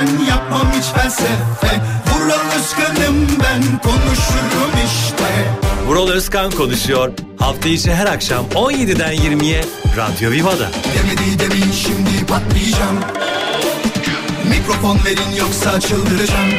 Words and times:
içten 0.00 0.24
yapmam 0.24 0.72
hiç 0.78 0.84
felsefe 0.84 1.80
Vural 2.06 2.58
Özkan'ım 2.58 3.28
ben 3.42 3.62
konuşurum 3.82 4.72
işte 4.84 5.50
Vural 5.86 6.08
Özkan 6.08 6.50
konuşuyor. 6.50 7.12
Hafta 7.38 7.68
içi 7.68 7.94
her 7.94 8.06
akşam 8.06 8.44
17'den 8.54 9.14
20'ye 9.14 9.64
Radyo 9.96 10.30
Viva'da. 10.30 10.70
Demedi 10.94 11.38
demin 11.38 11.72
şimdi 11.72 12.26
patlayacağım 12.26 12.98
Mikrofon 14.48 14.98
verin 15.04 15.36
yoksa 15.38 15.80
çıldıracağım 15.80 16.50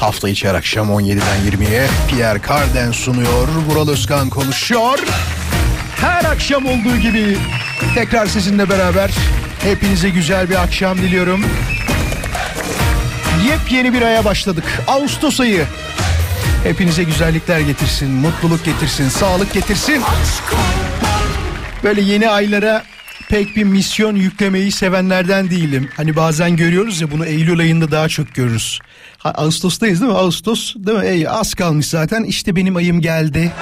Hafta 0.00 0.28
içi 0.28 0.48
her 0.48 0.54
akşam 0.54 0.88
17'den 0.88 1.52
20'ye 1.52 1.86
Pierre 2.08 2.40
Carden 2.48 2.92
sunuyor. 2.92 3.48
Vural 3.68 3.88
Özkan 3.88 4.30
konuşuyor. 4.30 4.98
Her 6.00 6.24
akşam 6.24 6.66
olduğu 6.66 6.96
gibi 6.96 7.38
tekrar 7.94 8.26
sizinle 8.26 8.68
beraber 8.68 9.10
hepinize 9.62 10.08
güzel 10.08 10.50
bir 10.50 10.62
akşam 10.62 10.98
diliyorum. 10.98 11.44
Yepyeni 13.48 13.92
bir 13.92 14.02
aya 14.02 14.24
başladık. 14.24 14.64
Ağustos 14.86 15.40
ayı. 15.40 15.64
Hepinize 16.64 17.02
güzellikler 17.02 17.60
getirsin, 17.60 18.10
mutluluk 18.10 18.64
getirsin, 18.64 19.08
sağlık 19.08 19.52
getirsin. 19.52 20.02
Böyle 21.84 22.00
yeni 22.00 22.28
aylara 22.28 22.82
pek 23.28 23.56
bir 23.56 23.64
misyon 23.64 24.16
yüklemeyi 24.16 24.72
sevenlerden 24.72 25.50
değilim. 25.50 25.88
Hani 25.96 26.16
bazen 26.16 26.56
görüyoruz 26.56 27.00
ya 27.00 27.10
bunu 27.10 27.26
Eylül 27.26 27.60
ayında 27.60 27.90
daha 27.90 28.08
çok 28.08 28.34
görürüz. 28.34 28.78
Ağustos'tayız 29.24 30.00
değil 30.00 30.12
mi? 30.12 30.18
Ağustos 30.18 30.74
değil 30.76 30.98
mi? 30.98 31.06
Ey, 31.06 31.28
az 31.28 31.54
kalmış 31.54 31.86
zaten 31.86 32.24
işte 32.24 32.56
benim 32.56 32.76
ayım 32.76 33.00
geldi. 33.00 33.52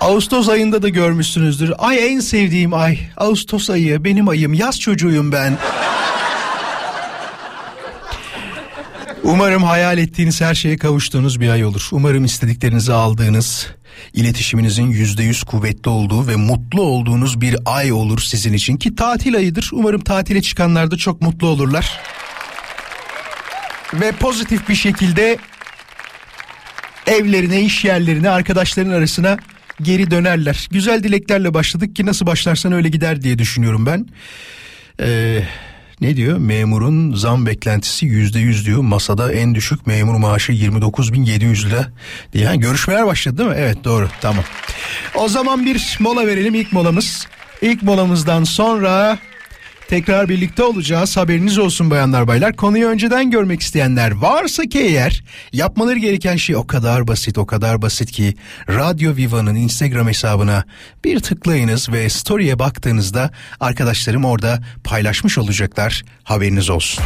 Ağustos 0.00 0.48
ayında 0.48 0.82
da 0.82 0.88
görmüşsünüzdür. 0.88 1.72
Ay 1.78 2.12
en 2.12 2.20
sevdiğim 2.20 2.74
ay. 2.74 2.98
Ağustos 3.16 3.70
ayı 3.70 4.04
benim 4.04 4.28
ayım. 4.28 4.54
Yaz 4.54 4.80
çocuğuyum 4.80 5.32
ben. 5.32 5.58
Umarım 9.22 9.62
hayal 9.62 9.98
ettiğiniz 9.98 10.40
her 10.40 10.54
şeye 10.54 10.76
kavuştuğunuz 10.76 11.40
bir 11.40 11.48
ay 11.48 11.64
olur. 11.64 11.88
Umarım 11.92 12.24
istediklerinizi 12.24 12.92
aldığınız, 12.92 13.66
iletişiminizin 14.14 14.86
yüzde 14.86 15.22
yüz 15.22 15.42
kuvvetli 15.42 15.88
olduğu 15.88 16.26
ve 16.26 16.36
mutlu 16.36 16.82
olduğunuz 16.82 17.40
bir 17.40 17.56
ay 17.66 17.92
olur 17.92 18.20
sizin 18.20 18.52
için 18.52 18.76
ki 18.76 18.94
tatil 18.94 19.36
ayıdır. 19.36 19.70
Umarım 19.72 20.00
tatile 20.00 20.42
çıkanlar 20.42 20.90
da 20.90 20.96
çok 20.96 21.22
mutlu 21.22 21.46
olurlar. 21.46 22.00
Ve 23.94 24.12
pozitif 24.12 24.68
bir 24.68 24.74
şekilde 24.74 25.38
evlerine, 27.06 27.60
iş 27.60 27.84
yerlerine, 27.84 28.30
arkadaşların 28.30 28.92
arasına 28.92 29.38
geri 29.82 30.10
dönerler. 30.10 30.68
Güzel 30.70 31.02
dileklerle 31.02 31.54
başladık 31.54 31.96
ki 31.96 32.06
nasıl 32.06 32.26
başlarsan 32.26 32.72
öyle 32.72 32.88
gider 32.88 33.22
diye 33.22 33.38
düşünüyorum 33.38 33.86
ben. 33.86 34.06
Ee, 35.00 35.42
ne 36.00 36.16
diyor? 36.16 36.38
Memurun 36.38 37.14
zam 37.14 37.46
beklentisi 37.46 38.06
yüzde 38.06 38.38
yüz 38.38 38.66
diyor. 38.66 38.80
Masada 38.80 39.32
en 39.32 39.54
düşük 39.54 39.86
memur 39.86 40.14
maaşı 40.14 40.52
29.700 40.52 41.66
lira 41.66 41.88
diye. 42.32 42.44
Yani 42.44 42.60
görüşmeler 42.60 43.06
başladı 43.06 43.38
değil 43.38 43.50
mi? 43.50 43.56
Evet 43.58 43.84
doğru 43.84 44.08
tamam. 44.20 44.44
O 45.14 45.28
zaman 45.28 45.66
bir 45.66 45.96
mola 46.00 46.26
verelim 46.26 46.54
ilk 46.54 46.72
molamız. 46.72 47.26
İlk 47.62 47.82
molamızdan 47.82 48.44
sonra 48.44 49.18
tekrar 49.88 50.28
birlikte 50.28 50.62
olacağız. 50.62 51.16
Haberiniz 51.16 51.58
olsun 51.58 51.90
bayanlar 51.90 52.28
baylar. 52.28 52.56
Konuyu 52.56 52.88
önceden 52.88 53.30
görmek 53.30 53.60
isteyenler 53.60 54.10
varsa 54.10 54.62
ki 54.62 54.78
eğer 54.78 55.24
yapmaları 55.52 55.98
gereken 55.98 56.36
şey 56.36 56.56
o 56.56 56.66
kadar 56.66 57.08
basit 57.08 57.38
o 57.38 57.46
kadar 57.46 57.82
basit 57.82 58.12
ki 58.12 58.34
Radyo 58.68 59.16
Viva'nın 59.16 59.54
Instagram 59.54 60.08
hesabına 60.08 60.64
bir 61.04 61.20
tıklayınız 61.20 61.92
ve 61.92 62.08
story'e 62.08 62.58
baktığınızda 62.58 63.30
arkadaşlarım 63.60 64.24
orada 64.24 64.58
paylaşmış 64.84 65.38
olacaklar. 65.38 66.02
Haberiniz 66.24 66.70
olsun. 66.70 67.04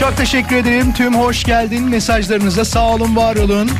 Çok 0.00 0.16
teşekkür 0.16 0.56
ederim. 0.56 0.92
Tüm 0.92 1.14
hoş 1.14 1.44
geldin 1.44 1.82
mesajlarınıza 1.84 2.64
sağ 2.64 2.94
olun 2.94 3.16
var 3.16 3.36
olun. 3.36 3.70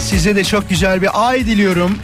Size 0.00 0.36
de 0.36 0.44
çok 0.44 0.68
güzel 0.68 1.02
bir 1.02 1.28
ay 1.28 1.46
diliyorum. 1.46 1.98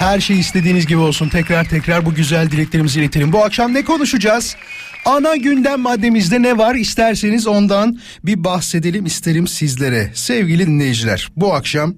Her 0.00 0.20
şey 0.20 0.38
istediğiniz 0.38 0.86
gibi 0.86 0.98
olsun. 0.98 1.28
Tekrar 1.28 1.68
tekrar 1.68 2.06
bu 2.06 2.14
güzel 2.14 2.50
dileklerimizi 2.50 3.00
iletelim. 3.00 3.32
Bu 3.32 3.44
akşam 3.44 3.74
ne 3.74 3.84
konuşacağız? 3.84 4.56
Ana 5.04 5.36
gündem 5.36 5.80
maddemizde 5.80 6.42
ne 6.42 6.58
var 6.58 6.74
isterseniz 6.74 7.46
ondan 7.46 8.00
bir 8.24 8.44
bahsedelim 8.44 9.06
isterim 9.06 9.46
sizlere. 9.46 10.10
Sevgili 10.14 10.66
dinleyiciler 10.66 11.28
bu 11.36 11.54
akşam 11.54 11.94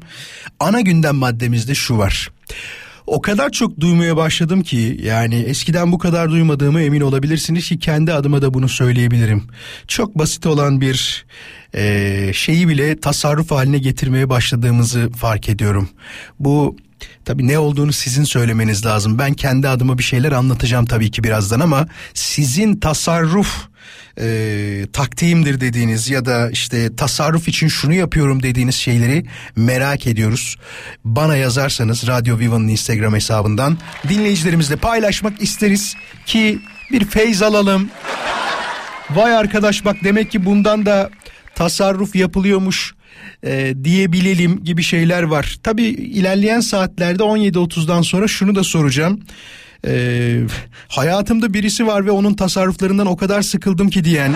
ana 0.61 0.81
gündem 0.81 1.17
maddemizde 1.17 1.75
şu 1.75 1.99
var. 1.99 2.31
O 3.07 3.23
kadar 3.23 3.51
çok 3.51 3.81
duymaya 3.81 4.17
başladım 4.17 4.63
ki 4.63 5.01
yani 5.03 5.35
eskiden 5.35 5.93
bu 5.93 5.99
kadar 5.99 6.31
duymadığımı 6.31 6.81
emin 6.81 7.01
olabilirsiniz 7.01 7.69
ki 7.69 7.79
kendi 7.79 8.13
adıma 8.13 8.43
da 8.43 8.55
bunu 8.55 8.69
söyleyebilirim. 8.69 9.45
Çok 9.89 10.19
basit 10.19 10.47
olan 10.47 10.81
bir 10.81 11.27
e, 11.75 12.31
şeyi 12.35 12.69
bile 12.69 13.01
tasarruf 13.01 13.51
haline 13.51 13.79
getirmeye 13.79 14.29
başladığımızı 14.29 15.11
fark 15.11 15.49
ediyorum. 15.49 15.89
Bu 16.41 16.77
Tabii 17.25 17.49
ne 17.49 17.59
olduğunu 17.59 17.93
sizin 17.93 18.25
söylemeniz 18.25 18.87
lazım. 18.87 19.19
Ben 19.19 19.35
kendi 19.35 19.69
adıma 19.69 19.99
bir 19.99 20.03
şeyler 20.03 20.33
anlatacağım 20.33 20.87
tabii 20.87 21.11
ki 21.11 21.25
birazdan 21.25 21.61
ama 21.61 21.89
sizin 22.15 22.77
tasarruf 22.77 23.69
e, 24.21 24.87
taktiğimdir 24.93 25.61
dediğiniz 25.61 26.11
ya 26.11 26.25
da 26.25 26.51
işte 26.51 26.97
tasarruf 26.97 27.49
için 27.49 27.69
şunu 27.69 27.95
yapıyorum 27.95 28.43
dediğiniz 28.43 28.75
şeyleri 28.75 29.25
merak 29.57 30.07
ediyoruz. 30.07 30.57
Bana 31.05 31.37
yazarsanız 31.37 32.07
Radyo 32.07 32.39
Viva'nın 32.39 32.69
Instagram 32.69 33.15
hesabından 33.15 33.79
dinleyicilerimizle 34.09 34.77
paylaşmak 34.77 35.43
isteriz 35.43 35.95
ki 36.27 36.59
bir 36.93 37.05
feyz 37.05 37.43
alalım. 37.43 37.91
Vay 39.11 39.37
arkadaş 39.37 39.85
bak 39.85 39.97
demek 40.05 40.31
ki 40.31 40.45
bundan 40.45 40.87
da 40.87 41.11
tasarruf 41.55 42.17
yapılıyormuş 42.17 42.95
e, 43.47 43.75
diyebilelim 43.85 44.65
gibi 44.65 44.83
şeyler 44.83 45.23
var. 45.23 45.57
Tabi 45.63 45.83
ilerleyen 45.83 46.61
saatlerde 46.61 47.23
17.30'dan 47.23 48.03
sonra 48.03 48.29
şunu 48.29 48.55
da 48.55 48.65
soracağım. 48.65 49.21
E, 49.87 50.41
hayatımda 50.89 51.55
birisi 51.55 51.87
var 51.87 52.07
ve 52.07 52.11
onun 52.11 52.35
tasarruflarından 52.35 53.07
o 53.07 53.17
kadar 53.17 53.43
sıkıldım 53.43 53.91
ki 53.91 54.05
diyen 54.05 54.33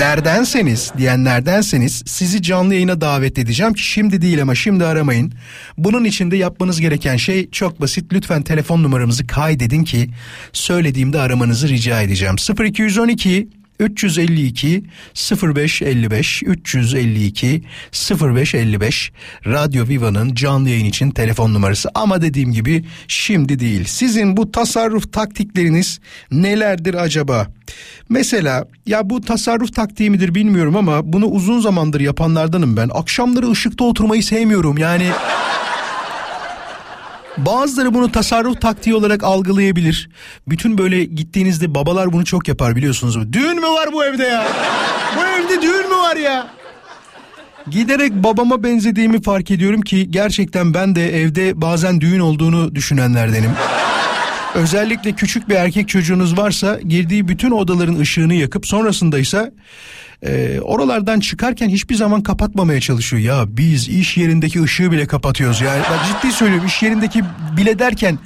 lerdenseniz 0.00 0.92
diyenlerdenseniz 0.98 2.02
sizi 2.06 2.42
canlı 2.42 2.74
yayına 2.74 3.00
davet 3.00 3.38
edeceğim 3.38 3.74
ki 3.74 3.82
şimdi 3.82 4.22
değil 4.22 4.42
ama 4.42 4.54
şimdi 4.54 4.84
aramayın. 4.84 5.32
Bunun 5.78 6.04
için 6.04 6.30
de 6.30 6.36
yapmanız 6.36 6.80
gereken 6.80 7.16
şey 7.16 7.50
çok 7.50 7.80
basit. 7.80 8.12
Lütfen 8.12 8.42
telefon 8.42 8.82
numaramızı 8.82 9.26
kaydedin 9.26 9.84
ki 9.84 10.10
söylediğimde 10.52 11.20
aramanızı 11.20 11.68
rica 11.68 12.02
edeceğim. 12.02 12.36
0212 12.64 13.48
352 13.82 14.84
0555 15.42 16.42
352 16.42 17.62
0555 18.20 19.12
Radyo 19.46 19.88
Viva'nın 19.88 20.34
canlı 20.34 20.68
yayın 20.68 20.84
için 20.84 21.10
telefon 21.10 21.54
numarası 21.54 21.88
ama 21.94 22.22
dediğim 22.22 22.52
gibi 22.52 22.84
şimdi 23.08 23.58
değil. 23.58 23.84
Sizin 23.84 24.36
bu 24.36 24.52
tasarruf 24.52 25.12
taktikleriniz 25.12 26.00
nelerdir 26.30 26.94
acaba? 26.94 27.46
Mesela 28.08 28.64
ya 28.86 29.10
bu 29.10 29.20
tasarruf 29.20 29.74
taktiği 29.74 30.10
midir 30.10 30.34
bilmiyorum 30.34 30.76
ama 30.76 31.12
bunu 31.12 31.26
uzun 31.26 31.60
zamandır 31.60 32.00
yapanlardanım 32.00 32.76
ben. 32.76 32.90
Akşamları 32.94 33.50
ışıkta 33.50 33.84
oturmayı 33.84 34.22
sevmiyorum 34.22 34.78
yani. 34.78 35.10
Bazıları 37.38 37.94
bunu 37.94 38.12
tasarruf 38.12 38.60
taktiği 38.60 38.94
olarak 38.94 39.24
algılayabilir. 39.24 40.10
Bütün 40.48 40.78
böyle 40.78 41.04
gittiğinizde 41.04 41.74
babalar 41.74 42.12
bunu 42.12 42.24
çok 42.24 42.48
yapar 42.48 42.76
biliyorsunuz. 42.76 43.32
Düğün 43.32 43.60
mü 43.60 43.66
var 43.66 43.92
bu 43.92 44.04
evde 44.04 44.24
ya? 44.24 44.44
bu 45.16 45.20
evde 45.24 45.62
düğün 45.62 45.88
mü 45.88 45.96
var 45.96 46.16
ya? 46.16 46.46
Giderek 47.70 48.12
babama 48.12 48.62
benzediğimi 48.64 49.22
fark 49.22 49.50
ediyorum 49.50 49.80
ki 49.80 50.10
gerçekten 50.10 50.74
ben 50.74 50.94
de 50.94 51.22
evde 51.22 51.60
bazen 51.60 52.00
düğün 52.00 52.20
olduğunu 52.20 52.74
düşünenlerdenim. 52.74 53.50
Özellikle 54.54 55.12
küçük 55.12 55.48
bir 55.48 55.54
erkek 55.54 55.88
çocuğunuz 55.88 56.38
varsa 56.38 56.80
girdiği 56.80 57.28
bütün 57.28 57.50
odaların 57.50 57.98
ışığını 57.98 58.34
yakıp 58.34 58.66
sonrasında 58.66 59.18
ise 59.18 59.52
e, 60.22 60.60
oralardan 60.60 61.20
çıkarken 61.20 61.68
hiçbir 61.68 61.94
zaman 61.94 62.22
kapatmamaya 62.22 62.80
çalışıyor. 62.80 63.22
Ya 63.22 63.44
biz 63.48 63.88
iş 63.88 64.16
yerindeki 64.16 64.62
ışığı 64.62 64.90
bile 64.90 65.06
kapatıyoruz. 65.06 65.60
Yani 65.60 65.80
bak 65.80 66.00
ciddi 66.06 66.32
söylüyorum 66.32 66.66
iş 66.66 66.82
yerindeki 66.82 67.24
bile 67.56 67.78
derken 67.78 68.18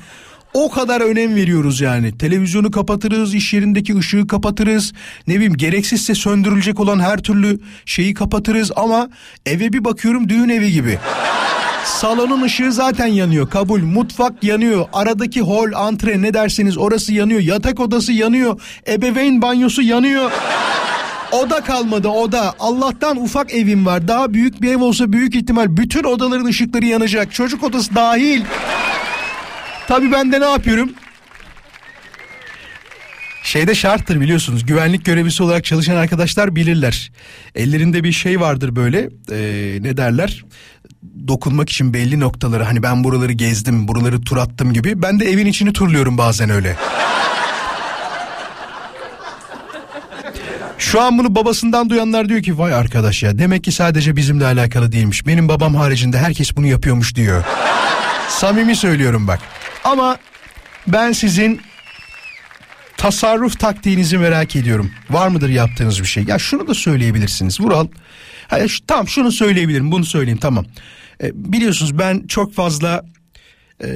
O 0.57 0.71
kadar 0.71 1.01
önem 1.01 1.35
veriyoruz 1.35 1.81
yani. 1.81 2.19
Televizyonu 2.19 2.71
kapatırız, 2.71 3.35
iş 3.35 3.53
yerindeki 3.53 3.99
ışığı 3.99 4.27
kapatırız. 4.27 4.93
Ne 5.27 5.35
bileyim 5.35 5.57
gereksizse 5.57 6.15
söndürülecek 6.15 6.81
olan 6.81 7.01
her 7.01 7.23
türlü 7.23 7.61
şeyi 7.87 8.15
kapatırız 8.15 8.73
ama 8.77 9.09
eve 9.47 9.73
bir 9.73 9.85
bakıyorum 9.85 10.29
düğün 10.29 10.49
evi 10.49 10.73
gibi. 10.73 10.99
Salonun 11.85 12.43
ışığı 12.43 12.73
zaten 12.73 13.07
yanıyor. 13.07 13.51
Kabul. 13.51 13.81
Mutfak 13.81 14.45
yanıyor. 14.45 14.87
Aradaki 14.93 15.41
hol, 15.41 15.73
antre 15.75 16.23
ne 16.23 16.35
derseniz 16.35 16.79
orası 16.79 17.13
yanıyor. 17.13 17.41
Yatak 17.41 17.81
odası 17.81 18.13
yanıyor. 18.13 18.61
Ebeveyn 18.89 19.43
banyosu 19.43 19.83
yanıyor. 19.83 20.31
Oda 21.33 21.61
kalmadı 21.61 22.09
oda. 22.09 22.55
Allah'tan 22.59 23.17
ufak 23.17 23.55
evim 23.55 23.87
var. 23.87 24.09
Daha 24.09 24.35
büyük 24.35 24.63
bir 24.63 24.73
ev 24.73 24.83
olsa 24.83 25.13
büyük 25.13 25.35
ihtimal 25.35 25.77
bütün 25.77 26.05
odaların 26.05 26.45
ışıkları 26.45 26.87
yanacak. 26.87 27.33
Çocuk 27.33 27.65
odası 27.65 27.95
dahil. 27.95 28.43
Tabii 29.89 30.13
ben 30.13 30.33
de 30.33 30.41
ne 30.41 30.51
yapıyorum? 30.51 30.91
Şeyde 33.43 33.75
şarttır 33.75 34.21
biliyorsunuz 34.21 34.67
güvenlik 34.67 35.05
görevlisi 35.05 35.43
olarak 35.43 35.65
çalışan 35.65 35.97
arkadaşlar 35.97 36.57
bilirler. 36.57 37.13
Ellerinde 37.55 38.05
bir 38.05 38.13
şey 38.13 38.41
vardır 38.41 38.77
böyle 38.77 39.09
ee, 39.33 39.79
ne 39.81 39.97
derler 39.97 40.45
dokunmak 41.29 41.71
için 41.71 41.95
belli 41.95 42.21
noktaları 42.21 42.65
hani 42.65 42.83
ben 42.83 43.05
buraları 43.05 43.33
gezdim 43.33 43.89
buraları 43.89 44.21
tur 44.21 44.37
attım 44.37 44.73
gibi 44.73 45.03
ben 45.03 45.21
de 45.21 45.31
evin 45.31 45.47
içini 45.47 45.73
turluyorum 45.73 46.19
bazen 46.19 46.51
öyle. 46.51 46.77
Şu 50.79 51.01
an 51.01 51.19
bunu 51.19 51.35
babasından 51.35 51.91
duyanlar 51.91 52.29
diyor 52.29 52.43
ki 52.43 52.59
vay 52.59 52.75
arkadaş 52.75 53.23
ya 53.23 53.39
demek 53.39 53.65
ki 53.65 53.73
sadece 53.73 54.17
bizimle 54.17 54.47
alakalı 54.47 54.93
değilmiş. 54.93 55.27
Benim 55.27 55.49
babam 55.49 55.75
haricinde 55.75 56.19
herkes 56.19 56.57
bunu 56.57 56.67
yapıyormuş 56.67 57.15
diyor. 57.15 57.45
Samimi 58.29 58.77
söylüyorum 58.77 59.29
bak. 59.29 59.41
Ama 59.87 60.19
ben 60.87 61.13
sizin 61.13 61.61
tasarruf 62.97 63.59
taktiğinizi 63.59 64.19
merak 64.19 64.57
ediyorum. 64.57 64.91
Var 65.11 65.29
mıdır 65.29 65.49
yaptığınız 65.49 66.01
bir 66.01 66.07
şey? 66.07 66.25
Ya 66.25 66.39
şunu 66.39 66.69
da 66.69 66.75
söyleyebilirsiniz. 66.75 67.61
Vural. 67.61 67.89
Hayır, 68.49 68.69
şu, 68.69 68.87
tamam 68.87 69.09
şunu 69.09 69.33
söyleyebilirim. 69.33 69.93
Bunu 69.93 70.05
söyleyeyim 70.05 70.39
tamam. 70.39 70.67
E, 71.23 71.31
biliyorsunuz 71.35 71.99
ben 71.99 72.27
çok 72.27 72.55
fazla 72.55 73.05
e, 73.85 73.89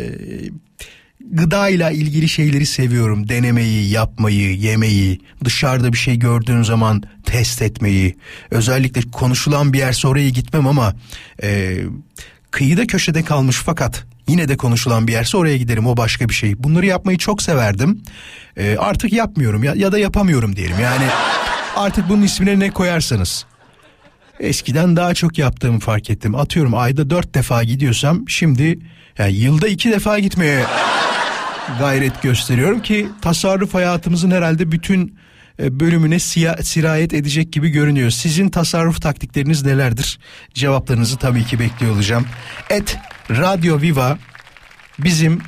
gıda 1.20 1.69
ile 1.69 1.94
ilgili 1.94 2.28
şeyleri 2.28 2.66
seviyorum. 2.66 3.28
Denemeyi, 3.28 3.90
yapmayı, 3.90 4.56
yemeyi, 4.56 5.20
dışarıda 5.44 5.92
bir 5.92 5.98
şey 5.98 6.19
gördüğün 6.19 6.62
zaman 6.62 7.02
test 7.26 7.62
etmeyi. 7.62 8.16
Özellikle 8.50 9.00
konuşulan 9.10 9.72
bir 9.72 9.78
yerse 9.78 10.08
oraya 10.08 10.31
gitmem 10.31 10.66
ama 10.66 10.94
e, 11.42 11.78
kıyıda 12.50 12.87
köşede 12.87 13.22
kalmış 13.25 13.56
fakat 13.56 14.09
yine 14.30 14.48
de 14.48 14.56
konuşulan 14.56 15.06
bir 15.06 15.12
yerse 15.12 15.36
oraya 15.36 15.56
giderim 15.56 15.86
o 15.86 15.96
başka 15.96 16.28
bir 16.28 16.34
şey. 16.34 16.62
Bunları 16.62 16.86
yapmayı 16.86 17.18
çok 17.18 17.42
severdim. 17.42 18.02
E, 18.56 18.76
artık 18.76 19.12
yapmıyorum 19.12 19.64
ya, 19.64 19.74
ya 19.76 19.92
da 19.92 19.98
yapamıyorum 19.98 20.56
diyelim. 20.56 20.76
Yani 20.82 21.04
artık 21.76 22.08
bunun 22.08 22.22
ismine 22.22 22.58
ne 22.58 22.70
koyarsanız. 22.70 23.44
Eskiden 24.40 24.96
daha 24.96 25.14
çok 25.14 25.38
yaptığımı 25.38 25.80
fark 25.80 26.10
ettim. 26.10 26.34
Atıyorum 26.34 26.74
ayda 26.74 27.10
dört 27.10 27.34
defa 27.34 27.64
gidiyorsam 27.64 28.28
şimdi 28.28 28.78
yani 29.18 29.32
yılda 29.32 29.68
iki 29.68 29.90
defa 29.90 30.18
gitmeye 30.18 30.64
gayret 31.78 32.22
gösteriyorum 32.22 32.82
ki 32.82 33.08
tasarruf 33.22 33.74
hayatımızın 33.74 34.30
herhalde 34.30 34.72
bütün 34.72 35.18
bölümüne 35.58 36.19
siya, 36.19 36.56
sirayet 36.56 37.14
edecek 37.14 37.52
gibi 37.52 37.69
görünüyor. 37.69 38.11
Sizin 38.11 38.49
tasarruf 38.49 39.02
taktikleriniz 39.02 39.64
nelerdir? 39.64 40.19
Cevaplarınızı 40.55 41.17
tabii 41.17 41.44
ki 41.44 41.58
bekliyor 41.58 41.94
olacağım. 41.94 42.26
Et 42.70 42.97
Radio 43.31 43.81
Viva 43.81 44.19
bizim 44.99 45.41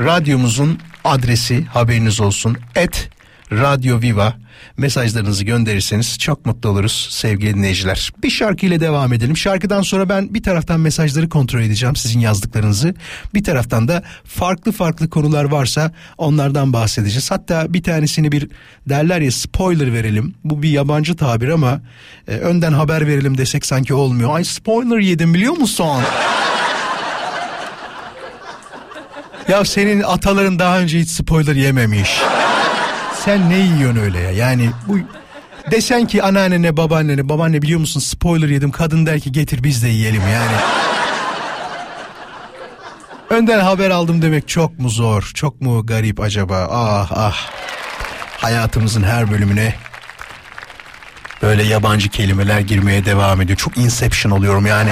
radyomuzun 0.00 0.78
adresi 1.04 1.64
haberiniz 1.64 2.20
olsun. 2.20 2.56
Et 2.74 3.10
Radio 3.52 4.00
Viva 4.00 4.34
mesajlarınızı 4.76 5.44
gönderirseniz 5.44 6.18
çok 6.18 6.46
mutlu 6.46 6.68
oluruz 6.68 7.08
sevgili 7.10 7.54
dinleyiciler. 7.54 8.12
Bir 8.22 8.30
şarkı 8.30 8.66
ile 8.66 8.80
devam 8.80 9.12
edelim. 9.12 9.36
Şarkıdan 9.36 9.82
sonra 9.82 10.08
ben 10.08 10.34
bir 10.34 10.42
taraftan 10.42 10.80
mesajları 10.80 11.28
kontrol 11.28 11.60
edeceğim 11.60 11.96
sizin 11.96 12.20
yazdıklarınızı. 12.20 12.94
Bir 13.34 13.44
taraftan 13.44 13.88
da 13.88 14.02
farklı 14.24 14.72
farklı 14.72 15.10
konular 15.10 15.44
varsa 15.44 15.92
onlardan 16.18 16.72
bahsedeceğiz. 16.72 17.30
Hatta 17.30 17.74
bir 17.74 17.82
tanesini 17.82 18.32
bir 18.32 18.48
derler 18.88 19.20
ya 19.20 19.32
spoiler 19.32 19.92
verelim. 19.92 20.34
Bu 20.44 20.62
bir 20.62 20.70
yabancı 20.70 21.16
tabir 21.16 21.48
ama 21.48 21.80
e, 22.28 22.32
önden 22.32 22.72
haber 22.72 23.06
verelim 23.06 23.38
desek 23.38 23.66
sanki 23.66 23.94
olmuyor. 23.94 24.36
Ay 24.36 24.44
spoiler 24.44 24.98
yedim 24.98 25.34
biliyor 25.34 25.56
musun? 25.56 26.02
ya 29.48 29.64
senin 29.64 30.02
ataların 30.02 30.58
daha 30.58 30.80
önce 30.80 31.00
hiç 31.00 31.08
spoiler 31.08 31.54
yememiş 31.54 32.20
sen 33.24 33.50
ne 33.50 33.58
yiyorsun 33.58 34.00
öyle 34.00 34.18
ya? 34.20 34.30
Yani 34.30 34.70
bu 34.88 34.98
desen 35.70 36.06
ki 36.06 36.22
anneannene 36.22 36.76
babaannene 36.76 37.28
babaanne 37.28 37.62
biliyor 37.62 37.80
musun 37.80 38.00
spoiler 38.00 38.48
yedim 38.48 38.70
kadın 38.70 39.06
der 39.06 39.20
ki 39.20 39.32
getir 39.32 39.64
biz 39.64 39.82
de 39.82 39.88
yiyelim 39.88 40.22
yani. 40.32 40.56
Önden 43.30 43.60
haber 43.60 43.90
aldım 43.90 44.22
demek 44.22 44.48
çok 44.48 44.78
mu 44.78 44.88
zor 44.88 45.30
çok 45.34 45.60
mu 45.60 45.86
garip 45.86 46.20
acaba 46.20 46.68
ah 46.70 47.10
ah 47.14 47.50
hayatımızın 48.38 49.02
her 49.02 49.30
bölümüne 49.30 49.74
böyle 51.42 51.62
yabancı 51.62 52.08
kelimeler 52.08 52.60
girmeye 52.60 53.04
devam 53.04 53.40
ediyor 53.40 53.58
çok 53.58 53.76
inception 53.76 54.32
oluyorum 54.32 54.66
yani. 54.66 54.90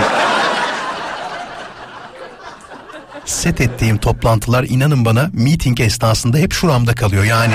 Set 3.24 3.60
ettiğim 3.60 3.98
toplantılar 3.98 4.64
inanın 4.64 5.04
bana 5.04 5.30
meeting 5.32 5.80
esnasında 5.80 6.38
hep 6.38 6.52
şuramda 6.52 6.94
kalıyor 6.94 7.24
yani. 7.24 7.54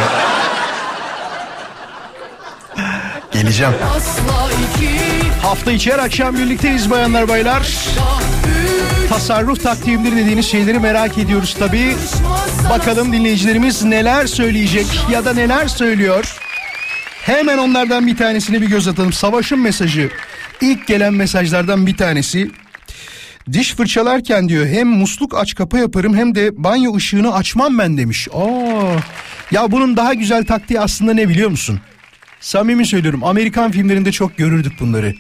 Geleceğim. 3.31 3.73
Hafta 5.41 5.71
içi 5.71 5.93
her 5.93 5.99
akşam 5.99 6.37
birlikteyiz 6.37 6.89
bayanlar 6.89 7.27
baylar. 7.27 7.67
Tasarruf 9.09 9.63
taktiğimdir 9.63 10.11
dediğiniz 10.15 10.45
şeyleri 10.45 10.79
merak 10.79 11.17
ediyoruz 11.17 11.55
tabii. 11.59 11.95
Bakalım 12.69 13.13
dinleyicilerimiz 13.13 13.83
neler 13.83 14.27
söyleyecek 14.27 14.85
ya 15.11 15.25
da 15.25 15.33
neler 15.33 15.67
söylüyor. 15.67 16.35
Hemen 17.21 17.57
onlardan 17.57 18.07
bir 18.07 18.17
tanesine 18.17 18.61
bir 18.61 18.67
göz 18.67 18.87
atalım. 18.87 19.13
Savaş'ın 19.13 19.59
mesajı. 19.59 20.09
İlk 20.61 20.87
gelen 20.87 21.13
mesajlardan 21.13 21.87
bir 21.87 21.97
tanesi. 21.97 22.51
Diş 23.53 23.75
fırçalarken 23.75 24.49
diyor 24.49 24.67
hem 24.67 24.87
musluk 24.87 25.37
aç 25.37 25.55
kapa 25.55 25.77
yaparım 25.77 26.17
hem 26.17 26.35
de 26.35 26.63
banyo 26.63 26.95
ışığını 26.95 27.33
açmam 27.35 27.77
ben 27.79 27.97
demiş. 27.97 28.27
Aa, 28.33 28.95
ya 29.51 29.71
bunun 29.71 29.97
daha 29.97 30.13
güzel 30.13 30.45
taktiği 30.45 30.79
aslında 30.79 31.13
ne 31.13 31.29
biliyor 31.29 31.49
musun? 31.49 31.79
Samimi 32.39 32.85
söylüyorum 32.85 33.23
Amerikan 33.23 33.71
filmlerinde 33.71 34.11
çok 34.11 34.37
görürdük 34.37 34.79
bunları. 34.79 35.15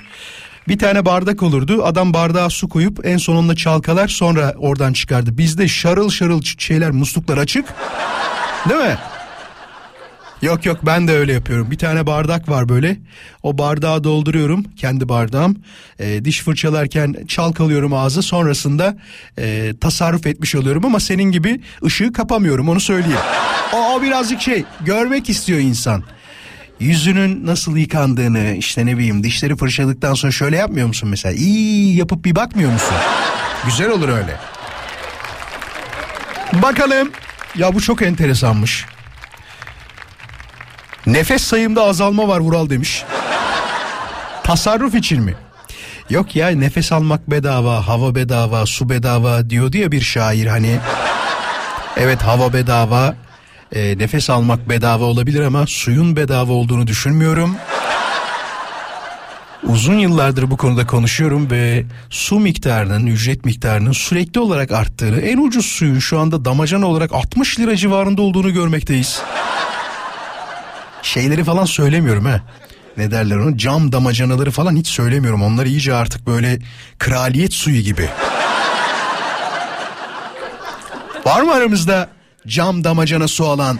Bir 0.67 0.79
tane 0.79 1.05
bardak 1.05 1.43
olurdu 1.43 1.85
adam 1.85 2.13
bardağa 2.13 2.49
su 2.49 2.69
koyup 2.69 3.05
en 3.05 3.17
sonunda 3.17 3.55
çalkalar 3.55 4.07
sonra 4.07 4.53
oradan 4.57 4.93
çıkardı. 4.93 5.37
Bizde 5.37 5.67
şarıl 5.67 6.09
şarıl 6.09 6.41
şeyler 6.57 6.91
musluklar 6.91 7.37
açık 7.37 7.65
değil 8.69 8.81
mi? 8.81 8.97
Yok 10.41 10.65
yok 10.65 10.79
ben 10.85 11.07
de 11.07 11.11
öyle 11.11 11.33
yapıyorum. 11.33 11.71
Bir 11.71 11.77
tane 11.77 12.07
bardak 12.07 12.49
var 12.49 12.69
böyle. 12.69 12.97
O 13.43 13.57
bardağı 13.57 14.03
dolduruyorum. 14.03 14.63
Kendi 14.75 15.09
bardağım. 15.09 15.63
E, 15.99 16.25
diş 16.25 16.41
fırçalarken 16.41 17.15
çalkalıyorum 17.27 17.93
ağzı. 17.93 18.21
Sonrasında 18.21 18.97
e, 19.39 19.73
tasarruf 19.81 20.27
etmiş 20.27 20.55
oluyorum. 20.55 20.85
Ama 20.85 20.99
senin 20.99 21.23
gibi 21.31 21.61
ışığı 21.85 22.13
kapamıyorum 22.13 22.69
onu 22.69 22.79
söyleyeyim. 22.79 23.19
O, 23.73 23.93
o 23.93 24.01
birazcık 24.01 24.41
şey 24.41 24.63
görmek 24.85 25.29
istiyor 25.29 25.59
insan 25.59 26.03
yüzünün 26.79 27.45
nasıl 27.45 27.77
yıkandığını 27.77 28.55
işte 28.55 28.85
ne 28.85 28.97
bileyim 28.97 29.23
dişleri 29.23 29.55
fırçaladıktan 29.55 30.13
sonra 30.13 30.31
şöyle 30.31 30.57
yapmıyor 30.57 30.87
musun 30.87 31.09
mesela? 31.09 31.35
İyi 31.35 31.97
yapıp 31.97 32.25
bir 32.25 32.35
bakmıyor 32.35 32.71
musun? 32.71 32.95
Güzel 33.65 33.89
olur 33.89 34.09
öyle. 34.09 34.35
Bakalım. 36.53 37.11
Ya 37.55 37.73
bu 37.75 37.81
çok 37.81 38.01
enteresanmış. 38.01 38.85
Nefes 41.07 41.43
sayımda 41.43 41.83
azalma 41.83 42.27
var 42.27 42.39
Vural 42.39 42.69
demiş. 42.69 43.03
Tasarruf 44.43 44.95
için 44.95 45.23
mi? 45.23 45.35
Yok 46.09 46.35
ya 46.35 46.49
nefes 46.49 46.91
almak 46.91 47.31
bedava, 47.31 47.87
hava 47.87 48.15
bedava, 48.15 48.65
su 48.65 48.89
bedava 48.89 49.49
diyordu 49.49 49.77
ya 49.77 49.91
bir 49.91 50.01
şair 50.01 50.47
hani. 50.47 50.79
Evet 51.97 52.21
hava 52.21 52.53
bedava, 52.53 53.15
e, 53.75 53.97
nefes 53.97 54.29
almak 54.29 54.69
bedava 54.69 55.03
olabilir 55.03 55.41
ama 55.41 55.67
suyun 55.67 56.15
bedava 56.15 56.53
olduğunu 56.53 56.87
düşünmüyorum. 56.87 57.55
Uzun 59.63 59.97
yıllardır 59.99 60.51
bu 60.51 60.57
konuda 60.57 60.87
konuşuyorum 60.87 61.51
ve 61.51 61.83
su 62.09 62.39
miktarının, 62.39 63.07
ücret 63.07 63.45
miktarının 63.45 63.91
sürekli 63.91 64.39
olarak 64.39 64.71
arttığını, 64.71 65.21
en 65.21 65.37
ucuz 65.37 65.65
suyun 65.65 65.99
şu 65.99 66.19
anda 66.19 66.45
damacana 66.45 66.85
olarak 66.87 67.11
60 67.13 67.59
lira 67.59 67.75
civarında 67.75 68.21
olduğunu 68.21 68.53
görmekteyiz. 68.53 69.21
Şeyleri 71.01 71.43
falan 71.43 71.65
söylemiyorum 71.65 72.25
ha. 72.25 72.41
Ne 72.97 73.11
derler 73.11 73.35
onu? 73.35 73.57
Cam 73.57 73.91
damacanaları 73.91 74.51
falan 74.51 74.75
hiç 74.75 74.87
söylemiyorum. 74.87 75.43
Onlar 75.43 75.65
iyice 75.65 75.93
artık 75.93 76.27
böyle 76.27 76.59
kraliyet 76.99 77.53
suyu 77.53 77.81
gibi. 77.81 78.09
Var 81.25 81.41
mı 81.41 81.53
aramızda 81.53 82.09
Cam 82.47 82.83
damacana 82.83 83.27
su 83.27 83.45
alan. 83.45 83.79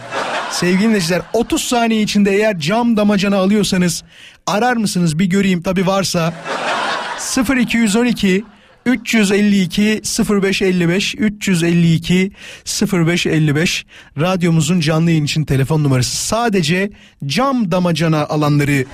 Sevgili 0.52 0.84
dinleyiciler 0.84 1.22
30 1.34 1.64
saniye 1.64 2.02
içinde 2.02 2.32
eğer 2.32 2.60
cam 2.60 2.98
damacana 2.98 3.38
alıyorsanız 3.38 4.04
arar 4.48 4.78
mısınız 4.78 5.20
bir 5.20 5.26
göreyim? 5.26 5.62
Tabi 5.62 5.88
varsa. 5.88 6.34
0212 7.58 8.44
352 8.86 10.02
0555 10.30 11.16
352 11.16 12.32
0555 12.94 13.86
radyomuzun 14.20 14.80
canlı 14.80 15.12
yayın 15.12 15.26
için 15.26 15.44
telefon 15.44 15.84
numarası. 15.84 16.18
Sadece 16.18 16.92
cam 17.26 17.72
damacana 17.72 18.26
alanları 18.26 18.86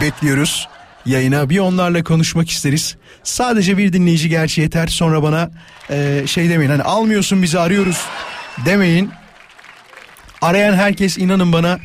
bekliyoruz. 0.00 0.68
Yayına 1.06 1.50
bir 1.50 1.58
onlarla 1.58 2.04
konuşmak 2.04 2.50
isteriz. 2.50 2.96
Sadece 3.22 3.78
bir 3.78 3.92
dinleyici 3.92 4.28
gerçi 4.28 4.60
yeter. 4.60 4.86
Sonra 4.86 5.22
bana 5.22 5.50
e, 5.90 6.22
şey 6.26 6.50
demeyin. 6.50 6.70
Hani 6.70 6.82
almıyorsun 6.82 7.42
bizi 7.42 7.58
arıyoruz 7.58 7.98
demeyin 8.66 9.10
arayan 10.42 10.74
herkes 10.74 11.18
inanın 11.18 11.52
bana 11.52 11.78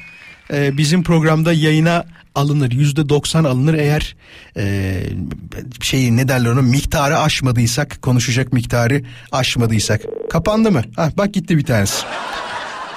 e, 0.54 0.78
bizim 0.78 1.04
programda 1.04 1.54
yayına 1.54 2.06
alınır. 2.36 2.72
Yüzde 2.72 3.10
doksan 3.10 3.44
alınır 3.44 3.74
eğer 3.74 4.16
e, 4.58 4.94
şeyi 5.82 6.18
ne 6.18 6.28
derler 6.28 6.50
ona 6.50 6.62
miktarı 6.62 7.20
aşmadıysak 7.20 8.02
konuşacak 8.02 8.54
miktarı 8.54 9.02
aşmadıysak. 9.32 10.02
Kapandı 10.30 10.72
mı? 10.72 10.82
Ah, 10.98 11.10
bak 11.18 11.34
gitti 11.34 11.58
bir 11.58 11.66
tanesi. 11.66 12.06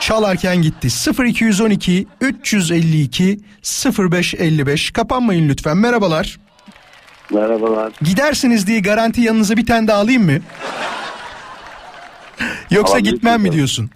Çalarken 0.00 0.62
gitti. 0.62 0.88
0212 1.25 2.06
352 2.21 3.40
0555 3.99 4.90
kapanmayın 4.90 5.49
lütfen. 5.49 5.76
Merhabalar. 5.76 6.38
Merhabalar. 7.33 7.92
Gidersiniz 8.02 8.66
diye 8.66 8.80
garanti 8.80 9.21
yanınıza 9.21 9.56
bir 9.56 9.66
tane 9.66 9.88
daha 9.88 9.99
alayım 9.99 10.25
mı? 10.25 10.38
Yoksa 12.71 12.93
Alabilirsiniz 12.93 13.12
gitmem 13.14 13.43
mi 13.43 13.52
diyorsun? 13.52 13.90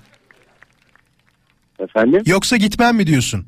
Efendim? 1.78 2.23
Yoksa 2.26 2.56
gitmem 2.56 2.97
mi 2.97 3.06
diyorsun? 3.06 3.47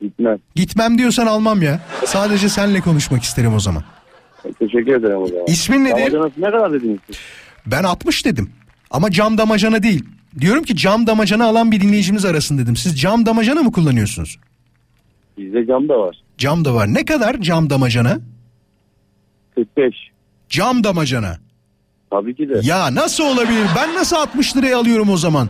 Gitmem. 0.00 0.38
Gitmem 0.54 0.98
diyorsan 0.98 1.26
almam 1.26 1.62
ya. 1.62 1.80
Sadece 2.06 2.48
senle 2.48 2.80
konuşmak 2.80 3.22
isterim 3.22 3.54
o 3.54 3.60
zaman. 3.60 3.82
Teşekkür 4.58 4.94
ederim 4.94 5.22
o 5.22 5.26
zaman. 5.26 5.44
İsmin 5.46 5.84
nedir? 5.84 5.96
Damacanası 6.12 6.40
ne 6.40 6.50
kadar 6.50 6.72
dediniz 6.72 6.98
siz? 7.06 7.16
Ben 7.66 7.82
60 7.82 8.24
dedim. 8.24 8.50
Ama 8.90 9.10
cam 9.10 9.38
damacana 9.38 9.82
değil. 9.82 10.04
Diyorum 10.38 10.62
ki 10.62 10.76
cam 10.76 11.06
damacana 11.06 11.44
alan 11.44 11.72
bir 11.72 11.80
dinleyicimiz 11.80 12.24
arasın 12.24 12.58
dedim. 12.58 12.76
Siz 12.76 13.00
cam 13.00 13.26
damacana 13.26 13.62
mı 13.62 13.72
kullanıyorsunuz? 13.72 14.38
Bizde 15.38 15.66
cam 15.66 15.88
da 15.88 15.98
var. 15.98 16.16
Cam 16.38 16.64
da 16.64 16.74
var. 16.74 16.94
Ne 16.94 17.04
kadar 17.04 17.40
cam 17.40 17.70
damacana? 17.70 18.18
45. 19.54 19.94
Cam 20.48 20.84
damacana. 20.84 21.38
Tabii 22.20 22.34
ki 22.34 22.48
de. 22.48 22.60
Ya 22.62 22.94
nasıl 22.94 23.24
olabilir? 23.24 23.66
Ben 23.76 23.94
nasıl 23.94 24.16
60 24.16 24.56
liraya 24.56 24.78
alıyorum 24.78 25.10
o 25.10 25.16
zaman? 25.16 25.48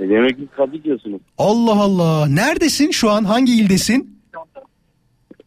E 0.00 0.08
demek 0.08 0.36
ki 0.36 0.48
tabii 0.56 0.84
diyorsunuz. 0.84 1.20
Allah 1.38 1.80
Allah. 1.80 2.26
Neredesin 2.26 2.90
şu 2.90 3.10
an? 3.10 3.24
Hangi 3.24 3.54
ildesin? 3.56 4.20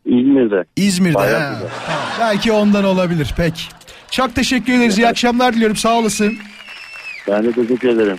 İzmir'de. 0.06 0.64
İzmir'de. 0.76 1.16
Bayağı 1.16 1.54
ha. 1.54 1.60
Tamam. 1.88 2.02
Belki 2.20 2.52
ondan 2.52 2.84
olabilir. 2.84 3.34
Peki. 3.38 3.62
Çok 4.12 4.36
teşekkür 4.36 4.74
ederiz. 4.74 4.98
İyi 4.98 5.08
akşamlar 5.08 5.54
diliyorum. 5.54 5.76
Sağ 5.76 5.98
olasın. 5.98 6.38
Ben 7.28 7.44
de 7.44 7.52
teşekkür 7.52 7.90
ederim. 7.90 8.18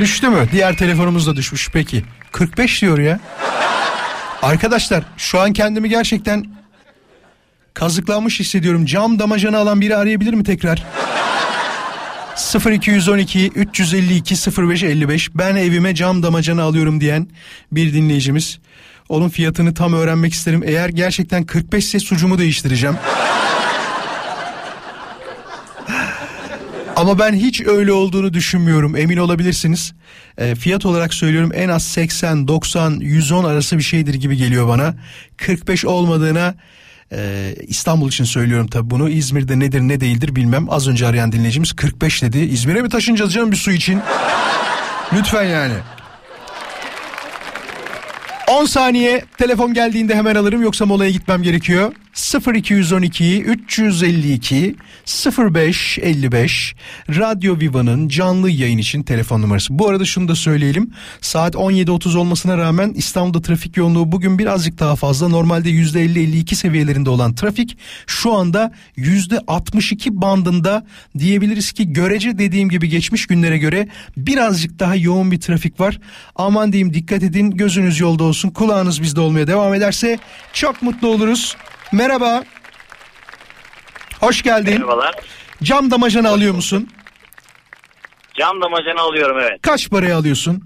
Düştü 0.00 0.28
mü? 0.28 0.48
Diğer 0.52 0.76
telefonumuz 0.76 1.26
da 1.26 1.36
düşmüş. 1.36 1.70
Peki. 1.72 2.04
45 2.32 2.82
diyor 2.82 2.98
ya. 2.98 3.20
Arkadaşlar 4.42 5.04
şu 5.16 5.40
an 5.40 5.52
kendimi 5.52 5.88
gerçekten 5.88 6.44
kazıklanmış 7.74 8.40
hissediyorum. 8.40 8.86
Cam 8.86 9.18
damacana 9.18 9.58
alan 9.58 9.80
biri 9.80 9.96
arayabilir 9.96 10.34
mi 10.34 10.44
tekrar? 10.44 10.84
0212 12.66 13.48
352 13.54 14.34
0555 14.34 15.34
ben 15.34 15.56
evime 15.56 15.94
cam 15.94 16.22
damacana 16.22 16.62
alıyorum 16.62 17.00
diyen 17.00 17.28
bir 17.72 17.94
dinleyicimiz. 17.94 18.58
Onun 19.08 19.28
fiyatını 19.28 19.74
tam 19.74 19.92
öğrenmek 19.92 20.32
isterim. 20.32 20.62
Eğer 20.66 20.88
gerçekten 20.88 21.44
45 21.44 21.84
ise 21.84 22.00
sucumu 22.00 22.38
değiştireceğim. 22.38 22.96
Ama 26.96 27.18
ben 27.18 27.32
hiç 27.32 27.60
öyle 27.66 27.92
olduğunu 27.92 28.34
düşünmüyorum. 28.34 28.96
Emin 28.96 29.16
olabilirsiniz. 29.16 29.92
E, 30.38 30.54
fiyat 30.54 30.86
olarak 30.86 31.14
söylüyorum 31.14 31.50
en 31.54 31.68
az 31.68 31.84
80, 31.84 32.48
90, 32.48 33.00
110 33.00 33.44
arası 33.44 33.78
bir 33.78 33.82
şeydir 33.82 34.14
gibi 34.14 34.36
geliyor 34.36 34.68
bana. 34.68 34.94
45 35.36 35.84
olmadığına 35.84 36.54
e, 37.12 37.54
İstanbul 37.66 38.08
için 38.08 38.24
söylüyorum 38.24 38.66
tabii 38.66 38.90
bunu. 38.90 39.08
İzmir'de 39.08 39.58
nedir 39.58 39.80
ne 39.80 40.00
değildir 40.00 40.36
bilmem. 40.36 40.66
Az 40.70 40.88
önce 40.88 41.06
arayan 41.06 41.32
dinleyicimiz 41.32 41.72
45 41.72 42.22
dedi. 42.22 42.38
İzmir'e 42.38 42.82
mi 42.82 42.88
taşınacağız 42.88 43.32
canım 43.32 43.52
bir 43.52 43.56
su 43.56 43.70
için? 43.70 44.00
Lütfen 45.12 45.44
yani. 45.44 45.74
10 48.48 48.64
saniye 48.64 49.24
telefon 49.38 49.74
geldiğinde 49.74 50.14
hemen 50.14 50.34
alırım 50.34 50.62
yoksa 50.62 50.86
molaya 50.86 51.10
gitmem 51.10 51.42
gerekiyor. 51.42 51.92
0212 52.14 53.42
352 53.42 54.76
0555 55.38 56.74
Radyo 57.08 57.60
Viva'nın 57.60 58.08
canlı 58.08 58.50
yayın 58.50 58.78
için 58.78 59.02
telefon 59.02 59.42
numarası. 59.42 59.78
Bu 59.78 59.88
arada 59.88 60.04
şunu 60.04 60.28
da 60.28 60.34
söyleyelim. 60.34 60.90
Saat 61.20 61.54
17.30 61.54 62.16
olmasına 62.18 62.58
rağmen 62.58 62.92
İstanbul'da 62.96 63.42
trafik 63.42 63.76
yoğunluğu 63.76 64.12
bugün 64.12 64.38
birazcık 64.38 64.78
daha 64.78 64.96
fazla. 64.96 65.28
Normalde 65.28 65.70
%50-52 65.70 66.54
seviyelerinde 66.54 67.10
olan 67.10 67.34
trafik 67.34 67.78
şu 68.06 68.32
anda 68.32 68.72
%62 68.96 70.08
bandında 70.10 70.86
diyebiliriz 71.18 71.72
ki 71.72 71.92
görece 71.92 72.38
dediğim 72.38 72.68
gibi 72.68 72.88
geçmiş 72.88 73.26
günlere 73.26 73.58
göre 73.58 73.88
birazcık 74.16 74.78
daha 74.78 74.96
yoğun 74.96 75.30
bir 75.30 75.40
trafik 75.40 75.80
var. 75.80 76.00
Aman 76.36 76.72
diyeyim 76.72 76.94
dikkat 76.94 77.22
edin 77.22 77.50
gözünüz 77.50 78.00
yolda 78.00 78.24
olsun 78.24 78.50
kulağınız 78.50 79.02
bizde 79.02 79.20
olmaya 79.20 79.46
devam 79.46 79.74
ederse 79.74 80.18
çok 80.52 80.82
mutlu 80.82 81.08
oluruz. 81.08 81.56
Merhaba. 81.92 82.44
Hoş 84.20 84.42
geldin. 84.42 84.72
Merhabalar. 84.74 85.14
Cam 85.62 85.90
damacana 85.90 86.28
alıyor 86.28 86.54
musun? 86.54 86.88
Cam 88.38 88.60
damacana 88.60 89.00
alıyorum 89.02 89.38
evet. 89.40 89.62
Kaç 89.62 89.90
paraya 89.90 90.16
alıyorsun? 90.16 90.64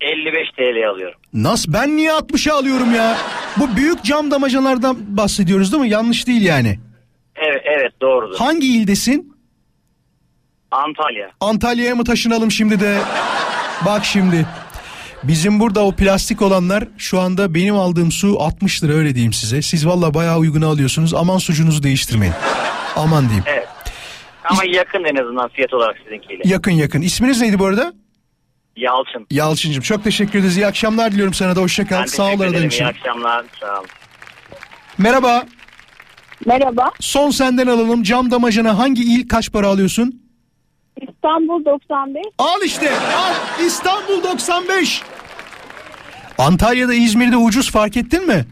55 0.00 0.50
TL 0.56 0.88
alıyorum. 0.90 1.20
Nasıl? 1.32 1.72
Ben 1.72 1.96
niye 1.96 2.10
60'a 2.10 2.54
alıyorum 2.54 2.94
ya? 2.94 3.16
Bu 3.56 3.76
büyük 3.76 4.04
cam 4.04 4.30
damacanalardan 4.30 4.96
bahsediyoruz 5.16 5.72
değil 5.72 5.82
mi? 5.82 5.88
Yanlış 5.90 6.26
değil 6.26 6.42
yani. 6.42 6.78
Evet 7.36 7.62
evet 7.64 7.92
doğrudur. 8.00 8.38
Hangi 8.38 8.66
ildesin? 8.76 9.34
Antalya. 10.70 11.30
Antalya'ya 11.40 11.94
mı 11.96 12.04
taşınalım 12.04 12.50
şimdi 12.50 12.80
de? 12.80 12.98
Bak 13.86 14.04
şimdi. 14.04 14.46
Bizim 15.28 15.60
burada 15.60 15.84
o 15.84 15.92
plastik 15.92 16.42
olanlar 16.42 16.88
şu 16.98 17.20
anda 17.20 17.54
benim 17.54 17.74
aldığım 17.76 18.12
su 18.12 18.40
60 18.40 18.84
lira 18.84 18.92
öyle 18.92 19.14
diyeyim 19.14 19.32
size. 19.32 19.62
Siz 19.62 19.86
valla 19.86 20.14
bayağı 20.14 20.38
uyguna 20.38 20.66
alıyorsunuz. 20.66 21.14
Aman 21.14 21.38
sucunuzu 21.38 21.82
değiştirmeyin. 21.82 22.34
Aman 22.96 23.24
diyeyim. 23.24 23.44
Evet. 23.46 23.68
Ama 24.44 24.64
yakın 24.64 25.04
en 25.04 25.16
azından 25.24 25.48
fiyat 25.48 25.74
olarak 25.74 25.96
sizinkiyle. 26.04 26.42
Yakın 26.44 26.70
yakın. 26.70 27.02
İsminiz 27.02 27.40
neydi 27.40 27.58
bu 27.58 27.66
arada? 27.66 27.92
Yalçın. 28.76 29.26
Yalçıncığım 29.30 29.82
çok 29.82 30.04
teşekkür 30.04 30.38
ederiz. 30.38 30.56
İyi 30.56 30.66
akşamlar 30.66 31.12
diliyorum 31.12 31.34
sana 31.34 31.56
da. 31.56 31.60
Hoşça 31.60 31.82
Ben 31.82 31.88
kal. 31.88 32.06
Sağ 32.06 32.22
ol 32.22 32.26
teşekkür 32.26 32.44
aradığın 32.44 32.54
ederim. 32.56 32.68
için. 32.68 32.84
İyi 32.84 32.86
akşamlar. 32.88 33.44
Sağ 33.60 33.78
olun. 33.78 33.88
Merhaba. 34.98 35.46
Merhaba. 36.46 36.90
Son 37.00 37.30
senden 37.30 37.66
alalım. 37.66 38.02
Cam 38.02 38.30
damacana 38.30 38.78
hangi 38.78 39.02
il 39.02 39.28
kaç 39.28 39.52
para 39.52 39.68
alıyorsun? 39.68 40.23
İstanbul 41.24 41.64
95. 41.64 42.22
Al 42.38 42.62
işte. 42.64 42.90
Al. 43.16 43.64
İstanbul 43.66 44.22
95. 44.22 45.02
Antalya'da 46.38 46.94
İzmir'de 46.94 47.36
ucuz 47.36 47.70
fark 47.70 47.96
ettin 47.96 48.26
mi? 48.26 48.44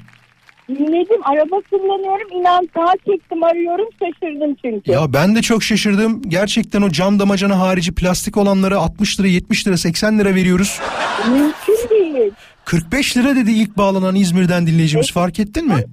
Dinledim. 0.68 1.20
Araba 1.24 1.56
kullanıyorum. 1.70 2.28
İnan 2.40 2.68
sağa 2.74 2.92
çektim 3.06 3.44
arıyorum. 3.44 3.88
Şaşırdım 3.98 4.54
çünkü. 4.62 4.90
Ya 4.90 5.12
ben 5.12 5.36
de 5.36 5.42
çok 5.42 5.62
şaşırdım. 5.62 6.22
Gerçekten 6.28 6.82
o 6.82 6.90
cam 6.90 7.18
damacana 7.18 7.58
harici 7.58 7.94
plastik 7.94 8.36
olanlara 8.36 8.78
60 8.78 9.20
lira 9.20 9.28
70 9.28 9.66
lira 9.66 9.76
80 9.76 10.18
lira 10.18 10.34
veriyoruz. 10.34 10.80
Mümkün 11.28 11.90
değil. 11.90 12.32
45 12.64 13.16
lira 13.16 13.36
dedi 13.36 13.50
ilk 13.52 13.76
bağlanan 13.78 14.14
İzmir'den 14.14 14.66
dinleyicimiz 14.66 15.12
fark 15.12 15.40
ettin 15.40 15.66
mi? 15.68 15.84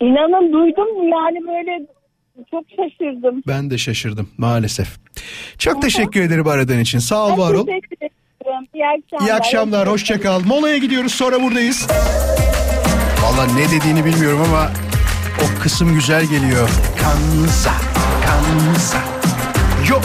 İnanın 0.00 0.52
duydum 0.52 1.08
yani 1.08 1.38
böyle 1.46 1.86
çok 2.50 2.64
şaşırdım. 2.70 3.42
Ben 3.46 3.70
de 3.70 3.78
şaşırdım 3.78 4.28
maalesef. 4.38 4.88
Çok 5.58 5.82
teşekkür 5.82 6.20
ederim 6.20 6.46
aradığın 6.46 6.78
için. 6.78 6.98
Sağ 6.98 7.26
ol 7.26 7.38
var 7.38 7.54
ol. 7.54 7.66
İyi 8.74 8.86
akşamlar. 8.86 9.26
İyi 9.26 9.34
akşamlar, 9.34 9.88
hoşça 9.88 10.20
kal. 10.20 10.40
Molaya 10.40 10.76
gidiyoruz, 10.78 11.14
sonra 11.14 11.42
buradayız. 11.42 11.86
Valla 13.22 13.46
ne 13.46 13.70
dediğini 13.70 14.04
bilmiyorum 14.04 14.40
ama 14.48 14.70
o 15.40 15.62
kısım 15.62 15.94
güzel 15.94 16.26
geliyor. 16.26 16.68
Kansa, 17.02 17.72
kansa. 18.26 18.98
Yo, 19.88 19.96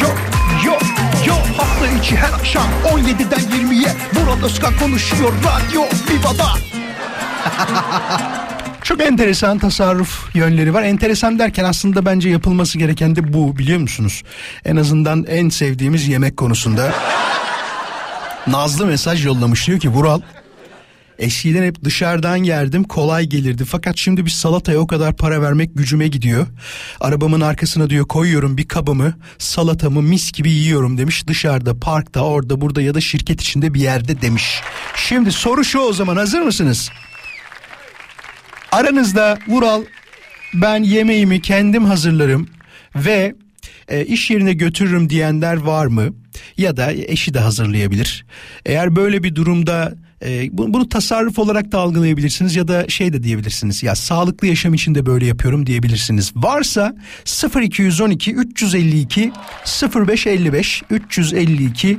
yo, 0.00 0.08
yo, 0.64 0.72
yo. 1.26 1.34
Hafta 1.56 1.88
içi 1.88 2.16
her 2.16 2.32
akşam 2.32 2.66
17'den 2.84 3.40
20'ye 3.40 3.88
Murat 4.14 4.42
Özkan 4.44 4.78
konuşuyor 4.78 5.32
Radyo 5.32 5.82
Viva'da. 5.82 6.48
Çok 8.84 9.00
enteresan 9.00 9.58
tasarruf 9.58 10.34
yönleri 10.34 10.74
var. 10.74 10.82
Enteresan 10.82 11.38
derken 11.38 11.64
aslında 11.64 12.06
bence 12.06 12.28
yapılması 12.28 12.78
gereken 12.78 13.16
de 13.16 13.32
bu 13.32 13.58
biliyor 13.58 13.78
musunuz? 13.78 14.22
En 14.64 14.76
azından 14.76 15.24
en 15.24 15.48
sevdiğimiz 15.48 16.08
yemek 16.08 16.36
konusunda. 16.36 16.92
Nazlı 18.46 18.86
mesaj 18.86 19.26
yollamış 19.26 19.66
diyor 19.66 19.80
ki 19.80 19.88
Vural 19.88 20.20
Eskiden 21.18 21.64
hep 21.64 21.84
dışarıdan 21.84 22.36
yerdim 22.36 22.84
kolay 22.84 23.24
gelirdi 23.26 23.64
fakat 23.64 23.96
şimdi 23.96 24.24
bir 24.24 24.30
salataya 24.30 24.78
o 24.78 24.86
kadar 24.86 25.16
para 25.16 25.42
vermek 25.42 25.70
gücüme 25.74 26.08
gidiyor. 26.08 26.46
Arabamın 27.00 27.40
arkasına 27.40 27.90
diyor 27.90 28.06
koyuyorum 28.06 28.56
bir 28.56 28.68
kabımı 28.68 29.14
salatamı 29.38 30.02
mis 30.02 30.32
gibi 30.32 30.50
yiyorum 30.50 30.98
demiş 30.98 31.26
dışarıda 31.26 31.78
parkta 31.78 32.20
orada 32.20 32.60
burada 32.60 32.82
ya 32.82 32.94
da 32.94 33.00
şirket 33.00 33.40
içinde 33.40 33.74
bir 33.74 33.80
yerde 33.80 34.22
demiş. 34.22 34.60
Şimdi 34.96 35.32
soru 35.32 35.64
şu 35.64 35.78
o 35.78 35.92
zaman 35.92 36.16
hazır 36.16 36.40
mısınız? 36.40 36.90
Aranızda 38.74 39.38
Vural 39.48 39.84
ben 40.54 40.82
yemeğimi 40.82 41.42
kendim 41.42 41.84
hazırlarım 41.84 42.48
ve 42.96 43.34
e, 43.88 44.04
iş 44.04 44.30
yerine 44.30 44.52
götürürüm 44.52 45.10
diyenler 45.10 45.56
var 45.56 45.86
mı? 45.86 46.14
Ya 46.56 46.76
da 46.76 46.92
eşi 46.92 47.34
de 47.34 47.38
hazırlayabilir. 47.38 48.26
Eğer 48.66 48.96
böyle 48.96 49.22
bir 49.22 49.34
durumda 49.34 49.94
e, 50.24 50.48
bunu, 50.52 50.88
tasarruf 50.88 51.38
olarak 51.38 51.72
da 51.72 51.78
algılayabilirsiniz 51.78 52.56
ya 52.56 52.68
da 52.68 52.88
şey 52.88 53.12
de 53.12 53.22
diyebilirsiniz. 53.22 53.82
Ya 53.82 53.94
sağlıklı 53.94 54.46
yaşam 54.46 54.74
için 54.74 54.94
de 54.94 55.06
böyle 55.06 55.26
yapıyorum 55.26 55.66
diyebilirsiniz. 55.66 56.32
Varsa 56.36 56.96
0212 57.62 58.34
352 58.34 59.32
0555 59.94 60.82
352 60.90 61.98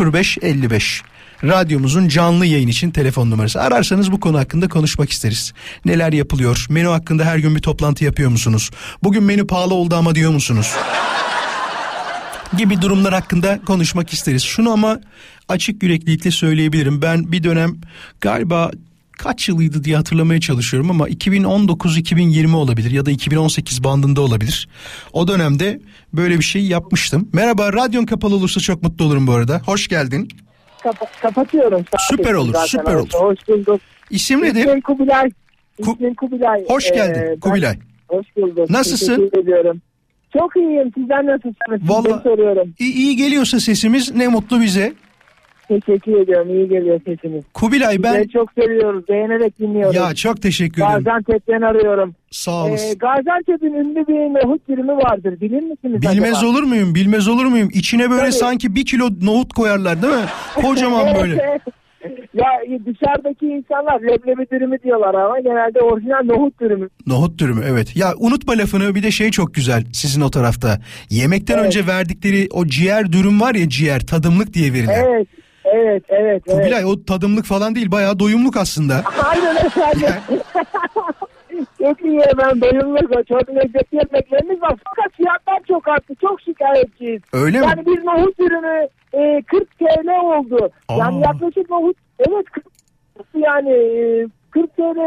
0555 0.00 1.02
radyomuzun 1.44 2.08
canlı 2.08 2.46
yayın 2.46 2.68
için 2.68 2.90
telefon 2.90 3.30
numarası. 3.30 3.62
Ararsanız 3.62 4.12
bu 4.12 4.20
konu 4.20 4.38
hakkında 4.38 4.68
konuşmak 4.68 5.10
isteriz. 5.10 5.52
Neler 5.84 6.12
yapılıyor? 6.12 6.66
Menü 6.70 6.88
hakkında 6.88 7.24
her 7.24 7.38
gün 7.38 7.56
bir 7.56 7.62
toplantı 7.62 8.04
yapıyor 8.04 8.30
musunuz? 8.30 8.70
Bugün 9.02 9.22
menü 9.22 9.46
pahalı 9.46 9.74
oldu 9.74 9.94
ama 9.96 10.14
diyor 10.14 10.32
musunuz? 10.32 10.74
gibi 12.56 12.82
durumlar 12.82 13.14
hakkında 13.14 13.60
konuşmak 13.66 14.12
isteriz. 14.12 14.42
Şunu 14.42 14.70
ama 14.70 15.00
açık 15.48 15.82
yüreklilikle 15.82 16.30
söyleyebilirim. 16.30 17.02
Ben 17.02 17.32
bir 17.32 17.42
dönem 17.42 17.76
galiba 18.20 18.70
kaç 19.12 19.48
yılıydı 19.48 19.84
diye 19.84 19.96
hatırlamaya 19.96 20.40
çalışıyorum 20.40 20.90
ama 20.90 21.08
2019-2020 21.08 22.54
olabilir 22.54 22.90
ya 22.90 23.06
da 23.06 23.10
2018 23.10 23.84
bandında 23.84 24.20
olabilir. 24.20 24.68
O 25.12 25.28
dönemde 25.28 25.80
böyle 26.12 26.38
bir 26.38 26.44
şey 26.44 26.66
yapmıştım. 26.66 27.28
Merhaba 27.32 27.72
radyon 27.72 28.06
kapalı 28.06 28.34
olursa 28.34 28.60
çok 28.60 28.82
mutlu 28.82 29.04
olurum 29.04 29.26
bu 29.26 29.32
arada. 29.32 29.62
Hoş 29.64 29.88
geldin. 29.88 30.28
Kapa- 30.82 31.06
kapatıyorum. 31.22 31.84
Süper 32.10 32.34
olur, 32.34 32.52
Zaten 32.52 32.66
süper 32.66 32.94
olur. 32.94 33.08
Hoş 33.14 33.48
bulduk. 33.48 33.80
İsim 34.10 34.42
nedir? 34.42 34.60
İsmim 34.60 34.80
Kubilay. 34.80 35.30
Ku- 35.80 35.94
İsmim 35.94 36.14
Kubilay. 36.14 36.64
Hoş 36.68 36.90
Ee, 36.90 36.94
geldin 36.94 37.22
ben- 37.30 37.40
Kubilay. 37.40 37.76
Hoş 38.08 38.26
bulduk. 38.36 38.70
Nasılsın? 38.70 39.16
Teşekkür 39.16 39.38
ediyorum. 39.42 39.80
Çok 40.38 40.56
iyiyim. 40.56 40.90
Sizden 40.94 41.26
nasılsınız? 41.26 41.88
Vallahi- 41.90 42.02
Sizleri 42.04 42.22
soruyorum. 42.22 42.74
İyi, 42.78 42.92
iyi 42.94 43.16
geliyorsa 43.16 43.60
sesimiz 43.60 44.14
ne 44.14 44.28
mutlu 44.28 44.60
bize. 44.60 44.92
Teşekkür 45.80 46.20
ediyorum. 46.20 46.50
İyi 46.50 46.68
geliyor 46.68 47.00
sesiniz. 47.06 47.44
Kubilay 47.54 48.02
ben 48.02 48.14
Ben 48.14 48.26
çok 48.28 48.52
seviyoruz. 48.52 49.08
Beğenerek 49.08 49.58
dinliyorum. 49.58 49.94
ya 49.96 50.14
çok 50.14 50.42
teşekkür 50.42 50.82
ederim. 50.82 50.94
Gaziantep'ten 51.04 51.62
arıyorum. 51.62 52.14
Sağ 52.30 52.50
Ee, 52.50 52.70
olasın. 52.70 52.98
Gaziantep'in 52.98 53.74
ünlü 53.74 54.06
bir 54.08 54.14
nohut 54.48 54.68
dürümü 54.68 54.92
vardır. 54.92 55.40
Bilir 55.40 55.62
misiniz 55.62 56.02
Bilmez 56.02 56.36
acaba? 56.38 56.50
olur 56.50 56.62
muyum? 56.62 56.94
Bilmez 56.94 57.28
olur 57.28 57.44
muyum? 57.44 57.68
İçine 57.72 58.10
böyle 58.10 58.20
Tabii. 58.22 58.32
sanki 58.32 58.74
bir 58.74 58.84
kilo 58.84 59.08
nohut 59.22 59.52
koyarlar 59.52 60.02
değil 60.02 60.14
mi? 60.14 60.24
Kocaman 60.54 61.06
böyle. 61.22 61.58
ya 62.34 62.46
dışarıdaki 62.86 63.46
insanlar 63.46 64.00
leblebi 64.00 64.50
dürümü 64.50 64.82
diyorlar 64.82 65.14
ama 65.14 65.40
genelde 65.40 65.80
orijinal 65.80 66.24
nohut 66.24 66.60
dürümü. 66.60 66.88
Nohut 67.06 67.38
dürümü 67.40 67.64
evet. 67.70 67.96
Ya 67.96 68.12
unutma 68.18 68.52
lafını 68.58 68.94
bir 68.94 69.02
de 69.02 69.10
şey 69.10 69.30
çok 69.30 69.54
güzel 69.54 69.84
sizin 69.92 70.20
o 70.20 70.30
tarafta. 70.30 70.78
Yemekten 71.10 71.54
Evet. 71.54 71.66
önce 71.66 71.86
verdikleri 71.86 72.48
o 72.52 72.66
ciğer 72.66 73.12
dürüm 73.12 73.40
var 73.40 73.54
ya 73.54 73.68
ciğer 73.68 74.00
tadımlık 74.06 74.54
diye 74.54 74.72
verilen. 74.72 75.04
Evet, 75.04 75.28
evet, 75.72 76.04
evet. 76.08 76.42
evet. 76.46 76.62
Kubilay 76.62 76.84
o 76.84 77.04
tadımlık 77.04 77.44
falan 77.44 77.74
değil 77.74 77.90
bayağı 77.90 78.18
doyumluk 78.18 78.56
aslında. 78.56 79.02
Aynen 79.24 79.56
efendim. 79.56 80.08
çok 81.78 82.04
iyi 82.04 82.20
ben 82.38 82.60
doyumluk 82.60 83.28
çok 83.28 83.48
lezzetli 83.48 83.96
yemeklerimiz 83.96 84.62
var. 84.62 84.74
Fakat 84.84 85.12
fiyatlar 85.16 85.60
çok 85.68 85.88
arttı. 85.88 86.14
Çok 86.20 86.40
şikayetçiyiz. 86.40 87.22
Öyle 87.32 87.60
mi? 87.60 87.66
Yani 87.66 87.86
bir 87.86 88.06
nohut 88.06 88.40
ürünü 88.40 88.88
e, 89.12 89.42
40 89.42 89.78
TL 89.78 90.20
oldu. 90.22 90.70
Yani 90.90 91.26
Aa. 91.26 91.32
yaklaşık 91.32 91.70
nohut 91.70 91.96
evet 92.18 92.46
40 92.50 92.64
yani 93.34 93.70
e, 93.70 94.26
40 94.50 94.76
TL 94.76 94.98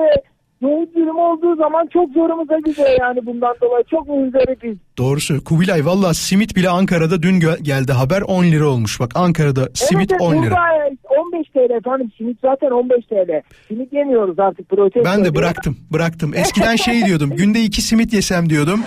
nohut 0.64 0.96
ürünü 0.96 1.12
olduğu 1.12 1.56
zaman 1.56 1.88
çok 1.94 2.10
zorumuza 2.12 2.60
gidiyor 2.60 2.88
yani 3.00 3.26
bundan 3.26 3.56
dolayı. 3.62 3.84
Çok 3.92 4.08
muzdaripiz. 4.08 4.78
Doğrusu 4.98 5.44
Kubilay 5.44 5.86
valla 5.86 6.14
simit 6.14 6.56
bile 6.56 6.70
Ankara'da 6.70 7.24
dün 7.24 7.40
geldi 7.62 7.92
haber 7.92 8.22
10 8.22 8.44
lira 8.44 8.68
olmuş. 8.68 9.00
Bak 9.00 9.12
Ankara'da 9.16 9.70
simit 9.74 10.12
evet, 10.12 10.22
10 10.22 10.34
lira. 10.34 10.42
burada 10.42 10.94
15 11.36 11.48
TL 11.50 11.78
efendim. 11.78 12.12
Simit 12.18 12.38
zaten 12.42 12.72
15 12.72 13.06
TL. 13.06 13.42
Simit 13.68 13.94
yemiyoruz 13.94 14.40
artık. 14.40 14.70
Protein 14.70 15.06
Ben 15.06 15.26
de 15.26 15.36
bıraktım 15.36 15.78
bıraktım. 15.94 16.34
Eskiden 16.36 16.76
şey 16.76 17.06
diyordum 17.06 17.30
günde 17.38 17.60
iki 17.60 17.82
simit 17.82 18.14
yesem 18.14 18.50
diyordum. 18.50 18.84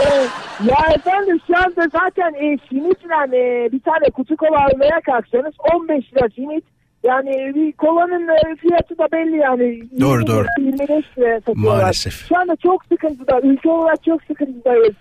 Evet. 0.00 0.30
Ya 0.64 0.94
efendim 0.94 1.40
şu 1.46 1.56
anda 1.56 1.88
zaten 1.92 2.34
e, 2.34 2.58
simitle 2.68 3.36
e, 3.38 3.72
bir 3.72 3.80
tane 3.80 4.10
kutu 4.10 4.36
kola 4.36 4.58
almaya 4.58 5.00
kalksanız 5.00 5.54
15 5.74 6.12
lira 6.12 6.28
simit. 6.34 6.64
Yani 7.04 7.30
bir 7.54 7.72
kolanın 7.72 8.28
e, 8.28 8.56
fiyatı 8.56 8.98
da 8.98 9.06
belli 9.12 9.36
yani. 9.36 9.80
Doğru, 10.00 10.20
20 10.20 10.26
doğru. 10.26 10.44
lira, 10.44 10.66
25 10.66 11.04
liraya 11.18 11.40
satıyorlar. 11.40 11.82
Maalesef. 11.82 12.28
Şu 12.28 12.38
anda 12.38 12.56
çok 12.62 12.84
sıkıntıda. 12.84 13.40
Ülke 13.42 13.68
olarak 13.68 14.04
çok 14.04 14.22
sıkıntıdayız. 14.22 14.94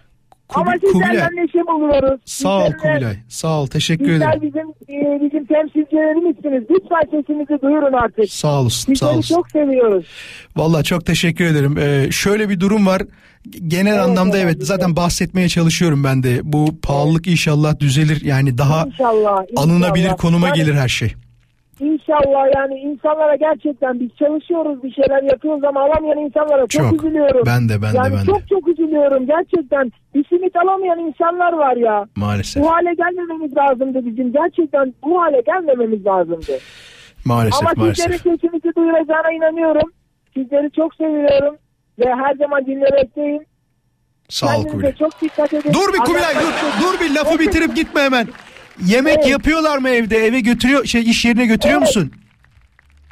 Kubi- 0.49 0.59
Ama 0.61 0.73
sizlerden 0.81 1.35
neşe 1.35 1.59
buluyoruz. 1.67 2.21
Sağ 2.25 2.57
ol 2.57 2.61
Sizlerle- 2.71 2.77
Kubilay. 2.95 3.15
Sağ 3.27 3.61
ol 3.61 3.67
teşekkür 3.67 4.05
Sizler 4.05 4.27
ederim. 4.37 4.41
bizim, 4.41 4.67
e, 4.97 5.21
bizim 5.25 5.45
temsilcilerimizsiniz. 5.45 6.63
Lütfen 6.69 7.01
sesimizi 7.11 7.61
duyurun 7.61 7.93
artık. 7.93 8.29
Sağ 8.29 8.61
olasın 8.61 8.93
sağ 8.93 8.95
Sizleri 8.95 9.15
olasın. 9.15 9.35
çok 9.35 9.51
seviyoruz. 9.51 10.05
Valla 10.55 10.83
çok 10.83 11.05
teşekkür 11.05 11.45
ederim. 11.45 11.77
Ee, 11.77 12.11
şöyle 12.11 12.49
bir 12.49 12.59
durum 12.59 12.87
var. 12.87 13.01
Genel 13.67 14.03
anlamda 14.03 14.37
evet 14.37 14.55
evet. 14.57 14.67
zaten 14.67 14.95
bahsetmeye 14.95 15.49
çalışıyorum 15.49 16.03
ben 16.03 16.23
de. 16.23 16.39
Bu 16.43 16.65
pahalılık 16.83 17.27
inşallah 17.27 17.79
düzelir. 17.79 18.21
Yani 18.25 18.57
daha 18.57 18.85
İnşallah. 18.85 19.43
alınabilir 19.57 20.03
inşallah. 20.03 20.17
konuma 20.17 20.47
Yani 20.47 20.55
gelir 20.55 20.73
her 20.73 20.87
şey. 20.87 21.13
İnşallah 21.79 22.55
yani 22.55 22.79
insanlara 22.79 23.35
gerçekten 23.35 23.99
biz 23.99 24.09
çalışıyoruz 24.19 24.83
bir 24.83 24.91
şeyler 24.91 25.23
yapıyoruz 25.23 25.63
ama 25.63 25.81
alamayan 25.81 26.17
insanlara 26.17 26.67
çok, 26.67 26.89
Çok. 26.89 26.93
üzülüyorum. 26.93 27.43
Ben 27.45 27.69
de, 27.69 27.81
ben 27.81 27.93
de, 27.93 27.97
yani 27.97 28.13
ben 28.13 28.21
de. 28.21 28.25
çok 28.25 28.47
çok 28.49 28.67
üzülüyorum 28.67 29.27
gerçekten. 29.27 29.91
Bir 30.15 30.25
simit 30.29 30.55
alamayan 30.55 30.99
insanlar 30.99 31.53
var 31.53 31.75
ya. 31.75 32.05
Maalesef. 32.15 32.63
Bu 32.63 32.71
hale 32.71 32.93
gelmememiz 32.93 33.57
lazımdı 33.57 34.05
bizim. 34.05 34.31
Gerçekten 34.33 34.93
bu 35.03 35.21
hale 35.21 35.41
gelmememiz 35.41 36.05
lazımdı. 36.05 36.51
Maalesef 37.25 37.61
ama 37.61 37.71
maalesef. 37.75 38.05
sizlerin 38.05 38.35
sesimizi 38.35 38.75
duyuracağına 38.75 39.31
inanıyorum. 39.31 39.91
Sizleri 40.33 40.71
çok 40.71 40.95
seviyorum. 40.95 41.55
Ve 41.99 42.05
her 42.15 42.35
zaman 42.35 42.65
dinlemekteyim. 42.65 43.43
Sağ 44.29 44.57
ol 44.57 44.63
Kubilay. 44.67 44.95
çok 44.95 45.21
dikkat 45.21 45.53
edin. 45.53 45.73
Dur 45.73 45.93
bir 45.93 45.99
Kubilay 45.99 46.35
dur. 46.35 46.53
Dur 46.81 46.99
bir 47.05 47.15
lafı 47.15 47.39
bitirip 47.39 47.75
gitme 47.75 48.01
hemen. 48.01 48.27
Yemek 48.85 49.15
Evet. 49.17 49.29
yapıyorlar 49.29 49.77
mı 49.77 49.89
evde? 49.89 50.17
Eve 50.17 50.39
götürüyor 50.39 50.85
şey 50.85 51.01
iş 51.01 51.25
yerine 51.25 51.45
götürüyor 51.45 51.79
Evet. 51.79 51.87
musun? 51.95 52.11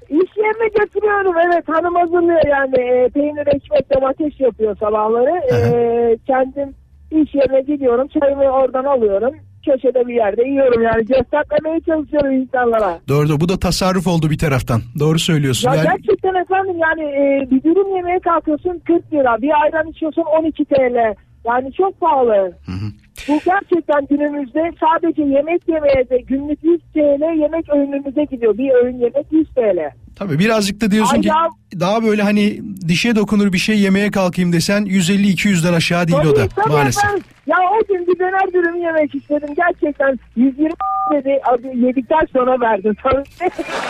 İş 0.09 0.37
yerine 0.37 0.67
götürüyorum 0.79 1.33
evet 1.45 1.63
hanım 1.67 1.95
hazırlıyor 1.95 2.41
yani 2.47 2.75
e, 2.79 3.09
peynir 3.09 3.47
ekmek 3.47 3.95
domates 3.95 4.39
yapıyor 4.39 4.77
sabahları 4.77 5.55
e, 5.55 6.17
kendim 6.27 6.69
iş 7.11 7.35
yerine 7.35 7.61
gidiyorum 7.61 8.07
çayımı 8.07 8.43
oradan 8.43 8.83
alıyorum 8.83 9.31
köşede 9.65 10.07
bir 10.07 10.13
yerde 10.15 10.43
yiyorum 10.43 10.81
yani 10.81 11.05
göstermeye 11.05 11.79
çalışıyorum 11.85 12.31
insanlara. 12.31 12.99
Doğru 13.07 13.29
doğru. 13.29 13.39
Bu 13.39 13.49
da 13.49 13.59
tasarruf 13.59 14.07
oldu 14.07 14.29
bir 14.29 14.37
taraftan. 14.37 14.81
Doğru 14.99 15.19
söylüyorsun. 15.19 15.69
Ya 15.69 15.75
Yani 15.75 15.87
gerçekten 15.87 16.41
efendim 16.41 16.75
yani 16.81 17.01
e, 17.01 17.47
bir 17.51 17.63
dürüm 17.63 17.95
yemeye 17.95 18.19
kalkıyorsun 18.19 18.81
40 18.87 19.13
lira 19.13 19.41
bir 19.41 19.61
ayran 19.63 19.87
içiyorsun 19.87 20.21
12 20.21 20.65
TL 20.65 21.15
yani 21.45 21.73
çok 21.73 22.01
pahalı. 22.01 22.53
Bu 23.27 23.39
gerçekten 23.45 24.05
günümüzde 24.09 24.71
sadece 24.79 25.21
yemek 25.21 25.61
yemeye 25.67 26.09
de 26.09 26.17
günlük 26.17 26.63
100 26.63 26.81
TL 26.93 27.39
yemek 27.41 27.69
öğünümüze 27.69 28.23
gidiyor. 28.23 28.57
Bir 28.57 28.71
öğün 28.71 28.97
yemek 28.97 29.25
100 29.31 29.47
TL. 29.55 29.91
tabii 30.15 30.39
birazcık 30.39 30.81
da 30.81 30.91
diyorsun 30.91 31.21
ki 31.21 31.33
Aynen. 31.33 31.51
daha 31.79 32.03
böyle 32.03 32.21
hani 32.23 32.61
dişe 32.87 33.15
dokunur 33.15 33.53
bir 33.53 33.57
şey 33.57 33.79
yemeye 33.79 34.11
kalkayım 34.11 34.53
desen 34.53 34.85
150-200'den 34.85 35.73
aşağı 35.73 36.07
değil 36.07 36.19
o 36.19 36.35
da 36.35 36.47
Tabii, 36.47 36.49
tabii 36.55 36.73
maalesef. 36.73 37.03
efendim. 37.03 37.23
Ya 37.47 37.55
o 37.79 37.87
gün 37.93 38.07
bir 38.07 38.19
döner 38.19 38.53
dürüm 38.53 38.81
yemek 38.81 39.15
istedim. 39.15 39.49
Gerçekten 39.55 40.19
120 40.35 40.69
dedi. 41.13 41.39
Abi 41.51 41.85
yedikten 41.85 42.27
sonra 42.33 42.59
verdim. 42.61 42.95
Tabii. 43.03 43.23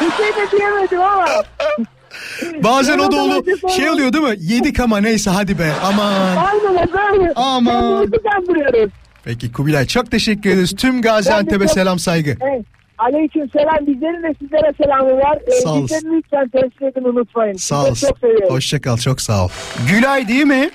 bir 0.02 0.12
şey 0.12 0.28
de 0.28 0.58
diyemedim 0.58 1.00
ama. 1.02 1.26
Bazen 2.63 3.00
o 3.00 3.12
da 3.12 3.15
Ben 3.15 3.17
olu 3.17 3.71
şey 3.76 3.89
oluyor 3.89 4.13
değil 4.13 4.23
mi? 4.23 4.36
Yedik 4.39 4.80
ama 4.80 4.97
neyse 4.97 5.30
hadi 5.30 5.60
be 5.60 5.71
aman. 5.84 6.13
Aynen 6.38 6.84
efendim. 6.84 7.32
Aman. 7.36 8.06
Kandırıyoruz. 8.32 8.91
Peki 9.28 9.52
Kubilay 9.52 9.86
çok 9.86 10.12
teşekkür 10.12 10.50
ederiz. 10.50 10.76
Tüm 10.76 11.02
Gaziantep'e 11.02 11.68
selam 11.68 12.00
saygı. 12.00 12.30
Evet. 12.30 12.66
Aleyküm 12.98 13.50
selam. 13.50 13.88
Bizlerin 13.88 14.24
de 14.24 14.36
sizlere 14.42 14.74
selamı 14.84 15.18
var. 15.18 15.38
Ee, 15.48 15.52
Sağ 15.52 15.74
ol. 15.74 15.84
bizleri 15.84 16.06
lütfen 16.18 16.50
temsil 16.50 16.86
edin 16.86 17.04
unutmayın. 17.10 17.54
Sağ 17.54 17.84
ol. 17.86 17.96
Çok 17.96 18.20
seviyorum. 18.20 18.50
Hoşça 18.50 18.82
kal 18.82 18.98
çok 18.98 19.22
sağ 19.22 19.46
ol. 19.46 19.50
Gülay 19.90 20.28
değil 20.28 20.44
mi? 20.46 20.70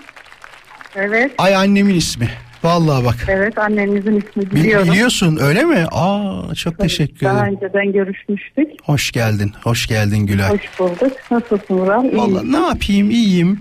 Evet, 0.97 1.33
Ay 1.39 1.55
annemin 1.57 1.95
ismi. 1.95 2.29
Vallahi 2.65 3.05
bak. 3.05 3.17
evet 3.29 3.59
annemizin 3.59 4.17
ismi 4.21 4.51
Bil- 4.51 4.55
biliyorum. 4.57 4.89
biliyorsun 4.93 5.39
öyle 5.43 5.65
mi? 5.65 5.85
Aa 5.93 6.55
çok 6.55 6.79
teşekkür 6.79 7.27
Daha 7.27 7.39
ederim. 7.49 7.55
önceden 7.63 7.93
görüşmüştük. 7.93 8.67
Hoş 8.83 9.13
geldin. 9.13 9.53
Hoş 9.65 9.87
geldin 9.87 10.27
Gülay. 10.27 10.51
Hoş 10.51 10.79
bulduk. 10.79 11.13
Nasılsın? 11.31 11.75
İyi 11.75 12.17
Vallahi 12.19 12.31
misin? 12.45 12.53
ne 12.53 12.67
yapayım 12.67 13.11
iyiyim. 13.11 13.61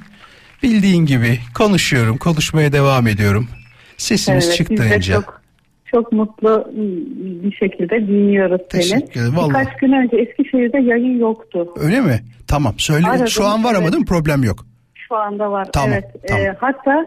Bildiğin 0.63 1.05
gibi 1.05 1.39
konuşuyorum. 1.57 2.17
Konuşmaya 2.17 2.73
devam 2.73 3.07
ediyorum. 3.07 3.47
Sesimiz 4.01 4.45
Evet, 4.45 4.57
çıktı 4.57 4.73
biz 4.73 4.89
de 4.91 4.95
önce. 4.95 5.13
çok, 5.13 5.41
çok 5.85 6.11
mutlu 6.11 6.71
bir 7.43 7.51
şekilde 7.51 8.07
dinliyoruz 8.07 8.61
seni. 8.71 8.81
Teşekkür 8.81 9.21
ederim, 9.21 9.37
vallahi. 9.37 9.49
Birkaç 9.49 9.77
gün 9.77 9.91
önce 9.91 10.17
Eskişehir'de 10.17 10.77
yayın 10.79 11.19
yoktu. 11.19 11.67
Öyle 11.79 12.01
mi? 12.01 12.19
Tamam 12.47 12.73
söyle. 12.77 13.07
Aradım, 13.07 13.27
Şu 13.27 13.45
an 13.45 13.63
var 13.63 13.69
ama 13.69 13.81
evet. 13.83 13.91
değil 13.91 14.01
mi? 14.01 14.05
Problem 14.05 14.43
yok. 14.43 14.65
Şu 15.07 15.15
anda 15.15 15.51
var. 15.51 15.67
Tamam, 15.73 15.89
evet. 15.93 16.05
tamam. 16.27 16.43
Ee, 16.45 16.55
hatta 16.59 17.05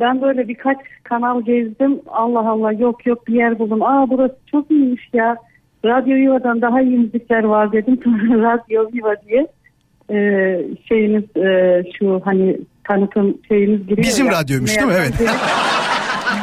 ben 0.00 0.22
böyle 0.22 0.48
birkaç 0.48 0.76
kanal 1.02 1.42
gezdim. 1.42 2.00
Allah 2.06 2.50
Allah 2.50 2.72
yok 2.72 3.06
yok 3.06 3.26
bir 3.28 3.34
yer 3.34 3.58
buldum. 3.58 3.82
Aa 3.82 4.10
burası 4.10 4.34
çok 4.50 4.70
iyiymiş 4.70 5.08
ya. 5.12 5.36
Radyo 5.84 6.14
Viva'dan 6.16 6.62
daha 6.62 6.82
iyi 6.82 6.98
müzikler 6.98 7.44
var 7.44 7.72
dedim. 7.72 8.00
Radyo 8.42 8.88
Viva 8.92 9.14
diye 9.28 9.46
e, 10.10 10.18
şeyiniz 10.88 11.36
e, 11.36 11.82
şu 11.98 12.20
hani 12.24 12.58
tanıtım 12.84 13.38
şeyiniz 13.48 13.80
giriyor 13.86 14.06
Bizim 14.06 14.26
ya. 14.26 14.32
radyoymuş 14.32 14.76
değil 14.76 14.88
mi? 14.88 14.94
Evet. 14.96 15.12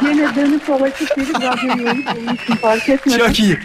Gene, 0.02 0.36
dönüp 0.36 0.68
dolaşıp 0.68 1.16
gelip 1.16 1.34
Radyo 1.36 1.78
Viva'yı 1.78 2.04
bulmuşum 2.16 2.56
fark 2.56 2.88
etmedim. 2.88 3.18
Çok 3.18 3.40
iyi. 3.40 3.58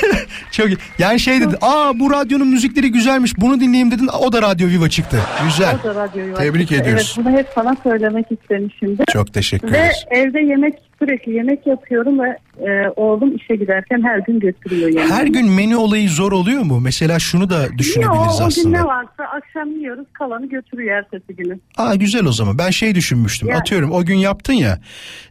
Çok 0.50 0.66
iyi. 0.68 0.76
Yani 0.98 1.20
şey 1.20 1.40
dedi. 1.40 1.56
Aa 1.62 1.98
bu 1.98 2.10
radyonun 2.10 2.48
müzikleri 2.48 2.92
güzelmiş. 2.92 3.32
Bunu 3.38 3.60
dinleyeyim 3.60 3.90
dedin. 3.90 4.08
O 4.20 4.32
da 4.32 4.42
Radyo 4.42 4.68
Viva 4.68 4.88
çıktı. 4.88 5.20
Güzel. 5.44 5.76
O 5.80 5.84
da 5.84 5.94
Radyo 5.94 6.24
Viva. 6.26 6.36
Tebrik 6.36 6.68
çıktı. 6.68 6.82
ediyoruz. 6.82 7.14
Evet 7.16 7.26
bunu 7.26 7.38
hep 7.38 7.46
sana 7.54 7.76
söylemek 7.82 8.26
istemişimdir. 8.32 9.04
Çok 9.12 9.34
teşekkür 9.34 9.72
Ve 9.72 9.78
ederiz. 9.78 9.96
evde 10.10 10.40
yemek 10.40 10.74
sürekli 11.02 11.32
yemek 11.34 11.66
yapıyorum 11.66 12.18
ve 12.20 12.28
e, 12.70 12.88
oğlum 12.96 13.36
işe 13.36 13.56
giderken 13.56 14.02
her 14.02 14.18
gün 14.18 14.40
götürüyor 14.40 14.88
yani. 14.88 15.12
Her 15.12 15.26
gün 15.26 15.50
menü 15.50 15.76
olayı 15.76 16.08
zor 16.08 16.32
oluyor 16.32 16.62
mu? 16.62 16.80
Mesela 16.80 17.18
şunu 17.18 17.50
da 17.50 17.62
Yok, 17.62 17.78
düşünebiliriz 17.78 18.34
o 18.34 18.38
gün 18.38 18.44
aslında. 18.46 18.78
ne 18.78 18.84
varsa 18.84 19.24
akşam 19.36 19.70
yiyoruz 19.70 20.06
kalanı 20.12 20.48
götürüyor 20.48 20.96
ertesi 20.96 21.36
günü. 21.36 21.58
Aa 21.76 21.94
güzel 21.94 22.24
o 22.24 22.32
zaman. 22.32 22.58
Ben 22.58 22.70
şey 22.70 22.94
düşünmüştüm. 22.94 23.48
Yani. 23.48 23.58
Atıyorum 23.58 23.92
o 23.92 24.04
gün 24.04 24.16
yaptın 24.16 24.52
ya. 24.52 24.78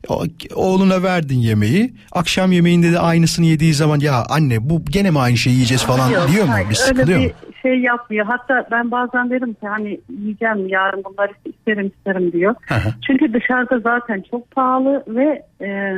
o- 0.08 0.24
oğluna 0.56 1.04
verdin 1.04 1.38
yemeği. 1.40 1.94
Akşam 2.12 2.52
yemeğinde 2.52 2.92
de 2.92 3.00
aynısını 3.00 3.46
yediği 3.46 3.74
zaman 3.74 4.00
ya 4.00 4.24
anne 4.30 4.70
bu 4.70 4.86
gene 4.86 5.12
mi 5.12 5.20
aynı 5.20 5.38
şeyi 5.38 5.54
yiyeceğiz 5.54 5.84
falan 5.84 6.10
Yok, 6.10 6.28
diyor 6.34 6.46
mu? 6.46 6.52
hayır, 6.52 6.70
Bir 6.70 6.76
sıkılıyor 6.76 7.08
öyle 7.20 7.28
mu? 7.28 7.34
bir 7.54 7.61
şey 7.62 7.80
yapmıyor. 7.80 8.26
Hatta 8.26 8.68
ben 8.72 8.92
bazen 8.92 9.30
derim 9.30 9.54
ki 9.54 9.68
hani 9.68 10.00
yiyeceğim 10.20 10.68
yarın 10.68 11.04
bunları 11.04 11.32
isterim 11.46 11.92
isterim 11.98 12.32
diyor. 12.32 12.56
Çünkü 13.08 13.34
dışarıda 13.34 13.80
zaten 13.80 14.24
çok 14.32 14.52
pahalı 14.52 15.04
ve 15.08 15.44
e, 15.62 15.98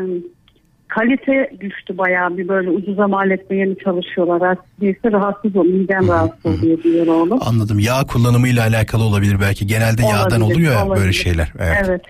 kalite 0.88 1.52
düştü 1.60 1.97
bayağı 1.97 2.38
bir 2.38 2.47
böyle 2.47 2.69
ucuza 2.69 3.08
mal 3.08 3.32
etmeye 3.32 3.65
mi 3.65 3.76
çalışıyorlar. 3.84 4.41
Artık 4.49 4.82
Değilse 4.82 5.12
rahatsız 5.12 5.56
ol, 5.56 5.65
midem 5.65 6.08
rahatsız 6.08 6.45
oluyor 6.45 6.84
diyor 6.84 7.08
oğlum. 7.08 7.39
Anladım. 7.41 7.80
Yağ 7.80 8.04
kullanımıyla 8.08 8.63
alakalı 8.63 9.04
olabilir 9.04 9.38
belki. 9.41 9.67
Genelde 9.67 10.02
yağdan 10.02 10.41
Olabilir, 10.41 10.56
oluyor 10.56 10.73
ya 10.89 10.95
böyle 10.95 11.13
şeyler. 11.13 11.54
Evet. 11.60 11.86
evet. 11.88 12.02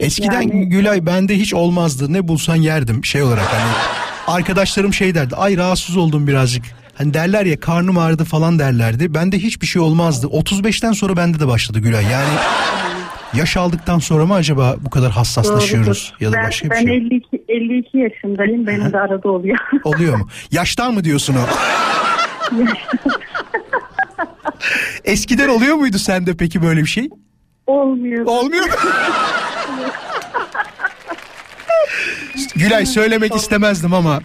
Eskiden 0.00 0.42
Yani- 0.42 0.68
Gülay 0.68 1.06
bende 1.06 1.34
hiç 1.38 1.54
olmazdı. 1.54 2.12
Ne 2.12 2.28
bulsan 2.28 2.56
yerdim 2.56 3.04
şey 3.04 3.22
olarak 3.22 3.44
hani 3.44 3.70
arkadaşlarım 4.36 4.92
şey 4.92 5.14
derdi. 5.14 5.36
Ay 5.36 5.56
rahatsız 5.56 5.96
oldum 5.96 6.26
birazcık. 6.26 6.64
Hani 6.94 7.14
derler 7.14 7.46
ya 7.46 7.60
karnım 7.60 7.98
ağrıdı 7.98 8.24
falan 8.24 8.58
derlerdi. 8.58 9.14
Bende 9.14 9.38
hiçbir 9.38 9.66
şey 9.66 9.82
olmazdı. 9.82 10.26
35'ten 10.26 10.92
sonra 10.92 11.16
bende 11.16 11.40
de 11.40 11.48
başladı 11.48 11.78
Gülay. 11.78 12.04
Yani 12.04 12.28
yaş 13.34 13.56
aldıktan 13.56 13.98
sonra 13.98 14.26
mı 14.26 14.34
acaba 14.34 14.76
bu 14.80 14.90
kadar 14.90 15.10
hassaslaşıyoruz 15.10 16.12
Doğrudur. 16.12 16.24
ya 16.24 16.32
da 16.32 16.36
ben, 16.36 16.46
başka 16.46 16.64
bir 16.64 16.70
ben 16.70 16.82
şey? 16.82 16.96
52, 16.96 17.44
52 17.48 17.98
yaşındayım. 17.98 18.66
Benim 18.66 18.92
de 18.92 18.98
arada 18.98 19.28
oluyor. 19.28 19.58
Oluyor 19.84 20.16
mu? 20.16 20.28
Yaştan 20.50 20.94
mı 20.94 21.04
diyorsun 21.04 21.34
o? 21.34 21.46
Eskiden 25.04 25.48
oluyor 25.48 25.76
muydu 25.76 25.98
sende 25.98 26.36
peki 26.36 26.62
böyle 26.62 26.80
bir 26.80 26.86
şey? 26.86 27.08
Olmuyor. 27.66 28.26
Olmuyor 28.26 28.64
mu? 28.64 28.72
Gülay 32.56 32.86
söylemek 32.86 33.36
istemezdim 33.36 33.94
ama 33.94 34.20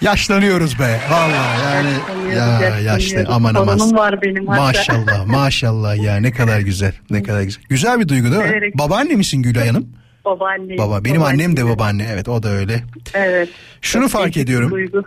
yaşlanıyoruz 0.00 0.78
be. 0.78 1.00
Vallahi 1.10 1.62
yani 1.62 2.34
ya 2.36 2.78
yaşlı 2.78 3.24
aman 3.28 3.54
aman. 3.54 3.96
Var 3.96 4.22
benim 4.22 4.46
hatta. 4.46 4.62
Maşallah 4.62 5.26
maşallah 5.26 5.96
ya 6.02 6.16
ne 6.16 6.32
kadar 6.32 6.60
güzel 6.60 6.92
ne 7.10 7.22
kadar 7.22 7.42
güzel. 7.42 7.62
Güzel 7.68 8.00
bir 8.00 8.08
duygu 8.08 8.30
değil 8.30 8.42
mi? 8.42 8.52
Evet. 8.56 8.78
Babaanne 8.78 9.14
misin 9.14 9.42
Gülay 9.42 9.68
Hanım? 9.68 9.88
Babaanne. 10.24 10.78
Baba 10.78 11.04
benim 11.04 11.22
annem 11.22 11.56
de 11.56 11.66
babaanne 11.66 12.08
evet 12.12 12.28
o 12.28 12.42
da 12.42 12.48
öyle. 12.48 12.82
Evet. 13.14 13.48
Şunu 13.80 14.02
Çok 14.02 14.12
fark 14.12 14.36
ediyorum. 14.36 14.70
Duygu. 14.70 15.02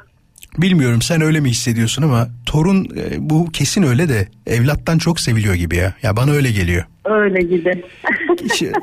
Bilmiyorum 0.57 1.01
sen 1.01 1.21
öyle 1.21 1.39
mi 1.39 1.49
hissediyorsun 1.49 2.03
ama 2.03 2.27
torun 2.45 2.85
e, 2.97 3.29
bu 3.29 3.51
kesin 3.51 3.83
öyle 3.83 4.09
de 4.09 4.27
evlattan 4.47 4.97
çok 4.97 5.19
seviliyor 5.19 5.53
gibi 5.55 5.75
ya. 5.75 5.93
Ya 6.03 6.15
bana 6.17 6.31
öyle 6.31 6.51
geliyor. 6.51 6.83
Öyle 7.05 7.41
gibi. 7.41 7.83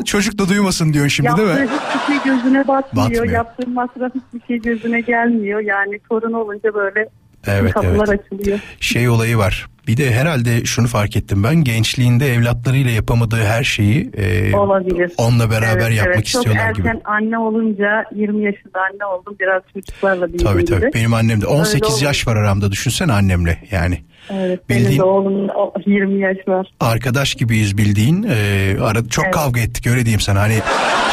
Çocuk 0.05 0.39
da 0.39 0.49
duymasın 0.49 0.93
diyorsun 0.93 1.09
şimdi 1.09 1.37
değil 1.37 1.49
Yaptığı 1.49 1.63
mi? 1.65 1.69
hiçbir 1.95 2.15
şey 2.15 2.35
gözüne 2.35 2.69
batmıyor. 2.69 3.05
Batmıyor. 3.11 3.35
Yaptığı 3.35 3.69
masraf 3.69 4.13
hiçbir 4.15 4.47
şey 4.47 4.61
gözüne 4.61 5.01
gelmiyor. 5.01 5.61
Yani 5.61 5.99
torun 6.09 6.33
olunca 6.33 6.75
böyle 6.75 7.09
Evet, 7.49 7.73
kapılar 7.73 8.09
evet. 8.09 8.21
açılıyor. 8.33 8.59
Şey 8.81 9.09
olayı 9.09 9.39
var. 9.39 9.67
Bir 9.89 9.97
de 9.97 10.11
herhalde 10.15 10.65
şunu 10.65 10.87
fark 10.87 11.17
ettim 11.17 11.45
ben 11.45 11.55
gençliğinde 11.57 12.35
evlatlarıyla 12.35 12.91
yapamadığı 12.91 13.45
her 13.45 13.65
şeyi 13.65 14.11
e, 14.17 14.57
Olabilir. 14.57 15.13
onunla 15.19 15.51
beraber 15.51 15.87
Evet, 15.87 15.97
yapmak 15.97 16.15
evet. 16.17 16.27
istiyorlar 16.27 16.67
Çok 16.69 16.77
gibi. 16.77 16.89
erken 16.89 17.01
anne 17.05 17.39
olunca 17.39 18.05
20 18.15 18.45
yaşında 18.45 18.79
anne 18.93 19.05
oldum. 19.05 19.37
Biraz 19.41 19.63
çocuklarla 19.73 20.29
büyüdüm 20.29 20.47
Tabii 20.47 20.65
gibi. 20.65 20.71
tabii. 20.81 20.91
Benim 20.95 21.15
annem 21.15 21.41
de 21.41 21.47
18 21.47 21.91
olur. 21.95 22.03
yaş 22.03 22.27
var 22.27 22.37
aramda 22.37 22.73
düşünsene 22.73 23.13
annemle 23.13 23.59
yani. 23.71 23.99
Evet, 24.31 24.69
Bildiğin- 24.71 24.87
benim 24.89 24.99
de 24.99 25.03
oğlumun 25.03 25.49
o- 25.49 25.73
20 25.87 26.21
yaş 26.21 26.37
var. 26.49 26.67
Arkadaş 26.81 27.35
gibiyiz 27.35 27.79
bildiğin. 27.79 28.23
E, 28.31 28.77
arada 28.83 29.09
çok 29.09 29.25
Evet. 29.25 29.35
kavga 29.35 29.61
ettik 29.61 29.87
öyle 29.87 30.01
diyeyim 30.05 30.21
sana. 30.21 30.41
Hani 30.41 30.59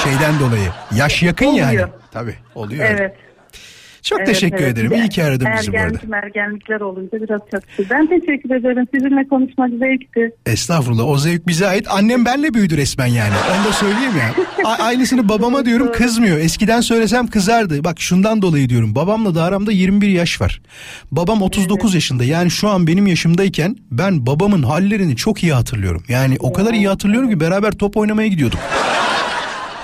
şeyden 0.04 0.39
dolayı. 0.39 0.67
Yaş 0.96 1.24
yakın 1.24 1.46
Oluyor. 1.46 1.72
yani. 1.72 1.82
Tabii 2.12 2.36
oluyor. 2.56 2.89
öyle. 2.89 3.15
Evet. 4.04 4.10
Çok 4.10 4.20
evet, 4.20 4.28
teşekkür 4.28 4.63
evet. 4.63 4.78
ederim. 4.78 4.92
İyi 4.94 5.10
ki 5.10 5.24
aradın 5.24 5.48
bizi 5.58 5.74
bu 5.74 5.78
arada. 5.78 5.86
Ergenlik 5.86 6.10
mergenlikler 6.10 6.82
olunca 6.82 7.12
biraz 7.22 7.42
çatışıyor. 7.52 7.89
Ben 7.89 8.08
teşekkür 8.08 8.56
ederim. 8.56 8.88
Sizinle 8.94 9.28
konuşmak 9.28 9.70
zevkti. 9.70 10.36
Estağfurullah 10.46 11.08
o 11.08 11.18
zevk 11.18 11.48
bize 11.48 11.68
ait. 11.68 11.88
Annem 11.89 12.26
benle 12.26 12.54
büyüdü 12.54 12.78
resmen 12.78 13.06
yani. 13.06 13.34
Onu 13.56 13.66
da 13.66 13.72
söyleyeyim 13.74 14.13
ya. 14.18 14.34
A- 14.66 14.84
aynısını 14.84 15.30
babama 15.30 15.66
diyorum 15.66 15.92
kızmıyor. 15.92 16.38
Eskiden 16.38 16.82
söylesem 16.82 17.28
kızardı. 17.28 17.84
Bak 17.84 18.02
şundan 18.02 18.42
dolayı 18.42 18.70
diyorum. 18.70 18.96
Babamla 18.96 19.36
da 19.36 19.44
aramda 19.44 19.72
21 19.72 20.08
yaş 20.08 20.42
var. 20.42 20.62
Babam 21.12 21.42
39 21.42 21.96
yaşında. 21.96 22.24
Yani 22.24 22.52
şu 22.52 22.70
an 22.70 22.88
benim 22.88 23.08
yaşımdayken 23.08 23.76
ben 23.92 24.26
babamın 24.26 24.63
hallerini 24.63 25.16
çok 25.16 25.44
iyi 25.44 25.54
hatırlıyorum. 25.54 26.04
Yani 26.08 26.38
o 26.39 26.54
kadar 26.54 26.74
iyi 26.74 26.88
hatırlıyorum 26.88 27.30
ki 27.30 27.39
beraber 27.39 27.72
top 27.72 27.98
oynamaya 27.98 28.28
gidiyorduk. 28.28 28.60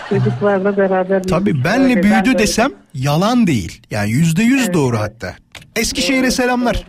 Çocuklarla 0.09 0.77
beraber. 0.77 1.23
Tabii 1.23 1.63
benle 1.63 1.95
ben 1.95 2.03
büyüdü 2.03 2.33
de- 2.33 2.39
desem 2.39 2.71
yalan 2.93 3.47
değil. 3.47 3.81
Yani 3.91 4.11
yüzde 4.11 4.43
yüz 4.43 4.73
doğru 4.73 4.99
hatta. 4.99 5.35
Eskişehir'e 5.75 6.31
selamlar. 6.31 6.83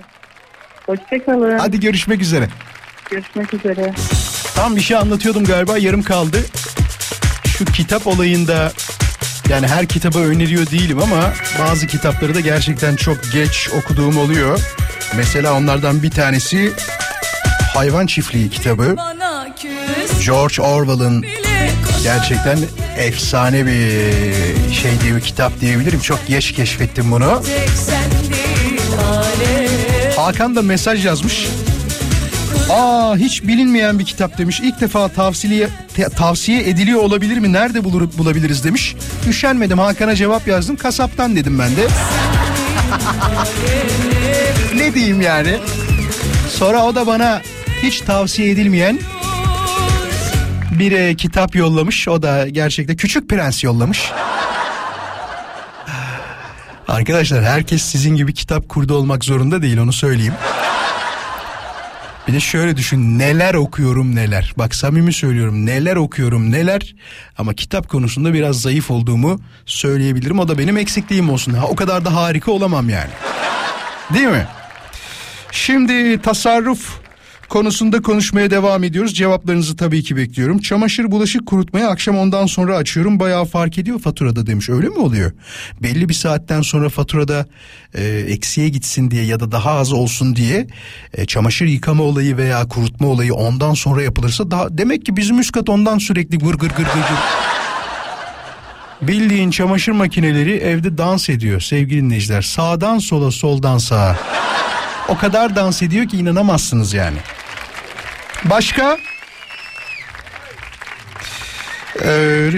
Hoşçakalın. 0.87 1.59
Hadi 1.59 1.81
görüşmek 1.81 2.23
üzere. 2.23 2.49
Görüşmek 3.11 3.55
üzere. 3.55 3.93
Tam 4.55 4.77
bir 4.77 4.81
şey 4.81 4.97
anlatıyordum 4.97 5.45
galiba 5.45 5.79
yarım 5.79 6.03
kaldı. 6.03 6.39
Şu 7.59 7.65
kitap 7.65 8.07
olayında 8.07 8.73
yani 9.51 9.67
her 9.67 9.87
kitabı 9.87 10.19
öneriyor 10.19 10.67
değilim 10.71 10.99
ama 11.03 11.33
bazı 11.61 11.87
kitapları 11.87 12.35
da 12.35 12.41
gerçekten 12.41 12.97
çok 12.97 13.19
geç 13.33 13.71
okuduğum 13.79 14.19
oluyor. 14.19 14.61
Mesela 15.17 15.55
onlardan 15.55 16.03
bir 16.03 16.11
tanesi 16.11 16.73
Hayvan 17.75 18.07
Çiftliği 18.07 18.51
kitabı. 18.51 18.97
George 20.27 20.63
Orwell'ın 20.63 21.25
gerçekten 22.03 22.59
efsane 22.97 23.67
bir 23.67 24.73
şey 24.75 25.01
diye 25.03 25.17
bir 25.17 25.21
kitap 25.21 25.61
diyebilirim. 25.61 26.01
Çok 26.01 26.27
geç 26.29 26.53
keşfettim 26.53 27.13
bunu. 27.13 27.43
Hakan 30.17 30.57
da 30.57 30.63
mesaj 30.63 31.07
yazmış. 31.07 31.47
Aa 32.71 33.17
hiç 33.17 33.43
bilinmeyen 33.43 33.99
bir 33.99 34.05
kitap 34.05 34.39
demiş. 34.39 34.61
İlk 34.61 34.81
defa 34.81 35.09
tavsiye 35.09 35.69
tavsiye 36.17 36.69
ediliyor 36.69 37.01
olabilir 37.01 37.39
mi? 37.39 37.53
Nerede 37.53 37.85
bulur, 37.85 38.09
bulabiliriz 38.19 38.65
demiş. 38.65 38.97
Üşenmedim 39.29 39.79
Hakan'a 39.79 40.15
cevap 40.15 40.49
yazdım. 40.49 40.77
Kasaptan 40.77 41.37
dedim 41.37 41.59
ben 41.59 41.77
de. 41.77 41.87
ne 44.77 44.95
diyeyim 44.95 45.21
yani? 45.21 45.57
Sonra 46.59 46.85
o 46.85 46.95
da 46.95 47.07
bana 47.07 47.43
hiç 47.83 48.01
tavsiye 48.01 48.51
edilmeyen 48.51 48.99
bir 50.81 50.93
e, 50.93 51.15
kitap 51.15 51.57
yollamış. 51.57 52.09
O 52.09 52.23
da 52.23 52.49
gerçekten 52.49 52.97
Küçük 52.97 53.29
Prens 53.29 53.65
yollamış. 53.65 54.11
Arkadaşlar 56.89 57.45
herkes 57.45 57.83
sizin 57.83 58.17
gibi 58.17 58.35
kitap 58.35 58.69
kurdu 58.69 58.95
olmak 58.95 59.25
zorunda 59.25 59.63
değil 59.63 59.79
onu 59.79 59.93
söyleyeyim. 59.93 60.35
Bir 62.29 62.33
de 62.33 62.41
şöyle 62.41 62.77
düşün 62.77 63.19
neler 63.19 63.55
okuyorum 63.55 64.15
neler. 64.17 64.53
Bak 64.57 64.75
samimi 64.75 65.13
söylüyorum 65.13 65.67
neler 65.67 65.97
okuyorum 65.97 66.51
neler. 66.53 66.95
Ama 67.39 67.55
kitap 67.55 67.89
konusunda 67.89 68.35
biraz 68.35 68.61
zayıf 68.61 68.91
olduğumu 68.91 69.41
söyleyebilirim. 69.67 70.39
O 70.39 70.49
da 70.49 70.59
benim 70.59 70.77
eksikliğim 70.77 71.31
olsun. 71.31 71.53
Ha, 71.55 71.67
o 71.67 71.77
kadar 71.77 72.05
da 72.05 72.15
harika 72.15 72.53
olamam 72.53 72.89
yani. 72.89 73.11
Değil 74.15 74.29
mi? 74.29 74.47
Şimdi 75.53 76.23
tasarruf 76.23 77.01
konusunda 77.51 78.03
konuşmaya 78.03 78.51
devam 78.51 78.85
ediyoruz. 78.85 79.15
Cevaplarınızı 79.15 79.77
tabii 79.77 80.03
ki 80.03 80.17
bekliyorum. 80.17 80.59
Çamaşır 80.59 81.11
bulaşık 81.11 81.47
kurutmayı 81.47 81.87
akşam 81.87 82.19
ondan 82.19 82.47
sonra 82.47 82.77
açıyorum. 82.77 83.21
Bayağı 83.21 83.45
fark 83.45 83.79
ediyor 83.79 83.99
faturada 84.01 84.47
demiş. 84.47 84.69
Öyle 84.69 84.89
mi 84.89 84.99
oluyor? 84.99 85.33
Belli 85.83 86.09
bir 86.09 86.15
saatten 86.15 86.63
sonra 86.63 86.89
faturada 86.89 87.47
e, 87.95 88.05
eksiye 88.05 88.69
gitsin 88.69 89.11
diye 89.11 89.25
ya 89.25 89.41
da 89.41 89.53
daha 89.53 89.71
az 89.71 89.93
olsun 89.93 90.37
diye 90.37 90.67
e, 91.15 91.27
çamaşır 91.27 91.67
yıkama 91.67 92.03
olayı 92.03 92.37
veya 92.37 92.69
kurutma 92.69 93.07
olayı 93.07 93.35
ondan 93.35 93.75
sonra 93.75 94.03
yapılırsa 94.03 94.51
daha 94.51 94.79
demek 94.79 95.07
ki 95.07 95.17
bizim 95.17 95.39
üst 95.39 95.53
kat 95.53 95.69
ondan 95.69 95.99
sürekli 95.99 96.39
gır 96.39 96.55
gır 96.55 96.69
gır 96.69 96.77
gır 96.77 96.85
gır. 96.85 97.21
Bildiğin 99.03 99.51
çamaşır 99.51 99.93
makineleri 99.93 100.57
evde 100.57 100.99
dans 100.99 101.29
ediyor 101.29 101.61
sevgili 101.61 102.03
dinleyiciler. 102.03 102.43
Sağdan 102.43 102.99
sola 102.99 103.31
soldan 103.31 103.79
sağa. 103.79 104.17
O 105.11 105.17
kadar 105.17 105.57
dans 105.57 105.83
ediyor 105.83 106.09
ki 106.09 106.17
inanamazsınız 106.17 106.95
yani. 106.95 107.19
Başka? 108.45 108.99
Ee, 112.05 112.51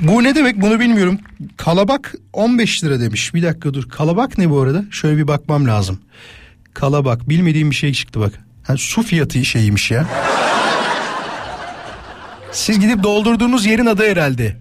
bu 0.00 0.24
ne 0.24 0.34
demek 0.34 0.60
bunu 0.60 0.80
bilmiyorum. 0.80 1.18
Kalabak 1.56 2.14
15 2.32 2.84
lira 2.84 3.00
demiş. 3.00 3.34
Bir 3.34 3.42
dakika 3.42 3.74
dur. 3.74 3.88
Kalabak 3.88 4.38
ne 4.38 4.50
bu 4.50 4.60
arada? 4.60 4.84
Şöyle 4.90 5.16
bir 5.16 5.28
bakmam 5.28 5.66
lazım. 5.66 6.00
Kalabak 6.74 7.28
bilmediğim 7.28 7.70
bir 7.70 7.76
şey 7.76 7.92
çıktı 7.92 8.20
bak. 8.20 8.32
Ha, 8.62 8.76
su 8.76 9.02
fiyatı 9.02 9.44
şeyiymiş 9.44 9.90
ya. 9.90 10.06
Siz 12.52 12.80
gidip 12.80 13.02
doldurduğunuz 13.02 13.66
yerin 13.66 13.86
adı 13.86 14.10
herhalde. 14.10 14.56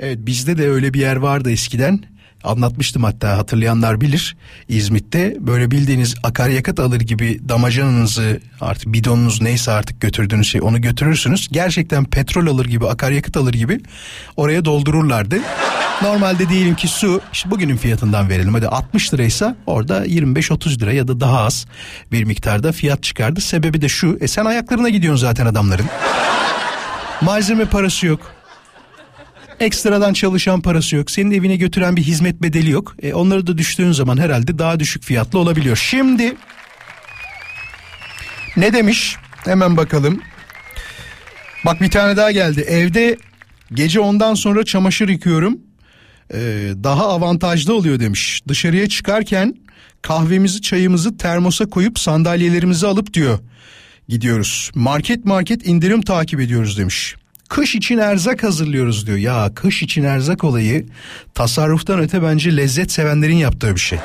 Evet 0.00 0.18
bizde 0.20 0.58
de 0.58 0.70
öyle 0.70 0.94
bir 0.94 1.00
yer 1.00 1.16
vardı 1.16 1.50
eskiden. 1.50 2.04
Anlatmıştım 2.48 3.04
hatta 3.04 3.38
hatırlayanlar 3.38 4.00
bilir. 4.00 4.36
İzmit'te 4.68 5.36
böyle 5.40 5.70
bildiğiniz 5.70 6.14
akaryakıt 6.22 6.80
alır 6.80 7.00
gibi 7.00 7.48
damacanınızı 7.48 8.40
artık 8.60 8.92
bidonunuz 8.92 9.42
neyse 9.42 9.72
artık 9.72 10.00
götürdüğünüz 10.00 10.48
şey 10.48 10.60
onu 10.62 10.80
götürürsünüz. 10.80 11.48
Gerçekten 11.52 12.04
petrol 12.04 12.46
alır 12.46 12.66
gibi 12.66 12.88
akaryakıt 12.88 13.36
alır 13.36 13.52
gibi 13.52 13.80
oraya 14.36 14.64
doldururlardı. 14.64 15.38
Normalde 16.02 16.48
diyelim 16.48 16.74
ki 16.74 16.88
su 16.88 17.20
işte 17.32 17.50
bugünün 17.50 17.76
fiyatından 17.76 18.28
verelim 18.28 18.54
hadi 18.54 18.68
60 18.68 19.14
liraysa 19.14 19.56
orada 19.66 20.06
25-30 20.06 20.80
lira 20.80 20.92
ya 20.92 21.08
da 21.08 21.20
daha 21.20 21.40
az 21.40 21.66
bir 22.12 22.24
miktarda 22.24 22.72
fiyat 22.72 23.02
çıkardı. 23.02 23.40
Sebebi 23.40 23.80
de 23.80 23.88
şu 23.88 24.18
e 24.20 24.28
sen 24.28 24.44
ayaklarına 24.44 24.88
gidiyorsun 24.88 25.20
zaten 25.20 25.46
adamların. 25.46 25.86
Malzeme 27.20 27.64
parası 27.64 28.06
yok 28.06 28.37
ekstradan 29.60 30.12
çalışan 30.12 30.60
parası 30.60 30.96
yok. 30.96 31.10
Senin 31.10 31.30
evine 31.30 31.56
götüren 31.56 31.96
bir 31.96 32.02
hizmet 32.02 32.42
bedeli 32.42 32.70
yok. 32.70 32.96
E, 33.02 33.14
onları 33.14 33.46
da 33.46 33.58
düştüğün 33.58 33.92
zaman 33.92 34.16
herhalde 34.16 34.58
daha 34.58 34.80
düşük 34.80 35.02
fiyatlı 35.02 35.38
olabiliyor. 35.38 35.76
Şimdi 35.76 36.36
ne 38.56 38.72
demiş? 38.72 39.16
Hemen 39.44 39.76
bakalım. 39.76 40.20
Bak 41.64 41.80
bir 41.80 41.90
tane 41.90 42.16
daha 42.16 42.30
geldi. 42.30 42.60
Evde 42.60 43.16
gece 43.72 44.00
ondan 44.00 44.34
sonra 44.34 44.64
çamaşır 44.64 45.08
yıkıyorum. 45.08 45.58
Ee, 46.34 46.38
daha 46.84 47.08
avantajlı 47.08 47.74
oluyor 47.74 48.00
demiş. 48.00 48.42
Dışarıya 48.48 48.88
çıkarken 48.88 49.54
kahvemizi 50.02 50.62
çayımızı 50.62 51.16
termosa 51.16 51.66
koyup 51.66 51.98
sandalyelerimizi 51.98 52.86
alıp 52.86 53.14
diyor. 53.14 53.38
Gidiyoruz. 54.08 54.70
Market 54.74 55.24
market 55.24 55.66
indirim 55.66 56.02
takip 56.02 56.40
ediyoruz 56.40 56.78
demiş. 56.78 57.14
Kış 57.48 57.74
için 57.74 57.98
erzak 57.98 58.42
hazırlıyoruz 58.42 59.06
diyor. 59.06 59.18
Ya 59.18 59.50
kış 59.54 59.82
için 59.82 60.04
erzak 60.04 60.44
olayı 60.44 60.86
tasarruftan 61.34 62.00
öte 62.00 62.22
bence 62.22 62.56
lezzet 62.56 62.92
sevenlerin 62.92 63.36
yaptığı 63.36 63.74
bir 63.74 63.80
şey. 63.80 63.98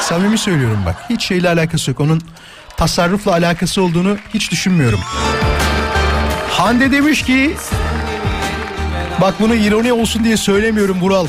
Samimi 0.00 0.38
söylüyorum 0.38 0.78
bak. 0.86 0.96
Hiç 1.10 1.24
şeyle 1.24 1.48
alakası 1.48 1.90
yok. 1.90 2.00
Onun 2.00 2.20
tasarrufla 2.76 3.32
alakası 3.32 3.82
olduğunu 3.82 4.16
hiç 4.34 4.50
düşünmüyorum. 4.50 5.00
Hande 6.50 6.92
demiş 6.92 7.22
ki 7.22 7.54
bak 9.20 9.34
bunu 9.40 9.54
ironi 9.54 9.92
olsun 9.92 10.24
diye 10.24 10.36
söylemiyorum 10.36 11.00
Vural. 11.00 11.26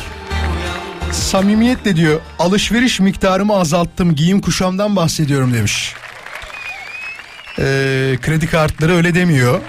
Samimiyetle 1.11 1.95
diyor 1.95 2.19
alışveriş 2.39 2.99
miktarımı 2.99 3.53
azalttım 3.53 4.15
giyim 4.15 4.41
kuşamdan 4.41 4.95
bahsediyorum 4.95 5.53
demiş. 5.53 5.93
Ee, 7.59 8.17
kredi 8.21 8.47
kartları 8.47 8.95
öyle 8.95 9.15
demiyor. 9.15 9.59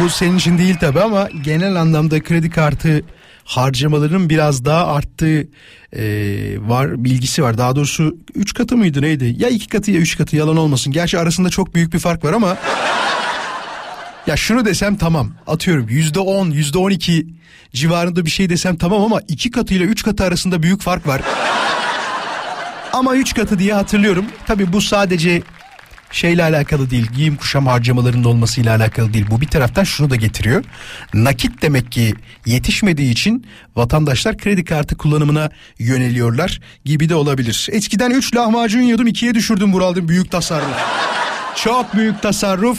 Bu 0.00 0.08
senin 0.10 0.38
için 0.38 0.58
değil 0.58 0.76
tabi 0.76 1.00
ama 1.00 1.28
genel 1.44 1.76
anlamda 1.76 2.22
kredi 2.22 2.50
kartı 2.50 3.04
harcamaların 3.44 4.30
biraz 4.30 4.64
daha 4.64 4.86
arttığı 4.86 5.48
e, 5.92 6.04
var 6.58 7.04
bilgisi 7.04 7.42
var. 7.42 7.58
Daha 7.58 7.76
doğrusu 7.76 8.16
3 8.34 8.54
katı 8.54 8.76
mıydı 8.76 9.02
neydi? 9.02 9.34
Ya 9.38 9.48
2 9.48 9.68
katı 9.68 9.90
ya 9.90 10.00
3 10.00 10.18
katı 10.18 10.36
yalan 10.36 10.56
olmasın. 10.56 10.92
Gerçi 10.92 11.18
arasında 11.18 11.50
çok 11.50 11.74
büyük 11.74 11.92
bir 11.92 11.98
fark 11.98 12.24
var 12.24 12.32
ama 12.32 12.56
ya 14.26 14.36
şunu 14.36 14.64
desem 14.64 14.96
tamam 14.96 15.30
atıyorum 15.46 15.86
yüzde 15.88 16.20
on 16.20 16.50
yüzde 16.50 16.78
on 16.78 16.90
iki 16.90 17.26
civarında 17.72 18.24
bir 18.24 18.30
şey 18.30 18.48
desem 18.48 18.76
tamam 18.76 19.02
ama 19.02 19.20
iki 19.28 19.50
katı 19.50 19.74
ile 19.74 19.84
üç 19.84 20.02
katı 20.02 20.24
arasında 20.24 20.62
büyük 20.62 20.82
fark 20.82 21.06
var. 21.06 21.22
ama 22.92 23.16
üç 23.16 23.34
katı 23.34 23.58
diye 23.58 23.74
hatırlıyorum. 23.74 24.24
Tabi 24.46 24.72
bu 24.72 24.80
sadece 24.80 25.42
şeyle 26.14 26.42
alakalı 26.42 26.90
değil. 26.90 27.06
Giyim 27.16 27.36
kuşam 27.36 27.66
harcamalarının 27.66 28.24
olmasıyla 28.24 28.76
alakalı 28.76 29.12
değil. 29.12 29.26
Bu 29.30 29.40
bir 29.40 29.46
taraftan 29.46 29.84
şunu 29.84 30.10
da 30.10 30.16
getiriyor. 30.16 30.64
Nakit 31.14 31.62
demek 31.62 31.92
ki 31.92 32.14
yetişmediği 32.46 33.12
için 33.12 33.46
vatandaşlar 33.76 34.38
kredi 34.38 34.64
kartı 34.64 34.96
kullanımına 34.96 35.50
yöneliyorlar 35.78 36.60
gibi 36.84 37.08
de 37.08 37.14
olabilir. 37.14 37.68
Eskiden 37.72 38.10
3 38.10 38.36
lahmacun 38.36 38.80
yiyordum 38.80 39.06
2'ye 39.06 39.34
düşürdüm 39.34 39.72
Bural'dım 39.72 40.08
büyük 40.08 40.30
tasarruf. 40.30 40.76
Çok 41.56 41.94
büyük 41.94 42.22
tasarruf. 42.22 42.78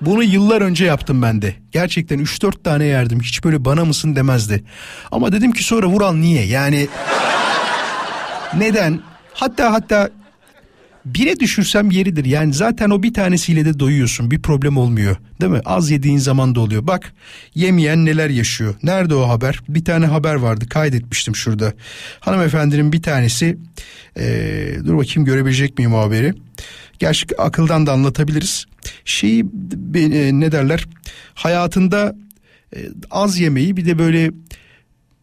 Bunu 0.00 0.22
yıllar 0.22 0.60
önce 0.60 0.84
yaptım 0.84 1.22
ben 1.22 1.42
de. 1.42 1.54
Gerçekten 1.72 2.18
3-4 2.18 2.62
tane 2.62 2.84
yerdim. 2.84 3.20
Hiç 3.20 3.44
böyle 3.44 3.64
bana 3.64 3.84
mısın 3.84 4.16
demezdi. 4.16 4.64
Ama 5.12 5.32
dedim 5.32 5.52
ki 5.52 5.64
sonra 5.64 5.86
Vural 5.86 6.14
niye? 6.14 6.46
Yani 6.46 6.88
neden? 8.54 9.00
Hatta 9.34 9.72
hatta 9.72 10.10
bire 11.04 11.40
düşürsem 11.40 11.90
yeridir. 11.90 12.24
Yani 12.24 12.54
zaten 12.54 12.90
o 12.90 13.02
bir 13.02 13.14
tanesiyle 13.14 13.64
de 13.64 13.78
doyuyorsun. 13.78 14.30
Bir 14.30 14.42
problem 14.42 14.76
olmuyor. 14.76 15.16
Değil 15.40 15.52
mi? 15.52 15.60
Az 15.64 15.90
yediğin 15.90 16.18
zaman 16.18 16.54
da 16.54 16.60
oluyor. 16.60 16.86
Bak 16.86 17.12
yemeyen 17.54 18.04
neler 18.04 18.30
yaşıyor. 18.30 18.74
Nerede 18.82 19.14
o 19.14 19.28
haber? 19.28 19.60
Bir 19.68 19.84
tane 19.84 20.06
haber 20.06 20.34
vardı. 20.34 20.68
Kaydetmiştim 20.68 21.36
şurada. 21.36 21.72
Hanımefendinin 22.20 22.92
bir 22.92 23.02
tanesi 23.02 23.56
ee, 24.16 24.74
dur 24.86 24.98
bakayım 24.98 25.24
görebilecek 25.24 25.78
miyim 25.78 25.94
o 25.94 25.98
haberi? 25.98 26.34
Gerçi 26.98 27.40
akıldan 27.40 27.86
da 27.86 27.92
anlatabiliriz. 27.92 28.66
Şeyi 29.04 29.44
e, 29.94 30.40
ne 30.40 30.52
derler? 30.52 30.86
Hayatında 31.34 32.14
e, 32.76 32.78
az 33.10 33.38
yemeği 33.38 33.76
bir 33.76 33.86
de 33.86 33.98
böyle 33.98 34.30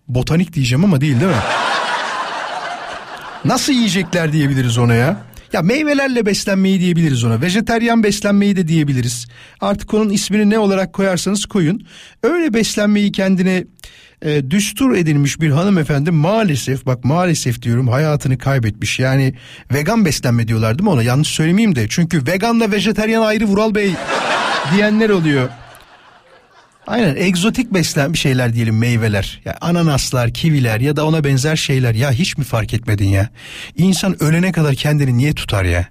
botanik 0.07 0.53
diyeceğim 0.53 0.85
ama 0.85 1.01
değil 1.01 1.19
değil 1.19 1.31
mi? 1.31 1.37
Nasıl 3.45 3.73
yiyecekler 3.73 4.33
diyebiliriz 4.33 4.77
ona 4.77 4.93
ya? 4.93 5.27
Ya 5.53 5.61
meyvelerle 5.61 6.25
beslenmeyi 6.25 6.79
diyebiliriz 6.79 7.23
ona. 7.23 7.41
Vejeteryan 7.41 8.03
beslenmeyi 8.03 8.55
de 8.55 8.67
diyebiliriz. 8.67 9.27
Artık 9.61 9.93
onun 9.93 10.09
ismini 10.09 10.49
ne 10.49 10.59
olarak 10.59 10.93
koyarsanız 10.93 11.45
koyun. 11.45 11.87
Öyle 12.23 12.53
beslenmeyi 12.53 13.11
kendine 13.11 13.63
e, 14.21 14.51
düstur 14.51 14.95
edilmiş 14.95 15.41
bir 15.41 15.49
hanımefendi 15.49 16.11
maalesef 16.11 16.85
bak 16.85 17.05
maalesef 17.05 17.61
diyorum 17.61 17.87
hayatını 17.87 18.37
kaybetmiş. 18.37 18.99
Yani 18.99 19.33
vegan 19.73 20.05
beslenme 20.05 20.47
diyorlar 20.47 20.77
değil 20.79 20.83
mi 20.83 20.89
ona? 20.89 21.03
Yanlış 21.03 21.27
söylemeyeyim 21.27 21.75
de. 21.75 21.85
Çünkü 21.89 22.27
veganla 22.27 22.71
vejeteryan 22.71 23.21
ayrı 23.21 23.45
Vural 23.45 23.75
Bey 23.75 23.91
diyenler 24.75 25.09
oluyor. 25.09 25.49
Aynen 26.87 27.15
egzotik 27.15 27.73
beslen 27.73 28.13
bir 28.13 28.17
şeyler 28.17 28.53
diyelim 28.53 28.77
meyveler. 28.77 29.41
Ya 29.45 29.57
ananaslar, 29.61 30.33
kiviler 30.33 30.79
ya 30.79 30.95
da 30.95 31.05
ona 31.05 31.23
benzer 31.23 31.55
şeyler. 31.55 31.95
Ya 31.95 32.11
hiç 32.11 32.37
mi 32.37 32.43
fark 32.43 32.73
etmedin 32.73 33.09
ya? 33.09 33.29
İnsan 33.77 34.23
ölene 34.23 34.51
kadar 34.51 34.75
kendini 34.75 35.17
niye 35.17 35.33
tutar 35.33 35.63
ya? 35.63 35.87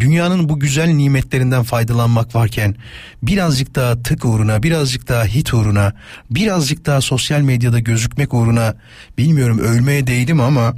Dünyanın 0.00 0.48
bu 0.48 0.60
güzel 0.60 0.88
nimetlerinden 0.88 1.62
faydalanmak 1.62 2.34
varken 2.34 2.74
birazcık 3.22 3.74
daha 3.74 4.02
tık 4.02 4.24
uğruna, 4.24 4.62
birazcık 4.62 5.08
daha 5.08 5.24
hit 5.24 5.54
uğruna, 5.54 5.92
birazcık 6.30 6.86
daha 6.86 7.00
sosyal 7.00 7.40
medyada 7.40 7.78
gözükmek 7.78 8.34
uğruna 8.34 8.74
bilmiyorum 9.18 9.58
ölmeye 9.58 10.06
değdim 10.06 10.40
ama 10.40 10.74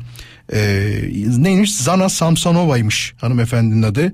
e, 0.52 0.60
neymiş? 1.36 1.74
Zana 1.74 2.08
Samsonova'ymış 2.08 3.14
hanımefendinin 3.20 3.82
adı 3.82 4.12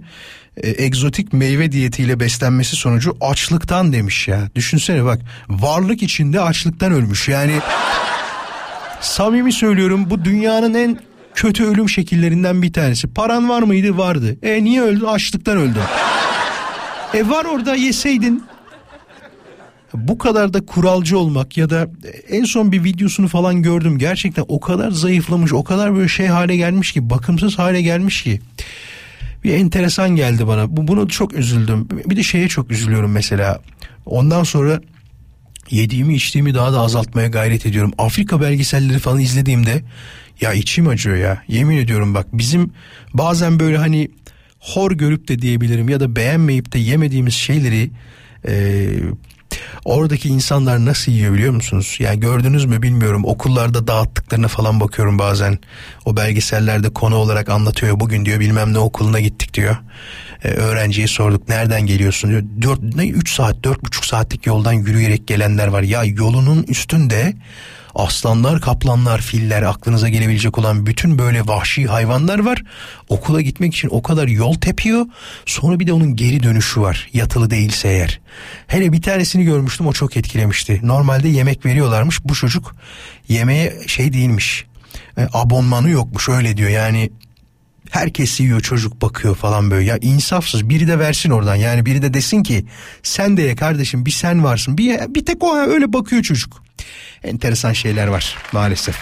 e, 0.63 0.85
egzotik 0.85 1.33
meyve 1.33 1.73
diyetiyle 1.73 2.21
beslenmesi 2.21 2.77
sonucu 2.77 3.17
açlıktan 3.21 3.93
demiş 3.93 4.29
ya. 4.29 4.51
Düşünsene 4.55 5.05
bak 5.05 5.21
varlık 5.49 6.03
içinde 6.03 6.41
açlıktan 6.41 6.93
ölmüş 6.93 7.29
yani. 7.29 7.61
samimi 9.01 9.53
söylüyorum 9.53 10.11
bu 10.11 10.25
dünyanın 10.25 10.75
en 10.75 10.99
kötü 11.35 11.65
ölüm 11.65 11.89
şekillerinden 11.89 12.63
bir 12.63 12.73
tanesi. 12.73 13.09
Paran 13.09 13.49
var 13.49 13.63
mıydı? 13.63 13.99
Vardı. 13.99 14.37
E 14.43 14.65
niye 14.65 14.83
öldün? 14.83 15.05
Açlıktan 15.05 15.57
öldüm. 15.57 15.83
E 17.15 17.29
var 17.29 17.45
orada 17.45 17.75
yeseydin. 17.75 18.45
Bu 19.95 20.19
kadar 20.19 20.53
da 20.53 20.67
kuralcı 20.67 21.19
olmak 21.19 21.57
ya 21.57 21.71
da 21.71 21.89
en 22.29 22.45
son 22.45 22.73
bir 22.73 22.85
videosunu 22.85 23.29
falan 23.29 23.63
gördüm. 23.63 23.99
Gerçekten 23.99 24.45
o 24.49 24.61
kadar 24.61 24.91
zayıflamış, 24.91 25.53
o 25.53 25.65
kadar 25.65 25.95
böyle 25.95 26.09
şey 26.09 26.27
hale 26.27 26.57
gelmiş 26.57 26.93
ki, 26.93 27.11
bakımsız 27.11 27.59
hale 27.59 27.83
gelmiş 27.83 28.23
ki. 28.23 28.41
Bir 29.47 29.55
enteresan 29.55 30.17
geldi 30.17 30.47
bana. 30.47 30.77
Bu 30.77 30.89
bunu 30.89 31.09
çok 31.09 31.35
üzüldüm. 31.35 31.89
Bir 32.07 32.17
de 32.17 32.23
şeye 32.23 32.49
çok 32.49 32.71
üzülüyorum 32.71 33.13
mesela. 33.13 33.61
Ondan 34.07 34.43
sonra 34.43 34.81
yediğimi 35.71 36.15
içtiğimi 36.15 36.55
daha 36.55 36.73
da 36.73 36.81
azaltmaya 36.81 37.29
gayret 37.29 37.67
ediyorum. 37.67 37.93
Afrika 37.99 38.41
belgeselleri 38.41 38.99
falan 38.99 39.21
izlediğimde 39.21 39.83
ya 40.41 40.53
içim 40.53 40.89
acıyor 40.89 41.17
ya. 41.17 41.43
Yemin 41.49 41.77
ediyorum 41.77 42.15
bak 42.15 42.27
bizim 42.33 42.71
bazen 43.15 43.61
böyle 43.61 43.77
hani 43.77 44.09
hor 44.59 44.93
görüp 44.93 45.29
de 45.29 45.39
diyebilirim 45.39 45.89
ya 45.89 46.01
da 46.01 46.17
beğenmeyip 46.17 46.73
de 46.73 46.79
yemediğimiz 46.79 47.35
şeyleri 47.35 47.91
e, 48.49 48.87
oradaki 49.85 50.29
insanlar 50.29 50.85
nasıl 50.85 51.13
yiyor 51.13 51.35
biliyor 51.35 51.53
musunuz? 51.53 51.97
Yani 51.99 52.21
gördünüz 52.21 52.65
mü 52.65 52.83
bilmiyorum 52.83 53.25
okullarda 53.25 53.87
dağıttıklarına 53.87 54.49
falan 54.49 54.81
bakıyorum 54.81 55.19
bazen. 55.19 55.59
O 56.05 56.17
belgesellerde 56.17 56.89
konu 56.89 57.17
olarak 57.17 57.49
anlatıyor. 57.49 58.01
Bugün 58.01 58.25
diyor 58.25 58.41
bilmem 58.41 58.73
ne 58.73 58.79
okuluna 58.79 59.21
gittik 59.21 59.55
diyor. 59.55 59.77
Ee, 60.45 60.49
öğrenciye 60.49 61.07
sorduk 61.07 61.49
nereden 61.49 61.87
geliyorsun 61.87 62.31
diyor. 62.31 62.43
4, 62.63 62.95
ne 62.95 63.09
3 63.09 63.35
saat 63.35 63.57
4,5 63.57 64.07
saatlik 64.07 64.47
yoldan 64.47 64.73
yürüyerek 64.73 65.27
gelenler 65.27 65.67
var. 65.67 65.83
Ya 65.83 66.05
yolunun 66.05 66.63
üstünde 66.63 67.35
aslanlar, 67.97 68.61
kaplanlar, 68.61 69.21
filler 69.21 69.63
aklınıza 69.63 70.09
gelebilecek 70.09 70.59
olan 70.59 70.87
bütün 70.87 71.19
böyle 71.19 71.47
vahşi 71.47 71.87
hayvanlar 71.87 72.39
var. 72.39 72.63
Okula 73.09 73.41
gitmek 73.41 73.75
için 73.75 73.89
o 73.93 74.03
kadar 74.03 74.29
yol 74.29 74.55
tepiyor. 74.55 75.07
Sonra 75.47 75.81
bir 75.81 75.87
de 75.87 75.93
onun 75.93 76.17
geri 76.17 76.43
dönüşü 76.43 76.81
var. 76.81 77.09
Yatılı 77.13 77.51
değilse 77.51 77.89
eğer. 77.89 78.21
Hele 78.67 78.93
bir 78.93 79.03
tanesini 79.03 79.45
görmüştüm 79.45 79.87
o 79.87 79.93
çok 79.93 80.17
etkilemişti. 80.17 80.81
Normalde 80.83 81.29
yemek 81.29 81.67
veriyorlarmış. 81.67 82.25
Bu 82.25 82.35
çocuk 82.35 82.77
yemeğe 83.29 83.83
şey 83.87 84.13
değilmiş. 84.13 84.65
E, 85.19 85.29
abonmanı 85.33 85.91
yokmuş 85.91 86.29
öyle 86.29 86.57
diyor. 86.57 86.71
Yani 86.71 87.11
Herkes 87.91 88.41
yiyor 88.41 88.61
çocuk 88.61 89.03
bakıyor 89.03 89.35
falan 89.35 89.71
böyle 89.71 89.85
ya 89.85 89.99
insafsız 90.01 90.69
biri 90.69 90.89
de 90.89 90.99
versin 90.99 91.31
oradan 91.31 91.55
yani 91.55 91.87
biri 91.87 92.03
de 92.03 92.15
desin 92.15 92.43
ki 92.43 92.67
sen 93.03 93.37
de 93.37 93.43
ye 93.43 93.57
kardeşim 93.57 94.07
bir 94.07 94.11
sen 94.11 94.45
varsın 94.45 94.79
bir, 94.79 95.15
bir 95.15 95.25
tek 95.25 95.45
o 95.45 95.57
öyle 95.57 95.93
bakıyor 95.93 96.23
çocuk 96.23 96.66
enteresan 97.25 97.73
şeyler 97.73 98.07
var 98.07 98.37
maalesef. 98.53 98.97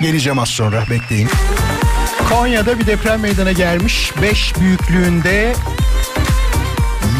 Geleceğim 0.00 0.38
az 0.38 0.48
sonra 0.48 0.84
bekleyin. 0.90 1.28
Konya'da 2.28 2.78
bir 2.80 2.86
deprem 2.86 3.20
meydana 3.20 3.52
gelmiş. 3.52 4.12
5 4.22 4.52
büyüklüğünde 4.60 5.54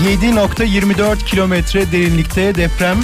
7.24 0.04 1.24
kilometre 1.24 1.92
derinlikte 1.92 2.54
deprem 2.54 2.96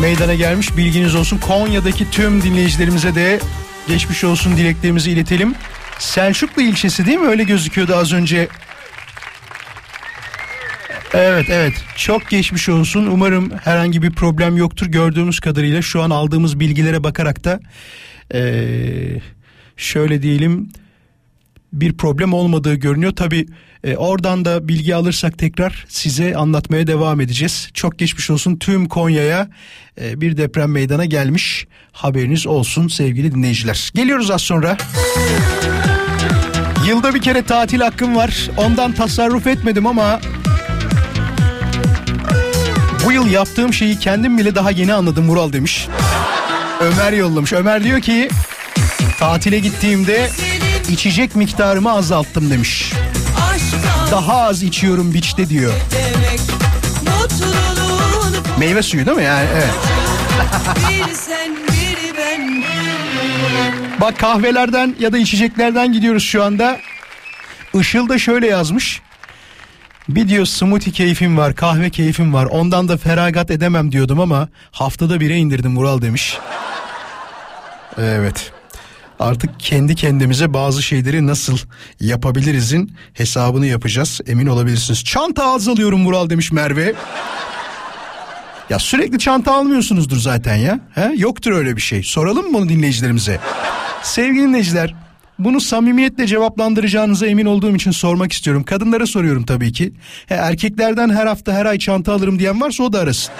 meydana 0.00 0.34
gelmiş. 0.34 0.76
Bilginiz 0.76 1.14
olsun. 1.14 1.38
Konya'daki 1.38 2.10
tüm 2.10 2.42
dinleyicilerimize 2.42 3.14
de 3.14 3.40
geçmiş 3.88 4.24
olsun 4.24 4.56
dileklerimizi 4.56 5.10
iletelim. 5.10 5.54
Selçuklu 5.98 6.62
ilçesi 6.62 7.06
değil 7.06 7.18
mi? 7.18 7.28
Öyle 7.28 7.42
gözüküyordu 7.42 7.96
az 7.96 8.12
önce. 8.12 8.48
Evet 11.14 11.46
evet. 11.50 11.72
Çok 11.96 12.28
geçmiş 12.28 12.68
olsun. 12.68 13.06
Umarım 13.06 13.50
herhangi 13.50 14.02
bir 14.02 14.10
problem 14.10 14.56
yoktur. 14.56 14.86
Gördüğümüz 14.86 15.40
kadarıyla 15.40 15.82
şu 15.82 16.02
an 16.02 16.10
aldığımız 16.10 16.60
bilgilere 16.60 17.04
bakarak 17.04 17.44
da 17.44 17.60
ee, 18.34 19.20
şöyle 19.76 20.22
diyelim 20.22 20.68
bir 21.72 21.96
problem 21.96 22.32
olmadığı 22.32 22.74
görünüyor. 22.74 23.12
Tabi 23.12 23.46
e, 23.84 23.96
oradan 23.96 24.44
da 24.44 24.68
bilgi 24.68 24.94
alırsak 24.94 25.38
tekrar 25.38 25.84
size 25.88 26.36
anlatmaya 26.36 26.86
devam 26.86 27.20
edeceğiz. 27.20 27.68
Çok 27.74 27.98
geçmiş 27.98 28.30
olsun. 28.30 28.56
Tüm 28.56 28.88
Konya'ya 28.88 29.48
e, 30.00 30.20
bir 30.20 30.36
deprem 30.36 30.70
meydana 30.70 31.04
gelmiş. 31.04 31.66
Haberiniz 31.92 32.46
olsun 32.46 32.88
sevgili 32.88 33.34
dinleyiciler. 33.34 33.90
Geliyoruz 33.94 34.30
az 34.30 34.42
sonra. 34.42 34.76
Yılda 36.88 37.14
bir 37.14 37.22
kere 37.22 37.42
tatil 37.42 37.80
hakkım 37.80 38.16
var. 38.16 38.50
Ondan 38.56 38.92
tasarruf 38.92 39.46
etmedim 39.46 39.86
ama 39.86 40.20
bu 43.04 43.12
yıl 43.12 43.30
yaptığım 43.30 43.74
şeyi 43.74 43.98
kendim 43.98 44.38
bile 44.38 44.54
daha 44.54 44.70
yeni 44.70 44.94
anladım 44.94 45.24
Mural 45.24 45.52
demiş. 45.52 45.88
Ömer 46.80 47.12
yollamış. 47.12 47.52
Ömer 47.52 47.84
diyor 47.84 48.00
ki 48.00 48.28
tatile 49.18 49.58
gittiğimde 49.58 50.30
içecek 50.90 51.36
miktarımı 51.36 51.92
azalttım 51.92 52.50
demiş. 52.50 52.92
Daha 54.10 54.40
az 54.42 54.62
içiyorum 54.62 55.14
biçte 55.14 55.48
diyor. 55.48 55.72
Meyve 58.58 58.82
suyu 58.82 59.06
değil 59.06 59.16
mi 59.16 59.24
yani? 59.24 59.48
Evet. 59.54 59.70
Bak 64.00 64.18
kahvelerden 64.18 64.94
ya 64.98 65.12
da 65.12 65.18
içeceklerden 65.18 65.92
gidiyoruz 65.92 66.22
şu 66.22 66.44
anda. 66.44 66.78
Işıl 67.74 68.08
da 68.08 68.18
şöyle 68.18 68.46
yazmış. 68.46 69.02
Bir 70.08 70.28
diyor 70.28 70.46
smoothie 70.46 70.92
keyfim 70.92 71.38
var, 71.38 71.54
kahve 71.54 71.90
keyfim 71.90 72.34
var. 72.34 72.44
Ondan 72.44 72.88
da 72.88 72.96
feragat 72.96 73.50
edemem 73.50 73.92
diyordum 73.92 74.20
ama 74.20 74.48
haftada 74.70 75.20
bire 75.20 75.36
indirdim 75.36 75.72
Mural 75.72 76.02
demiş. 76.02 76.38
Evet. 77.98 78.52
Artık 79.20 79.60
kendi 79.60 79.94
kendimize 79.94 80.54
bazı 80.54 80.82
şeyleri 80.82 81.26
nasıl 81.26 81.58
yapabilirizin 82.00 82.92
hesabını 83.12 83.66
yapacağız. 83.66 84.20
Emin 84.26 84.46
olabilirsiniz. 84.46 85.04
Çanta 85.04 85.54
azalıyorum 85.54 86.00
Mural 86.00 86.30
demiş 86.30 86.52
Merve. 86.52 86.94
Ya 88.70 88.78
sürekli 88.78 89.18
çanta 89.18 89.54
almıyorsunuzdur 89.54 90.16
zaten 90.16 90.56
ya. 90.56 90.80
He? 90.94 91.12
Yoktur 91.16 91.52
öyle 91.52 91.76
bir 91.76 91.80
şey. 91.80 92.02
Soralım 92.02 92.46
mı 92.46 92.58
bunu 92.58 92.68
dinleyicilerimize? 92.68 93.40
Sevgili 94.02 94.42
dinleyiciler 94.42 94.94
bunu 95.38 95.60
samimiyetle 95.60 96.26
cevaplandıracağınıza 96.26 97.26
emin 97.26 97.46
olduğum 97.46 97.76
için 97.76 97.90
sormak 97.90 98.32
istiyorum. 98.32 98.64
Kadınlara 98.64 99.06
soruyorum 99.06 99.44
tabii 99.44 99.72
ki. 99.72 99.92
He, 100.26 100.34
erkeklerden 100.34 101.10
her 101.10 101.26
hafta 101.26 101.52
her 101.52 101.66
ay 101.66 101.78
çanta 101.78 102.12
alırım 102.12 102.38
diyen 102.38 102.60
varsa 102.60 102.82
o 102.84 102.92
da 102.92 103.00
arasın. 103.00 103.34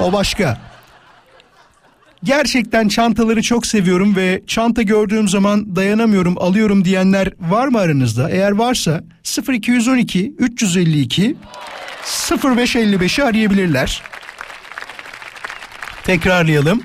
O 0.00 0.12
başka. 0.12 0.58
Gerçekten 2.24 2.88
çantaları 2.88 3.42
çok 3.42 3.66
seviyorum 3.66 4.16
ve 4.16 4.42
çanta 4.46 4.82
gördüğüm 4.82 5.28
zaman 5.28 5.76
dayanamıyorum 5.76 6.38
alıyorum 6.38 6.84
diyenler 6.84 7.32
var 7.40 7.68
mı 7.68 7.78
aranızda? 7.78 8.30
Eğer 8.30 8.50
varsa 8.50 9.04
0212 9.48 10.34
352 10.38 11.36
0555'i 12.30 13.24
arayabilirler. 13.24 14.02
Tekrarlayalım. 16.04 16.82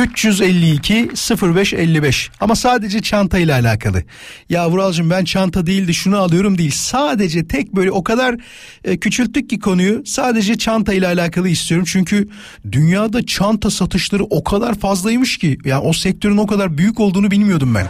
352 0.00 1.10
0555 1.54 2.30
ama 2.40 2.56
sadece 2.56 3.02
çanta 3.02 3.38
ile 3.38 3.54
alakalı. 3.54 4.02
Ya 4.50 4.70
Vuralcığım 4.70 5.10
ben 5.10 5.24
çanta 5.24 5.66
değildi 5.66 5.94
şunu 5.94 6.18
alıyorum 6.18 6.58
değil. 6.58 6.70
Sadece 6.74 7.48
tek 7.48 7.76
böyle 7.76 7.90
o 7.90 8.04
kadar 8.04 8.36
e, 8.84 8.96
küçülttük 8.96 9.50
ki 9.50 9.58
konuyu 9.58 10.02
sadece 10.06 10.58
çanta 10.58 10.94
ile 10.94 11.06
alakalı 11.06 11.48
istiyorum. 11.48 11.86
Çünkü 11.90 12.28
dünyada 12.72 13.26
çanta 13.26 13.70
satışları 13.70 14.24
o 14.24 14.44
kadar 14.44 14.74
fazlaymış 14.74 15.38
ki. 15.38 15.58
Yani 15.64 15.80
o 15.80 15.92
sektörün 15.92 16.36
o 16.36 16.46
kadar 16.46 16.78
büyük 16.78 17.00
olduğunu 17.00 17.30
bilmiyordum 17.30 17.74
ben 17.74 17.86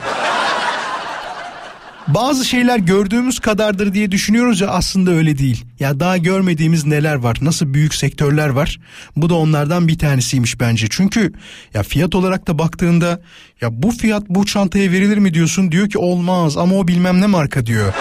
bazı 2.14 2.44
şeyler 2.44 2.79
gördüğümüz 2.79 3.38
kadardır 3.38 3.94
diye 3.94 4.11
düşünüyoruz 4.11 4.61
ya 4.61 4.68
aslında 4.68 5.11
öyle 5.11 5.38
değil. 5.38 5.64
Ya 5.81 6.01
daha 6.01 6.16
görmediğimiz 6.16 6.87
neler 6.87 7.14
var? 7.14 7.37
Nasıl 7.40 7.75
büyük 7.75 7.94
sektörler 7.94 8.49
var? 8.49 8.79
Bu 9.16 9.31
da 9.31 9.35
onlardan 9.35 9.88
bir 9.88 9.99
tanesiymiş 9.99 10.61
bence. 10.61 10.87
Çünkü 10.90 11.33
ya 11.75 11.83
fiyat 11.83 12.14
olarak 12.14 12.46
da 12.46 12.59
baktığında 12.59 13.20
ya 13.61 13.83
bu 13.83 13.90
fiyat 13.90 14.23
bu 14.29 14.46
çantaya 14.46 14.90
verilir 14.90 15.18
mi 15.18 15.35
diyorsun? 15.35 15.73
Diyor 15.73 15.88
ki 15.88 15.99
olmaz 15.99 16.57
ama 16.57 16.77
o 16.77 16.88
bilmem 16.88 17.20
ne 17.20 17.27
marka 17.27 17.66
diyor. 17.66 17.94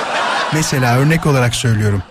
Mesela 0.53 0.97
örnek 0.97 1.25
olarak 1.25 1.55
söylüyorum 1.55 2.03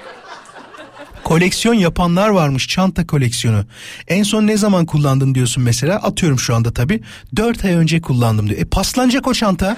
koleksiyon 1.25 1.75
yapanlar 1.75 2.29
varmış 2.29 2.69
çanta 2.69 3.07
koleksiyonu. 3.07 3.65
En 4.09 4.23
son 4.23 4.47
ne 4.47 4.57
zaman 4.57 4.87
kullandın 4.87 5.35
diyorsun 5.35 5.63
mesela 5.65 5.97
atıyorum 5.97 6.39
şu 6.39 6.55
anda 6.55 6.73
tabii 6.73 7.01
4 7.37 7.65
ay 7.65 7.75
önce 7.75 8.01
kullandım 8.01 8.49
diyor. 8.49 8.61
E 8.61 8.65
paslanacak 8.65 9.27
o 9.27 9.35
çanta. 9.35 9.77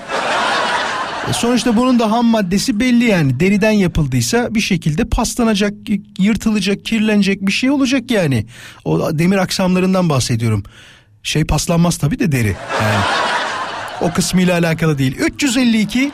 E, 1.29 1.33
sonuçta 1.33 1.77
bunun 1.77 1.99
da 1.99 2.11
ham 2.11 2.27
maddesi 2.27 2.81
belli 2.81 3.05
yani. 3.05 3.41
Deriden 3.41 3.71
yapıldıysa 3.71 4.55
bir 4.55 4.61
şekilde 4.61 5.05
paslanacak, 5.05 5.73
yırtılacak, 6.19 6.85
kirlenecek 6.85 7.47
bir 7.47 7.53
şey 7.53 7.71
olacak 7.71 8.11
yani. 8.11 8.47
O 8.85 9.19
demir 9.19 9.37
aksamlarından 9.37 10.09
bahsediyorum. 10.09 10.63
Şey 11.23 11.45
paslanmaz 11.45 11.97
tabii 11.97 12.19
de 12.19 12.33
deri. 12.33 12.57
Yani. 12.83 13.05
O 14.01 14.13
kısmıyla 14.13 14.59
alakalı 14.59 14.99
değil. 14.99 15.17
352 15.17 16.13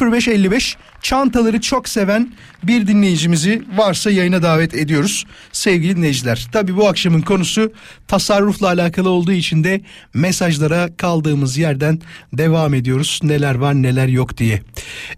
0555 0.00 0.76
çantaları 1.02 1.60
çok 1.60 1.88
seven 1.88 2.32
bir 2.62 2.86
dinleyicimizi 2.86 3.62
varsa 3.76 4.10
yayına 4.10 4.42
davet 4.42 4.74
ediyoruz 4.74 5.24
sevgili 5.52 5.96
dinleyiciler. 5.96 6.48
Tabii 6.52 6.76
bu 6.76 6.88
akşamın 6.88 7.20
konusu 7.22 7.72
tasarrufla 8.08 8.66
alakalı 8.66 9.08
olduğu 9.08 9.32
için 9.32 9.64
de 9.64 9.80
mesajlara 10.14 10.96
kaldığımız 10.96 11.58
yerden 11.58 12.00
devam 12.32 12.74
ediyoruz. 12.74 13.20
Neler 13.22 13.54
var 13.54 13.74
neler 13.74 14.08
yok 14.08 14.36
diye. 14.36 14.62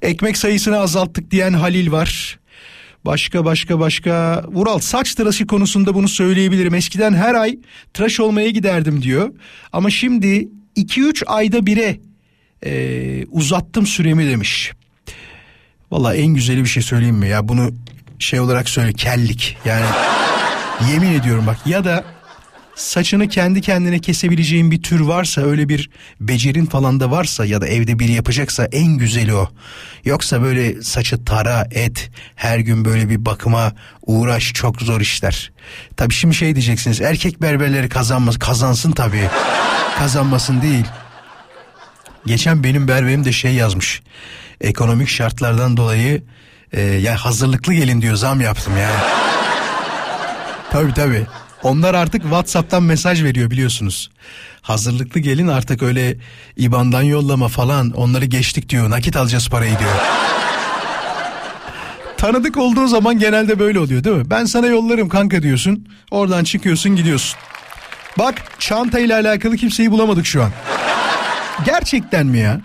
Ekmek 0.03 0.37
sayısını 0.37 0.79
azalttık 0.79 1.31
diyen 1.31 1.53
Halil 1.53 1.93
var. 1.93 2.39
Başka 3.05 3.45
başka 3.45 3.81
başka 3.81 4.45
Vural 4.49 4.79
saç 4.79 5.15
tıraşı 5.15 5.47
konusunda 5.47 5.95
bunu 5.95 6.09
söyleyebilirim. 6.09 6.75
Eskiden 6.75 7.15
her 7.15 7.35
ay 7.35 7.59
tıraş 7.95 8.21
olmaya 8.21 8.51
giderdim 8.51 9.03
diyor. 9.03 9.33
Ama 9.73 9.91
şimdi 9.91 10.49
2-3 10.77 11.25
ayda 11.27 11.67
bire 11.67 12.01
e, 12.65 13.27
uzattım 13.31 13.87
süremi 13.87 14.29
demiş. 14.29 14.73
Valla 15.91 16.15
en 16.15 16.27
güzeli 16.27 16.61
bir 16.61 16.69
şey 16.69 16.83
söyleyeyim 16.83 17.17
mi 17.17 17.29
ya? 17.29 17.49
Bunu 17.49 17.71
şey 18.19 18.41
olarak 18.41 18.69
söyle 18.69 18.93
kellik. 18.93 19.57
Yani 19.65 19.87
yemin 20.91 21.13
ediyorum 21.13 21.47
bak. 21.47 21.67
Ya 21.67 21.85
da 21.85 22.05
saçını 22.75 23.29
kendi 23.29 23.61
kendine 23.61 23.99
kesebileceğin 23.99 24.71
bir 24.71 24.83
tür 24.83 25.01
varsa 25.01 25.41
öyle 25.41 25.69
bir 25.69 25.91
becerin 26.21 26.67
falan 26.67 27.01
da 27.01 27.11
varsa 27.11 27.45
ya 27.45 27.61
da 27.61 27.67
evde 27.67 27.99
biri 27.99 28.13
yapacaksa 28.13 28.65
en 28.65 28.99
güzeli 28.99 29.35
o. 29.35 29.49
Yoksa 30.05 30.43
böyle 30.43 30.83
saçı 30.83 31.25
tara 31.25 31.67
et 31.71 32.11
her 32.35 32.59
gün 32.59 32.85
böyle 32.85 33.09
bir 33.09 33.25
bakıma 33.25 33.73
uğraş 34.07 34.53
çok 34.53 34.83
zor 34.83 35.01
işler. 35.01 35.53
Tabii 35.97 36.15
şimdi 36.15 36.35
şey 36.35 36.55
diyeceksiniz 36.55 37.01
erkek 37.01 37.43
berberleri 37.43 37.89
kazanmaz 37.89 38.39
kazansın 38.39 38.93
tabii 38.93 39.29
kazanmasın 39.99 40.63
değil. 40.63 40.87
Geçen 42.27 42.65
benim 42.65 42.89
berberim 42.89 43.25
de 43.25 43.33
şey 43.33 43.55
yazmış 43.55 44.03
ekonomik 44.63 45.09
şartlardan 45.09 45.77
dolayı 45.77 46.23
e, 46.73 46.81
ya 46.81 47.17
hazırlıklı 47.17 47.75
gelin 47.75 48.03
diyor 48.03 48.15
zam 48.15 48.41
yaptım 48.41 48.77
ya. 48.77 48.91
tabii 50.71 50.95
tabii. 50.95 51.27
Onlar 51.63 51.95
artık 51.95 52.23
WhatsApp'tan 52.23 52.83
mesaj 52.83 53.23
veriyor 53.23 53.51
biliyorsunuz. 53.51 54.11
Hazırlıklı 54.63 55.21
gelin 55.21 55.49
artık 55.49 55.83
öyle 55.83 56.17
IBAN'dan 56.57 57.03
yollama 57.03 57.49
falan 57.49 57.91
onları 57.91 58.25
geçtik 58.25 58.69
diyor. 58.69 58.91
Nakit 58.91 59.17
alacağız 59.17 59.49
parayı 59.49 59.79
diyor. 59.79 59.91
Tanıdık 62.17 62.57
olduğu 62.57 62.87
zaman 62.87 63.19
genelde 63.19 63.59
böyle 63.59 63.79
oluyor 63.79 64.05
değil 64.05 64.17
mi? 64.17 64.31
Ben 64.31 64.45
sana 64.45 64.67
yollarım 64.67 65.09
kanka 65.09 65.43
diyorsun. 65.43 65.89
Oradan 66.11 66.45
çıkıyorsun 66.45 66.97
gidiyorsun. 66.97 67.39
Bak 68.19 68.35
çantayla 68.59 69.21
alakalı 69.21 69.57
kimseyi 69.57 69.91
bulamadık 69.91 70.27
şu 70.27 70.43
an. 70.43 70.51
Gerçekten 71.65 72.27
mi 72.27 72.39
ya? 72.39 72.61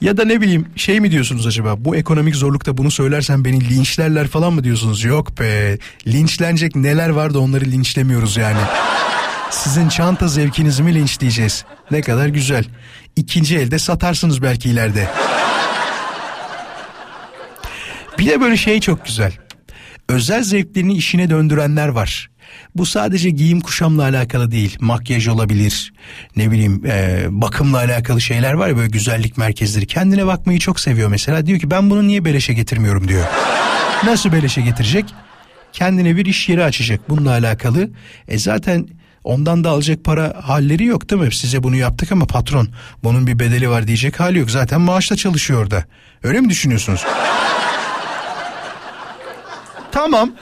Ya 0.00 0.16
da 0.16 0.24
ne 0.24 0.40
bileyim 0.40 0.66
şey 0.76 1.00
mi 1.00 1.10
diyorsunuz 1.10 1.46
acaba 1.46 1.74
bu 1.78 1.96
ekonomik 1.96 2.36
zorlukta 2.36 2.76
bunu 2.76 2.90
söylersen 2.90 3.44
beni 3.44 3.68
linçlerler 3.70 4.26
falan 4.28 4.52
mı 4.52 4.64
diyorsunuz? 4.64 5.04
Yok 5.04 5.40
be 5.40 5.78
linçlenecek 6.06 6.76
neler 6.76 7.08
var 7.08 7.34
da 7.34 7.40
onları 7.40 7.64
linçlemiyoruz 7.64 8.36
yani. 8.36 8.60
Sizin 9.50 9.88
çanta 9.88 10.28
zevkinizi 10.28 10.82
mi 10.82 10.94
linçleyeceğiz? 10.94 11.64
Ne 11.90 12.00
kadar 12.00 12.26
güzel. 12.26 12.64
İkinci 13.16 13.58
elde 13.58 13.78
satarsınız 13.78 14.42
belki 14.42 14.68
ileride. 14.70 15.08
Bir 18.18 18.26
de 18.26 18.40
böyle 18.40 18.56
şey 18.56 18.80
çok 18.80 19.06
güzel. 19.06 19.32
Özel 20.08 20.42
zevklerini 20.42 20.94
işine 20.94 21.30
döndürenler 21.30 21.88
var. 21.88 22.29
Bu 22.74 22.86
sadece 22.86 23.30
giyim 23.30 23.60
kuşamla 23.60 24.02
alakalı 24.02 24.50
değil. 24.50 24.76
Makyaj 24.80 25.28
olabilir. 25.28 25.92
Ne 26.36 26.50
bileyim 26.50 26.82
e, 26.86 27.26
bakımla 27.30 27.78
alakalı 27.78 28.20
şeyler 28.20 28.52
var 28.52 28.68
ya 28.68 28.76
böyle 28.76 28.88
güzellik 28.88 29.38
merkezleri. 29.38 29.86
Kendine 29.86 30.26
bakmayı 30.26 30.58
çok 30.58 30.80
seviyor 30.80 31.08
mesela. 31.08 31.46
Diyor 31.46 31.60
ki 31.60 31.70
ben 31.70 31.90
bunu 31.90 32.06
niye 32.06 32.24
beleşe 32.24 32.54
getirmiyorum 32.54 33.08
diyor. 33.08 33.24
Nasıl 34.04 34.32
beleşe 34.32 34.60
getirecek? 34.60 35.04
Kendine 35.72 36.16
bir 36.16 36.26
iş 36.26 36.48
yeri 36.48 36.64
açacak 36.64 37.00
bununla 37.08 37.30
alakalı. 37.30 37.90
E 38.28 38.38
zaten 38.38 38.88
ondan 39.24 39.64
da 39.64 39.70
alacak 39.70 40.04
para 40.04 40.34
halleri 40.42 40.84
yok 40.84 41.10
değil 41.10 41.22
mi? 41.22 41.34
Size 41.34 41.62
bunu 41.62 41.76
yaptık 41.76 42.12
ama 42.12 42.26
patron 42.26 42.68
bunun 43.04 43.26
bir 43.26 43.38
bedeli 43.38 43.70
var 43.70 43.86
diyecek 43.86 44.20
hali 44.20 44.38
yok. 44.38 44.50
Zaten 44.50 44.80
maaşla 44.80 45.16
çalışıyor 45.16 45.62
orada. 45.62 45.84
Öyle 46.22 46.40
mi 46.40 46.48
düşünüyorsunuz? 46.48 47.04
Tamam. 49.92 50.32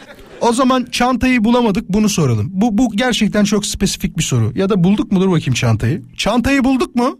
O 0.41 0.53
zaman 0.53 0.85
çantayı 0.85 1.45
bulamadık 1.45 1.89
bunu 1.89 2.09
soralım. 2.09 2.47
Bu, 2.53 2.79
bu 2.79 2.91
gerçekten 2.97 3.45
çok 3.45 3.67
spesifik 3.67 4.19
bir 4.19 4.23
soru. 4.23 4.53
Ya 4.55 4.69
da 4.69 4.85
bulduk 4.85 5.13
mudur 5.13 5.31
bakayım 5.31 5.55
çantayı? 5.55 6.03
Çantayı 6.17 6.65
bulduk 6.65 6.95
mu? 6.97 7.19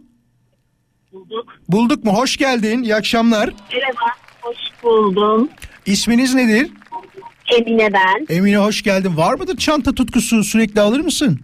Bulduk. 1.13 1.45
Bulduk 1.69 2.03
mu? 2.03 2.13
Hoş 2.13 2.37
geldin. 2.37 2.83
İyi 2.83 2.95
akşamlar. 2.95 3.53
Merhaba. 3.73 4.15
Hoş 4.41 4.57
buldum. 4.83 5.49
İsminiz 5.85 6.33
nedir? 6.35 6.71
Emine 7.59 7.93
ben. 7.93 8.35
Emine 8.35 8.57
hoş 8.57 8.81
geldin. 8.83 9.17
Var 9.17 9.33
mıdır 9.33 9.57
çanta 9.57 9.95
tutkusu? 9.95 10.43
Sürekli 10.43 10.81
alır 10.81 10.99
mısın? 10.99 11.39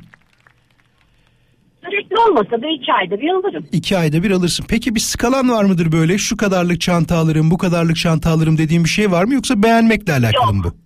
Sürekli 1.85 2.17
olmasa 2.17 2.51
da 2.51 2.67
iki 2.81 2.93
ayda 2.93 3.21
bir 3.21 3.29
alırım. 3.29 3.65
İki 3.71 3.97
ayda 3.97 4.23
bir 4.23 4.31
alırsın. 4.31 4.65
Peki 4.69 4.95
bir 4.95 4.99
skalan 4.99 5.49
var 5.49 5.63
mıdır 5.63 5.91
böyle? 5.91 6.17
Şu 6.17 6.37
kadarlık 6.37 6.81
çanta 6.81 7.17
alırım, 7.17 7.51
bu 7.51 7.57
kadarlık 7.57 7.95
çanta 7.95 8.29
alırım 8.29 8.57
dediğin 8.57 8.83
bir 8.83 8.89
şey 8.89 9.11
var 9.11 9.23
mı? 9.23 9.33
Yoksa 9.33 9.63
beğenmekle 9.63 10.13
alakalı 10.13 10.53
mı 10.53 10.63
bu? 10.63 10.84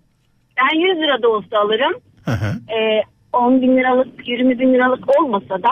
Ben 0.61 0.79
100 0.79 0.97
lira 0.97 1.21
da 1.21 1.29
olsa 1.29 1.57
alırım. 1.59 1.93
Hı 2.25 2.31
hı. 2.31 2.73
Ee, 2.73 3.03
10 3.33 3.61
bin 3.61 3.77
liralık, 3.77 4.27
20 4.27 4.59
bin 4.59 4.73
liralık 4.73 5.19
olmasa 5.21 5.63
da 5.63 5.69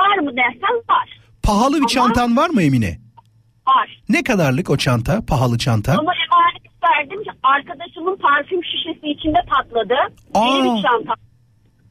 var 0.00 0.18
mı 0.18 0.36
dersen 0.36 0.76
var. 0.90 1.20
Pahalı 1.42 1.72
bir 1.74 1.78
Ama- 1.80 1.88
çantan 1.88 2.36
var 2.36 2.50
mı 2.50 2.62
Emine? 2.62 2.98
Var. 3.68 4.00
Ne 4.08 4.22
kadarlık 4.22 4.70
o 4.70 4.76
çanta? 4.76 5.26
Pahalı 5.28 5.58
çanta? 5.58 5.92
Ama 5.92 6.12
emanet 6.14 6.62
verdim. 6.84 7.22
Arkadaşımın 7.42 8.16
parfüm 8.16 8.60
şişesi 8.64 9.06
içinde 9.06 9.38
patladı. 9.48 9.94
Aa. 10.34 10.46
Yeni 10.46 10.76
bir 10.76 10.82
çanta. 10.82 11.14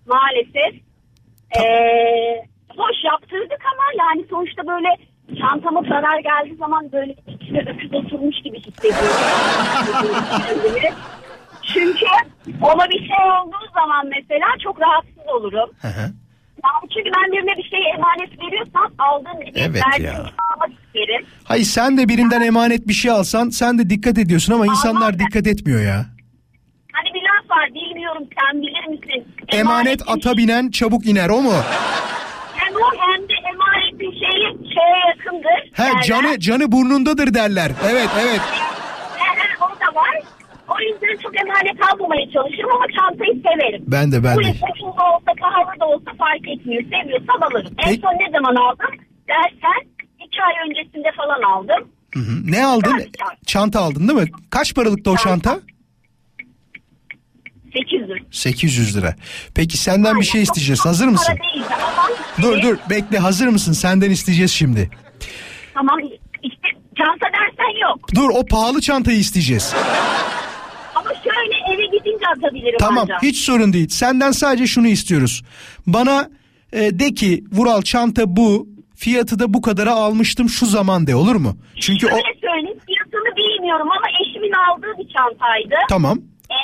Maalesef. 0.08 0.82
Ee, 1.60 2.46
hoş 2.78 2.98
yaptırdık 3.06 3.62
ama 3.74 3.84
yani 4.06 4.26
sonuçta 4.30 4.68
böyle 4.68 4.88
çantama 5.42 5.82
zarar 5.82 6.20
geldiği 6.20 6.56
zaman 6.58 6.92
böyle 6.92 7.16
içine 7.28 7.60
öküz 7.60 7.94
oturmuş 7.94 8.36
gibi 8.44 8.58
hissediyorum. 8.60 9.08
Çünkü 11.74 12.06
ona 12.62 12.90
bir 12.90 13.00
şey 13.08 13.26
olduğu 13.42 13.72
zaman 13.74 14.06
mesela 14.08 14.48
çok 14.64 14.82
rahatsız 14.82 15.28
olurum. 15.36 15.70
Hı 15.82 15.88
hı. 15.88 16.02
Yani 16.64 16.90
çünkü 16.94 17.10
ben 17.18 17.32
birine 17.32 17.58
bir 17.58 17.70
şey 17.70 17.80
emanet 17.96 18.40
veriyorsam 18.44 18.94
aldığım 19.00 19.42
bir 19.42 19.62
Evet 19.62 19.84
verdiğim 19.86 20.06
ya. 20.12 20.16
şey 20.16 20.24
almak 20.54 20.70
isterim. 20.86 21.26
Hayır 21.44 21.64
sen 21.64 21.98
de 21.98 22.08
birinden 22.10 22.42
emanet 22.42 22.88
bir 22.88 22.94
şey 22.94 23.12
alsan 23.12 23.50
sen 23.50 23.80
de 23.80 23.90
dikkat 23.90 24.18
ediyorsun 24.18 24.54
ama 24.54 24.66
insanlar 24.66 25.14
ben. 25.14 25.20
dikkat 25.20 25.48
etmiyor 25.48 25.82
ya. 25.82 26.06
Hani 26.94 27.10
bir 27.14 27.22
laf 27.22 27.50
var 27.58 27.70
bilmiyorum 27.74 28.24
sen 28.40 28.62
bilir 28.62 28.88
misin? 28.88 29.28
Emanet 29.48 30.02
Emanetin 30.02 30.06
ata 30.08 30.38
binen 30.38 30.72
çabuk 30.72 31.06
iner 31.06 31.30
o 31.30 31.42
mu? 31.42 31.54
Hem 32.56 32.76
o 32.76 32.80
hem 33.00 33.22
de 33.30 33.34
emanetin 33.54 34.12
şeyi 34.12 34.74
şeye 34.74 35.00
yakındır. 35.10 35.72
He 35.74 35.84
derler. 35.84 36.02
canı 36.02 36.40
canı 36.40 36.72
burnundadır 36.72 37.34
derler. 37.34 37.72
Evet 37.92 38.10
evet. 38.22 38.42
O 40.80 40.82
yüzden 40.82 41.22
çok 41.24 41.34
emanet 41.42 41.78
almamaya 41.94 42.26
çalışırım 42.32 42.72
ama 42.76 42.86
çantayı 42.98 43.34
severim. 43.48 43.84
Ben 43.88 44.12
de 44.12 44.24
ben 44.24 44.36
Bu 44.38 44.44
de. 44.44 44.48
ucuz 44.50 44.98
da 44.98 45.04
olsa 45.14 45.32
da 45.80 45.86
olsa 45.86 46.12
fark 46.18 46.48
etmiyor. 46.48 46.84
Seviyorsam 46.84 47.44
alırım. 47.44 47.74
En 47.78 47.90
Peki- 47.90 48.02
son 48.02 48.14
ne 48.14 48.32
zaman 48.38 48.56
aldım 48.56 48.92
dersen 49.28 49.82
iki 50.26 50.40
ay 50.48 50.54
öncesinde 50.70 51.12
falan 51.18 51.42
aldım. 51.54 51.90
Hı 52.14 52.20
hı. 52.20 52.52
Ne 52.52 52.66
aldın? 52.66 52.98
Çanta. 52.98 53.36
Çanta 53.46 53.80
aldın 53.80 54.08
değil 54.08 54.20
mi? 54.20 54.28
Kaç 54.50 54.76
paralıktı 54.76 55.12
o 55.12 55.16
Çanta. 55.18 55.50
çanta? 55.50 55.60
800 57.74 58.10
lira. 58.10 58.20
800 58.32 58.98
lira. 58.98 59.16
Peki 59.56 59.78
senden 59.78 60.16
bir 60.20 60.26
şey 60.26 60.40
Aynen, 60.40 60.44
isteyeceğiz. 60.44 60.86
Hazır 60.86 61.08
mısın? 61.08 61.36
değildi 61.56 61.66
ama 61.76 62.10
Dur 62.42 62.62
dur 62.62 62.78
bekle 62.90 63.18
hazır 63.18 63.48
mısın? 63.48 63.74
Senden 63.74 64.12
isteyeceğiz 64.12 64.52
şimdi. 64.52 64.90
Tamam 65.74 66.00
işte 66.44 66.68
çanta 66.98 67.26
dersen 67.34 67.82
yok. 67.90 68.00
Dur 68.16 68.30
o 68.30 68.46
pahalı 68.46 68.82
çantayı 68.82 69.18
isteyeceğiz. 69.20 69.76
Ama 70.96 71.10
şöyle 71.14 71.74
eve 71.76 71.86
gidince 71.98 72.19
atabilirim 72.38 72.78
Tamam 72.80 73.04
ancak. 73.04 73.24
hiç 73.24 73.38
sorun 73.38 73.74
değil. 73.74 73.88
Senden 73.90 74.32
sadece 74.32 74.68
şunu 74.68 74.88
istiyoruz. 74.88 75.44
Bana 75.88 76.30
e, 76.74 77.00
de 77.00 77.14
ki 77.14 77.44
Vural 77.52 77.82
çanta 77.82 78.24
bu. 78.36 78.68
Fiyatı 78.96 79.40
da 79.40 79.54
bu 79.54 79.62
kadara 79.62 79.92
almıştım 79.92 80.50
şu 80.50 80.66
zaman 80.66 81.08
de 81.08 81.16
olur 81.16 81.36
mu? 81.36 81.58
Çünkü 81.80 82.08
o 82.08 82.10
Şöyle 82.10 82.40
söyleyeyim 82.42 82.80
fiyatını 82.88 83.36
bilmiyorum 83.38 83.88
ama 83.92 84.08
eşimin 84.22 84.52
aldığı 84.52 84.98
bir 85.00 85.08
çantaydı. 85.14 85.76
tamam. 85.90 86.18
Ee, 86.52 86.56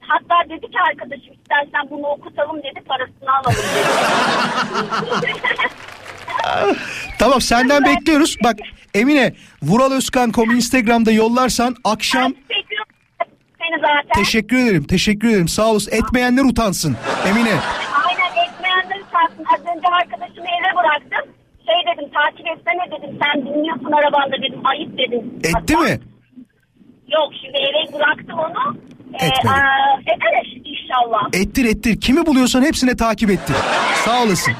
hatta 0.00 0.34
dedi 0.50 0.60
ki 0.60 0.78
arkadaşım 0.90 1.32
istersen 1.34 1.90
bunu 1.90 2.06
okutalım 2.06 2.56
dedi 2.58 2.84
parasını 2.88 3.30
alalım 3.30 3.64
dedi. 3.74 5.32
Tamam 7.18 7.40
senden 7.40 7.84
bekliyoruz. 7.84 8.36
Bak 8.44 8.56
Emine 8.94 9.34
Vural 9.62 9.92
Özkan.com 9.92 10.50
Instagram'da 10.50 11.10
yollarsan 11.12 11.76
akşam 11.84 12.32
Ben 12.50 12.54
seni 13.68 13.80
zaten. 13.80 14.22
teşekkür 14.24 14.56
ederim. 14.56 14.84
Teşekkür 14.84 15.28
ederim. 15.28 15.48
Sağ 15.48 15.66
olasın. 15.70 15.92
Etmeyenler 15.92 16.44
utansın. 16.44 16.96
Emine. 17.28 17.50
Aynen 18.06 18.48
etmeyenleri 18.48 19.02
çarpsın. 19.12 19.44
Az 19.54 19.60
önce 19.76 19.88
arkadaşımı 19.88 20.46
eve 20.46 20.76
bıraktım. 20.76 21.32
şey 21.66 21.94
dedim 21.94 22.10
takip 22.14 22.46
etsene 22.46 22.98
dedim 22.98 23.18
sen 23.24 23.46
dinliyorsun 23.46 23.92
arabanda 23.92 24.36
dedim 24.36 24.60
ayıp 24.66 24.98
dedim. 24.98 25.34
Etti 25.38 25.52
Hatta- 25.74 25.78
mi? 25.78 26.00
Yok 27.08 27.32
şimdi 27.42 27.56
eve 27.58 27.92
bıraktım 27.98 28.38
onu. 28.38 28.76
Ee, 29.20 29.26
Etmedi. 29.26 29.48
aa, 29.54 30.00
eder 30.00 30.46
inşallah. 30.64 31.28
Ettir 31.32 31.64
ettir. 31.64 32.00
Kimi 32.00 32.26
buluyorsan 32.26 32.62
hepsine 32.62 32.96
takip 32.96 33.30
ettir. 33.30 33.56
Sağ 34.04 34.22
olasın. 34.22 34.54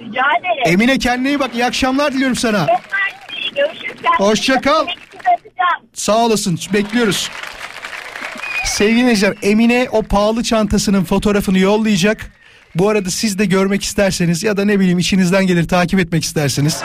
Rica 0.00 0.22
ederim. 0.40 0.62
Emine 0.74 0.98
kendine 0.98 1.28
iyi 1.28 1.40
bak. 1.40 1.54
İyi 1.54 1.64
akşamlar 1.64 2.12
diliyorum 2.12 2.36
sana. 2.36 2.66
Görüşürüz. 3.56 3.96
Hoşça 4.18 4.60
kal. 4.60 4.82
Öpeceğim. 4.82 5.90
Sağ 5.92 6.24
olasın. 6.24 6.58
Bekliyoruz. 6.72 7.30
Sevgili 8.64 8.98
dinleyiciler 8.98 9.34
Emine 9.42 9.88
o 9.92 10.02
pahalı 10.02 10.42
çantasının 10.42 11.04
fotoğrafını 11.04 11.58
yollayacak. 11.58 12.30
Bu 12.74 12.88
arada 12.88 13.10
siz 13.10 13.38
de 13.38 13.44
görmek 13.44 13.82
isterseniz 13.82 14.42
ya 14.42 14.56
da 14.56 14.64
ne 14.64 14.80
bileyim 14.80 14.98
içinizden 14.98 15.46
gelir 15.46 15.68
takip 15.68 16.00
etmek 16.00 16.24
isterseniz. 16.24 16.82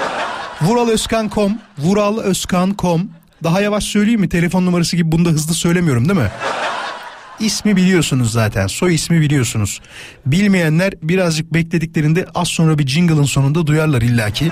Vuralözkan.com 0.62 1.58
Vuralözkan.com 1.78 3.10
Daha 3.44 3.62
yavaş 3.62 3.84
söyleyeyim 3.84 4.20
mi? 4.20 4.30
Telefon 4.30 4.66
numarası 4.66 4.96
gibi 4.96 5.12
bunu 5.12 5.26
da 5.26 5.30
hızlı 5.30 5.54
söylemiyorum 5.54 6.10
değil 6.10 6.20
mi? 6.20 6.32
İsmi 7.40 7.76
biliyorsunuz 7.76 8.32
zaten. 8.32 8.68
Soy 8.68 8.96
ismi 8.96 9.22
biliyorsunuz. 9.22 9.82
Bilmeyenler 10.26 10.94
birazcık 11.02 11.54
beklediklerinde 11.54 12.26
az 12.36 12.48
sonra 12.48 12.80
bir 12.80 12.88
jingle'ın 12.88 13.24
sonunda 13.24 13.68
duyarlar 13.68 14.02
illaki. 14.02 14.52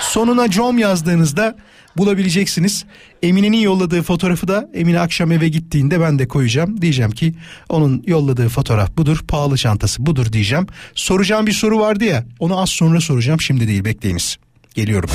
Sonuna 0.00 0.50
com 0.50 0.78
yazdığınızda 0.78 1.56
bulabileceksiniz. 1.96 2.84
Emine'nin 3.22 3.56
yolladığı 3.56 4.02
fotoğrafı 4.02 4.48
da 4.48 4.68
Emine 4.74 5.00
akşam 5.00 5.32
eve 5.32 5.48
gittiğinde 5.48 6.00
ben 6.00 6.18
de 6.18 6.28
koyacağım. 6.28 6.82
Diyeceğim 6.82 7.10
ki 7.10 7.34
onun 7.68 8.02
yolladığı 8.06 8.48
fotoğraf 8.48 8.96
budur, 8.96 9.18
pahalı 9.28 9.56
çantası 9.56 10.06
budur 10.06 10.32
diyeceğim. 10.32 10.66
Soracağım 10.94 11.46
bir 11.46 11.52
soru 11.52 11.78
vardı 11.80 12.04
ya 12.04 12.24
onu 12.38 12.60
az 12.60 12.70
sonra 12.70 13.00
soracağım 13.00 13.40
şimdi 13.40 13.68
değil 13.68 13.84
bekleyiniz. 13.84 14.36
Geliyorum. 14.74 15.10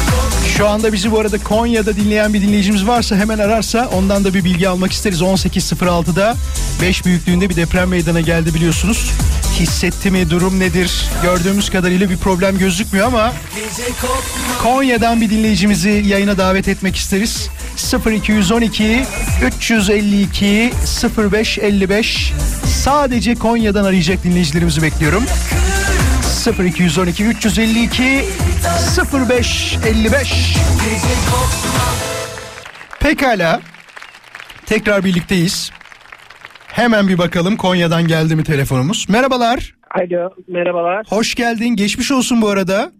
Şu 0.57 0.67
anda 0.67 0.93
bizi 0.93 1.11
bu 1.11 1.19
arada 1.19 1.37
Konya'da 1.37 1.95
dinleyen 1.95 2.33
bir 2.33 2.41
dinleyicimiz 2.41 2.87
varsa 2.87 3.15
hemen 3.15 3.39
ararsa 3.39 3.89
ondan 3.93 4.23
da 4.23 4.33
bir 4.33 4.43
bilgi 4.43 4.69
almak 4.69 4.91
isteriz. 4.91 5.21
18.06'da 5.21 6.35
5 6.81 7.05
büyüklüğünde 7.05 7.49
bir 7.49 7.55
deprem 7.55 7.89
meydana 7.89 8.21
geldi 8.21 8.53
biliyorsunuz. 8.53 9.11
Hissetti 9.59 10.11
mi 10.11 10.29
durum 10.29 10.59
nedir? 10.59 11.05
Gördüğümüz 11.23 11.69
kadarıyla 11.69 12.09
bir 12.09 12.17
problem 12.17 12.57
gözükmüyor 12.57 13.07
ama 13.07 13.33
Konya'dan 14.63 15.21
bir 15.21 15.29
dinleyicimizi 15.29 15.89
yayına 15.89 16.37
davet 16.37 16.67
etmek 16.67 16.95
isteriz. 16.95 17.49
0212 18.05 19.05
352 19.45 20.73
0555 21.17 22.33
sadece 22.83 23.35
Konya'dan 23.35 23.83
arayacak 23.83 24.23
dinleyicilerimizi 24.23 24.81
bekliyorum. 24.81 25.23
0212 26.59 27.23
352 27.25 28.25
0555 29.29 30.57
Pekala. 32.99 33.61
Tekrar 34.65 35.03
birlikteyiz. 35.03 35.71
Hemen 36.73 37.07
bir 37.07 37.17
bakalım 37.17 37.57
Konya'dan 37.57 38.07
geldi 38.07 38.35
mi 38.35 38.43
telefonumuz. 38.43 39.05
Merhabalar. 39.09 39.75
Alo 39.91 40.29
merhabalar. 40.47 41.05
Hoş 41.09 41.35
geldin. 41.35 41.75
Geçmiş 41.75 42.11
olsun 42.11 42.41
bu 42.41 42.49
arada. 42.49 42.91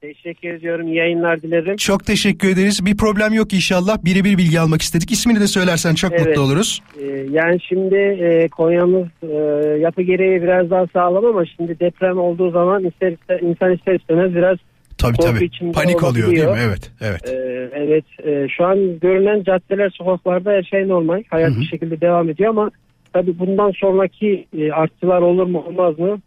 Teşekkür 0.00 0.48
ediyorum. 0.54 0.92
Yayınlar 0.92 1.42
dilerim. 1.42 1.76
Çok 1.76 2.06
teşekkür 2.06 2.48
ederiz. 2.48 2.86
Bir 2.86 2.96
problem 2.96 3.32
yok 3.32 3.52
inşallah. 3.52 4.04
Birebir 4.04 4.38
bilgi 4.38 4.60
almak 4.60 4.82
istedik. 4.82 5.10
İsmini 5.12 5.40
de 5.40 5.46
söylersen 5.46 5.94
çok 5.94 6.12
Evet. 6.12 6.26
mutlu 6.26 6.42
oluruz. 6.42 6.82
Ee, 7.02 7.06
yani 7.30 7.60
şimdi 7.68 7.94
e, 7.96 8.48
Konya'mız 8.48 9.06
e, 9.22 9.36
yapı 9.78 10.02
gereği 10.02 10.42
biraz 10.42 10.70
daha 10.70 10.86
sağlam 10.86 11.24
ama 11.24 11.44
şimdi 11.56 11.80
deprem 11.80 12.18
olduğu 12.18 12.50
zaman 12.50 12.84
ister, 12.84 13.12
ister 13.12 13.40
insan 13.40 13.72
ister 13.72 13.94
istemez 13.94 14.34
biraz 14.34 14.58
Tabii 14.98 15.16
tabii. 15.16 15.72
Panik 15.72 16.04
oluyor 16.04 16.30
değil 16.30 16.44
mi? 16.44 16.58
Evet. 16.66 16.90
Evet. 17.00 17.20
Ee, 17.28 17.70
evet 17.74 18.04
e, 18.24 18.48
şu 18.48 18.64
an 18.64 18.98
görünen 19.00 19.42
caddeler 19.42 19.90
sokaklarda 19.90 20.50
her 20.50 20.62
şey 20.62 20.88
normal. 20.88 21.22
Hayat 21.30 21.50
bir 21.60 21.64
şekilde 21.66 22.00
devam 22.00 22.28
ediyor 22.30 22.50
ama 22.50 22.70
tabii 23.14 23.38
bundan 23.38 23.70
sonraki 23.70 24.46
e, 24.58 24.72
artçılar 24.72 25.22
olur 25.22 25.46
mu 25.46 25.64
olmaz 25.68 25.98
mı? 25.98 26.18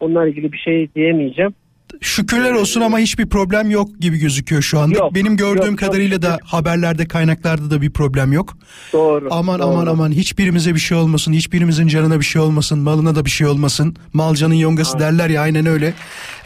Onlarla 0.00 0.28
ilgili 0.28 0.52
bir 0.52 0.58
şey 0.58 0.94
diyemeyeceğim. 0.94 1.54
Şükürler 2.00 2.52
olsun 2.52 2.80
ama 2.80 2.98
hiçbir 2.98 3.26
problem 3.26 3.70
yok 3.70 3.88
gibi 4.00 4.18
gözüküyor 4.18 4.62
şu 4.62 4.78
anda. 4.78 4.98
Yok, 4.98 5.14
Benim 5.14 5.36
gördüğüm 5.36 5.70
yok, 5.70 5.78
çok 5.78 5.78
kadarıyla 5.78 6.22
da 6.22 6.38
haberlerde 6.44 7.08
kaynaklarda 7.08 7.70
da 7.70 7.82
bir 7.82 7.90
problem 7.90 8.32
yok. 8.32 8.56
Doğru. 8.92 9.28
Aman 9.30 9.58
doğru. 9.58 9.66
aman 9.68 9.86
aman 9.86 10.12
hiçbirimize 10.12 10.74
bir 10.74 10.80
şey 10.80 10.98
olmasın, 10.98 11.32
hiçbirimizin 11.32 11.88
canına 11.88 12.20
bir 12.20 12.24
şey 12.24 12.42
olmasın, 12.42 12.78
malına 12.78 13.14
da 13.14 13.24
bir 13.24 13.30
şey 13.30 13.46
olmasın. 13.46 13.96
Mal 14.12 14.34
canın 14.34 14.54
yongası 14.54 14.98
derler 14.98 15.30
ya 15.30 15.42
aynen 15.42 15.66
öyle. 15.66 15.94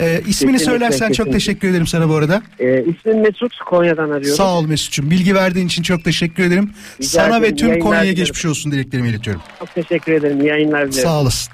Ee, 0.01 0.05
ismini 0.05 0.27
Kesinlikle, 0.27 0.59
söylersen 0.65 1.07
çok 1.07 1.09
kesinlikle. 1.09 1.33
teşekkür 1.33 1.69
ederim 1.69 1.87
sana 1.87 2.09
bu 2.09 2.15
arada. 2.15 2.43
Ee, 2.59 2.85
ismim 2.85 3.21
Mesut 3.23 3.57
Konya'dan 3.67 4.11
arıyorum. 4.11 4.37
Sağ 4.37 4.55
ol 4.59 4.67
Mesut'cum. 4.67 5.11
Bilgi 5.11 5.35
verdiğin 5.35 5.67
için 5.67 5.83
çok 5.83 6.05
teşekkür 6.05 6.43
ederim. 6.43 6.71
Rica 7.01 7.09
sana 7.09 7.39
ederim, 7.39 7.43
ve 7.43 7.57
tüm 7.57 7.81
Konya'ya 7.81 8.13
geçmiş 8.13 8.47
olsun 8.47 8.73
dileklerimi 8.73 9.09
iletiyorum. 9.09 9.43
Çok 9.59 9.75
teşekkür 9.75 10.13
ederim. 10.13 10.47
Yayınlar 10.47 10.81
dilerim. 10.93 10.93
Sağ 10.93 11.21
olasın. 11.21 11.53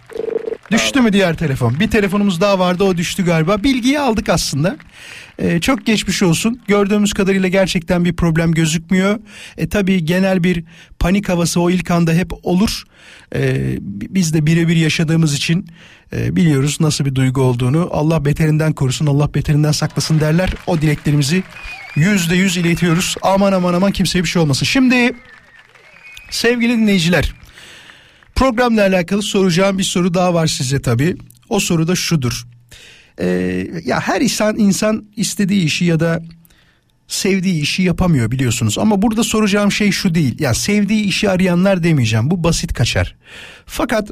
Düştü 0.70 1.00
mü 1.00 1.12
diğer 1.12 1.36
telefon? 1.36 1.80
Bir 1.80 1.90
telefonumuz 1.90 2.40
daha 2.40 2.58
vardı 2.58 2.84
o 2.84 2.96
düştü 2.96 3.24
galiba. 3.24 3.62
Bilgiyi 3.62 4.00
aldık 4.00 4.28
aslında. 4.28 4.76
Ee, 5.38 5.60
çok 5.60 5.86
geçmiş 5.86 6.22
olsun. 6.22 6.60
Gördüğümüz 6.68 7.12
kadarıyla 7.12 7.48
gerçekten 7.48 8.04
bir 8.04 8.16
problem 8.16 8.52
gözükmüyor. 8.52 9.18
E 9.56 9.68
tabii 9.68 10.04
genel 10.04 10.44
bir 10.44 10.64
panik 10.98 11.28
havası 11.28 11.60
o 11.60 11.70
ilk 11.70 11.90
anda 11.90 12.12
hep 12.12 12.32
olur. 12.42 12.82
Ee, 13.34 13.76
biz 13.82 14.34
de 14.34 14.46
birebir 14.46 14.76
yaşadığımız 14.76 15.34
için 15.34 15.66
e, 16.12 16.36
biliyoruz 16.36 16.76
nasıl 16.80 17.04
bir 17.04 17.14
duygu 17.14 17.40
olduğunu. 17.40 17.88
Allah 17.92 18.24
beterinden 18.24 18.72
korusun, 18.72 19.06
Allah 19.06 19.34
beterinden 19.34 19.72
saklasın 19.72 20.20
derler. 20.20 20.50
O 20.66 20.80
dileklerimizi 20.80 21.42
yüzde 21.96 22.36
yüz 22.36 22.56
iletiyoruz. 22.56 23.14
Aman 23.22 23.52
aman 23.52 23.74
aman 23.74 23.92
kimseye 23.92 24.24
bir 24.24 24.28
şey 24.28 24.42
olmasın. 24.42 24.66
Şimdi 24.66 25.12
sevgili 26.30 26.72
dinleyiciler 26.78 27.32
Programla 28.36 28.80
alakalı 28.80 29.22
soracağım 29.22 29.78
bir 29.78 29.82
soru 29.82 30.14
daha 30.14 30.34
var 30.34 30.46
size 30.46 30.82
tabii. 30.82 31.16
O 31.48 31.60
soru 31.60 31.88
da 31.88 31.94
şudur. 31.96 32.46
Ee, 33.20 33.26
ya 33.84 34.00
her 34.00 34.20
insan 34.20 34.58
insan 34.58 35.04
istediği 35.16 35.64
işi 35.64 35.84
ya 35.84 36.00
da 36.00 36.22
sevdiği 37.08 37.62
işi 37.62 37.82
yapamıyor 37.82 38.30
biliyorsunuz. 38.30 38.78
Ama 38.78 39.02
burada 39.02 39.24
soracağım 39.24 39.72
şey 39.72 39.90
şu 39.90 40.14
değil. 40.14 40.40
Ya 40.40 40.54
sevdiği 40.54 41.04
işi 41.04 41.30
arayanlar 41.30 41.82
demeyeceğim. 41.82 42.30
Bu 42.30 42.44
basit 42.44 42.72
kaçar. 42.74 43.16
Fakat 43.66 44.10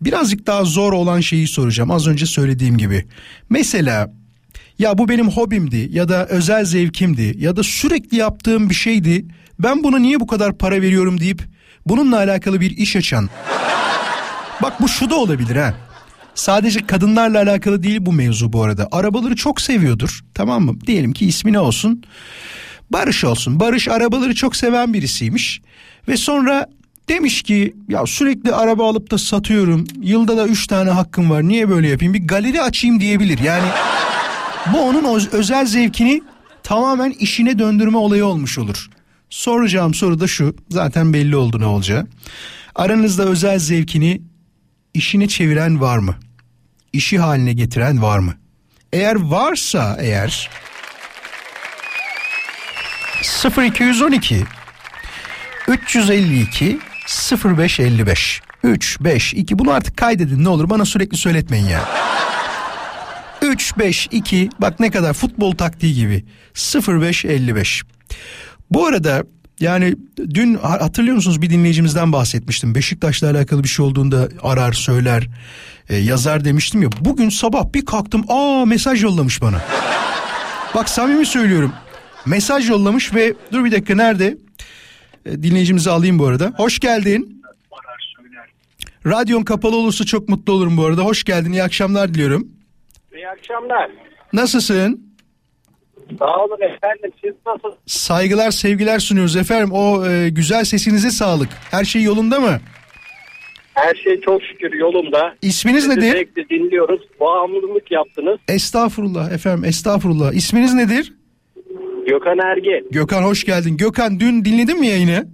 birazcık 0.00 0.46
daha 0.46 0.64
zor 0.64 0.92
olan 0.92 1.20
şeyi 1.20 1.48
soracağım. 1.48 1.90
Az 1.90 2.06
önce 2.06 2.26
söylediğim 2.26 2.78
gibi. 2.78 3.06
Mesela 3.50 4.12
ya 4.78 4.98
bu 4.98 5.08
benim 5.08 5.28
hobimdi 5.28 5.88
ya 5.92 6.08
da 6.08 6.26
özel 6.26 6.64
zevkimdi 6.64 7.34
ya 7.38 7.56
da 7.56 7.62
sürekli 7.62 8.16
yaptığım 8.16 8.70
bir 8.70 8.74
şeydi. 8.74 9.26
Ben 9.58 9.84
buna 9.84 9.98
niye 9.98 10.20
bu 10.20 10.26
kadar 10.26 10.58
para 10.58 10.82
veriyorum 10.82 11.20
deyip 11.20 11.42
bununla 11.88 12.16
alakalı 12.16 12.60
bir 12.60 12.70
iş 12.76 12.96
açan. 12.96 13.28
Bak 14.62 14.80
bu 14.80 14.88
şu 14.88 15.10
da 15.10 15.16
olabilir 15.16 15.56
ha. 15.56 15.74
Sadece 16.34 16.86
kadınlarla 16.86 17.38
alakalı 17.42 17.82
değil 17.82 17.98
bu 18.00 18.12
mevzu 18.12 18.52
bu 18.52 18.62
arada. 18.62 18.88
Arabaları 18.92 19.36
çok 19.36 19.60
seviyordur. 19.60 20.20
Tamam 20.34 20.62
mı? 20.64 20.80
Diyelim 20.86 21.12
ki 21.12 21.26
ismi 21.26 21.52
ne 21.52 21.58
olsun? 21.58 22.02
Barış 22.90 23.24
olsun. 23.24 23.60
Barış 23.60 23.88
arabaları 23.88 24.34
çok 24.34 24.56
seven 24.56 24.94
birisiymiş. 24.94 25.60
Ve 26.08 26.16
sonra 26.16 26.66
demiş 27.08 27.42
ki 27.42 27.74
ya 27.88 28.06
sürekli 28.06 28.54
araba 28.54 28.90
alıp 28.90 29.10
da 29.10 29.18
satıyorum. 29.18 29.84
Yılda 30.02 30.36
da 30.36 30.46
üç 30.46 30.66
tane 30.66 30.90
hakkım 30.90 31.30
var. 31.30 31.42
Niye 31.42 31.68
böyle 31.68 31.88
yapayım? 31.88 32.14
Bir 32.14 32.26
galeri 32.26 32.62
açayım 32.62 33.00
diyebilir. 33.00 33.38
Yani 33.38 33.66
bu 34.72 34.80
onun 34.80 35.04
o- 35.04 35.18
özel 35.36 35.66
zevkini 35.66 36.22
tamamen 36.62 37.10
işine 37.10 37.58
döndürme 37.58 37.98
olayı 37.98 38.24
olmuş 38.26 38.58
olur. 38.58 38.88
Soracağım 39.30 39.94
soru 39.94 40.20
da 40.20 40.26
şu. 40.26 40.56
Zaten 40.70 41.12
belli 41.12 41.36
oldu 41.36 41.60
ne 41.60 41.66
olacağı. 41.66 42.06
Aranızda 42.74 43.24
özel 43.24 43.58
zevkini 43.58 44.22
işine 44.94 45.28
çeviren 45.28 45.80
var 45.80 45.98
mı? 45.98 46.16
İşi 46.92 47.18
haline 47.18 47.52
getiren 47.52 48.02
var 48.02 48.18
mı? 48.18 48.34
Eğer 48.92 49.14
varsa 49.14 49.96
eğer 50.00 50.50
0212 53.58 54.44
352 55.68 56.78
0555 57.44 58.40
3 58.64 59.00
5 59.00 59.34
2 59.34 59.58
bunu 59.58 59.70
artık 59.70 59.96
kaydedin 59.96 60.44
ne 60.44 60.48
olur 60.48 60.70
bana 60.70 60.84
sürekli 60.84 61.16
söyletmeyin 61.16 61.66
ya. 61.66 61.88
3 63.42 63.78
5 63.78 64.08
2 64.10 64.50
bak 64.58 64.80
ne 64.80 64.90
kadar 64.90 65.12
futbol 65.12 65.52
taktiği 65.52 65.94
gibi 65.94 66.24
05 66.88 67.24
55. 67.24 67.82
Bu 68.70 68.86
arada 68.86 69.22
yani 69.60 69.94
dün 70.18 70.54
ha- 70.54 70.80
hatırlıyor 70.80 71.16
musunuz 71.16 71.42
bir 71.42 71.50
dinleyicimizden 71.50 72.12
bahsetmiştim. 72.12 72.74
Beşiktaş'la 72.74 73.30
alakalı 73.30 73.62
bir 73.62 73.68
şey 73.68 73.86
olduğunda 73.86 74.28
arar 74.42 74.72
söyler 74.72 75.28
e, 75.88 75.96
yazar 75.96 76.44
demiştim 76.44 76.82
ya. 76.82 76.88
Bugün 77.00 77.28
sabah 77.28 77.72
bir 77.74 77.84
kalktım 77.86 78.24
aa 78.28 78.64
mesaj 78.66 79.02
yollamış 79.02 79.42
bana. 79.42 79.60
Bak 80.74 80.88
samimi 80.88 81.26
söylüyorum. 81.26 81.72
Mesaj 82.26 82.70
yollamış 82.70 83.14
ve 83.14 83.34
dur 83.52 83.64
bir 83.64 83.72
dakika 83.72 83.94
nerede? 83.94 84.38
E, 85.26 85.42
dinleyicimizi 85.42 85.90
alayım 85.90 86.18
bu 86.18 86.26
arada. 86.26 86.52
Hoş 86.56 86.78
geldin. 86.78 87.42
Radyon 89.06 89.42
kapalı 89.42 89.76
olursa 89.76 90.04
çok 90.04 90.28
mutlu 90.28 90.52
olurum 90.52 90.76
bu 90.76 90.84
arada. 90.86 91.02
Hoş 91.02 91.24
geldin. 91.24 91.52
İyi 91.52 91.62
akşamlar 91.62 92.14
diliyorum. 92.14 92.48
İyi 93.16 93.28
akşamlar. 93.28 93.90
Nasılsın? 94.32 95.07
Sağ 96.18 96.36
olun 96.44 96.58
efendim. 96.60 97.12
Siz 97.24 97.34
nasılsınız? 97.46 97.74
Saygılar 97.86 98.50
sevgiler 98.50 98.98
sunuyoruz 98.98 99.36
efendim. 99.36 99.72
O 99.72 100.06
e, 100.06 100.28
güzel 100.28 100.64
sesinize 100.64 101.10
sağlık. 101.10 101.48
Her 101.70 101.84
şey 101.84 102.02
yolunda 102.02 102.40
mı? 102.40 102.58
Her 103.74 103.94
şey 103.94 104.20
çok 104.20 104.42
şükür 104.42 104.72
yolunda. 104.72 105.34
İsminiz 105.42 105.84
Sizi 105.84 105.96
nedir? 105.96 106.10
Sürekli 106.10 106.48
dinliyoruz. 106.48 107.00
Bağımlılık 107.20 107.90
yaptınız. 107.90 108.38
Estağfurullah 108.48 109.32
efendim 109.32 109.64
estağfurullah. 109.64 110.32
İsminiz 110.32 110.74
nedir? 110.74 111.12
Gökhan 112.08 112.38
Erge. 112.38 112.82
Gökhan 112.90 113.22
hoş 113.22 113.44
geldin. 113.44 113.76
Gökhan 113.76 114.20
dün 114.20 114.44
dinledin 114.44 114.80
mi 114.80 114.86
yayını? 114.86 115.28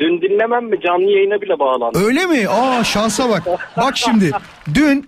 Dün 0.00 0.22
dinlemem 0.22 0.64
mi? 0.64 0.80
Canlı 0.86 1.10
yayına 1.10 1.40
bile 1.40 1.58
bağlandım. 1.58 2.04
Öyle 2.04 2.26
mi? 2.26 2.48
Aa 2.48 2.84
şansa 2.84 3.28
bak. 3.28 3.42
Bak 3.76 3.96
şimdi 3.96 4.30
dün 4.74 5.06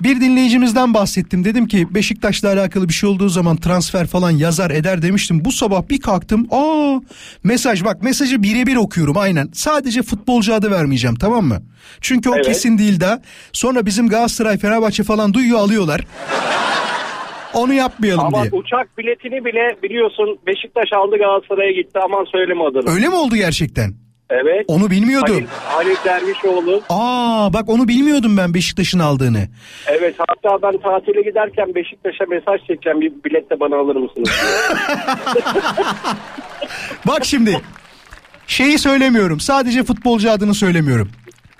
bir 0.00 0.20
dinleyicimizden 0.20 0.94
bahsettim. 0.94 1.44
Dedim 1.44 1.66
ki 1.66 1.94
Beşiktaş'la 1.94 2.48
alakalı 2.52 2.88
bir 2.88 2.92
şey 2.94 3.08
olduğu 3.08 3.28
zaman 3.28 3.56
transfer 3.56 4.06
falan 4.06 4.30
yazar 4.30 4.70
eder 4.70 5.02
demiştim. 5.02 5.44
Bu 5.44 5.52
sabah 5.52 5.88
bir 5.90 6.00
kalktım. 6.00 6.46
Aa 6.50 7.00
mesaj 7.44 7.84
bak 7.84 8.02
mesajı 8.02 8.42
birebir 8.42 8.76
okuyorum 8.76 9.16
aynen. 9.16 9.48
Sadece 9.52 10.02
futbolcu 10.02 10.54
adı 10.54 10.70
vermeyeceğim 10.70 11.16
tamam 11.16 11.44
mı? 11.44 11.62
Çünkü 12.00 12.30
o 12.30 12.34
Evet. 12.34 12.46
kesin 12.46 12.78
değil 12.78 13.00
de. 13.00 13.22
Sonra 13.52 13.86
bizim 13.86 14.08
Galatasaray 14.08 14.58
Fenerbahçe 14.58 15.02
falan 15.02 15.34
duyuyor 15.34 15.58
alıyorlar. 15.58 16.00
Onu 17.54 17.72
yapmayalım 17.72 18.24
Ama 18.24 18.42
diye. 18.42 18.50
uçak 18.52 18.98
biletini 18.98 19.44
bile 19.44 19.82
biliyorsun 19.82 20.38
Beşiktaş 20.46 20.92
aldı 20.92 21.16
Galatasaray'a 21.18 21.72
gitti. 21.72 21.98
Aman 22.04 22.24
söyleme 22.32 22.64
adını. 22.64 22.90
Öyle 22.94 23.08
mi 23.08 23.14
oldu 23.14 23.36
gerçekten? 23.36 23.94
Evet. 24.30 24.64
Onu 24.68 24.90
bilmiyordum. 24.90 25.34
Halil, 25.34 25.46
Halil 25.48 25.96
Dervişoğlu. 26.04 26.82
Aa 26.88 27.52
bak 27.52 27.68
onu 27.68 27.88
bilmiyordum 27.88 28.36
ben 28.36 28.54
Beşiktaş'ın 28.54 28.98
aldığını. 28.98 29.48
Evet 29.86 30.14
hatta 30.18 30.62
ben 30.62 30.80
tatile 30.80 31.22
giderken 31.22 31.74
Beşiktaş'a 31.74 32.24
mesaj 32.28 32.60
çekeceğim. 32.66 33.00
Bir 33.00 33.12
bilet 33.24 33.50
de 33.50 33.60
bana 33.60 33.76
alır 33.76 33.96
mısınız? 33.96 34.30
Bak 37.06 37.24
şimdi 37.24 37.60
şeyi 38.46 38.78
söylemiyorum. 38.78 39.40
Sadece 39.40 39.84
futbolcu 39.84 40.30
adını 40.30 40.54
söylemiyorum. 40.54 41.10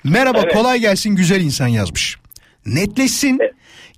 Merhaba 0.03 0.39
Evet. 0.43 0.53
kolay 0.53 0.79
gelsin 0.79 1.15
güzel 1.15 1.41
insan 1.41 1.67
yazmış. 1.67 2.17
Netleşsin. 2.65 3.39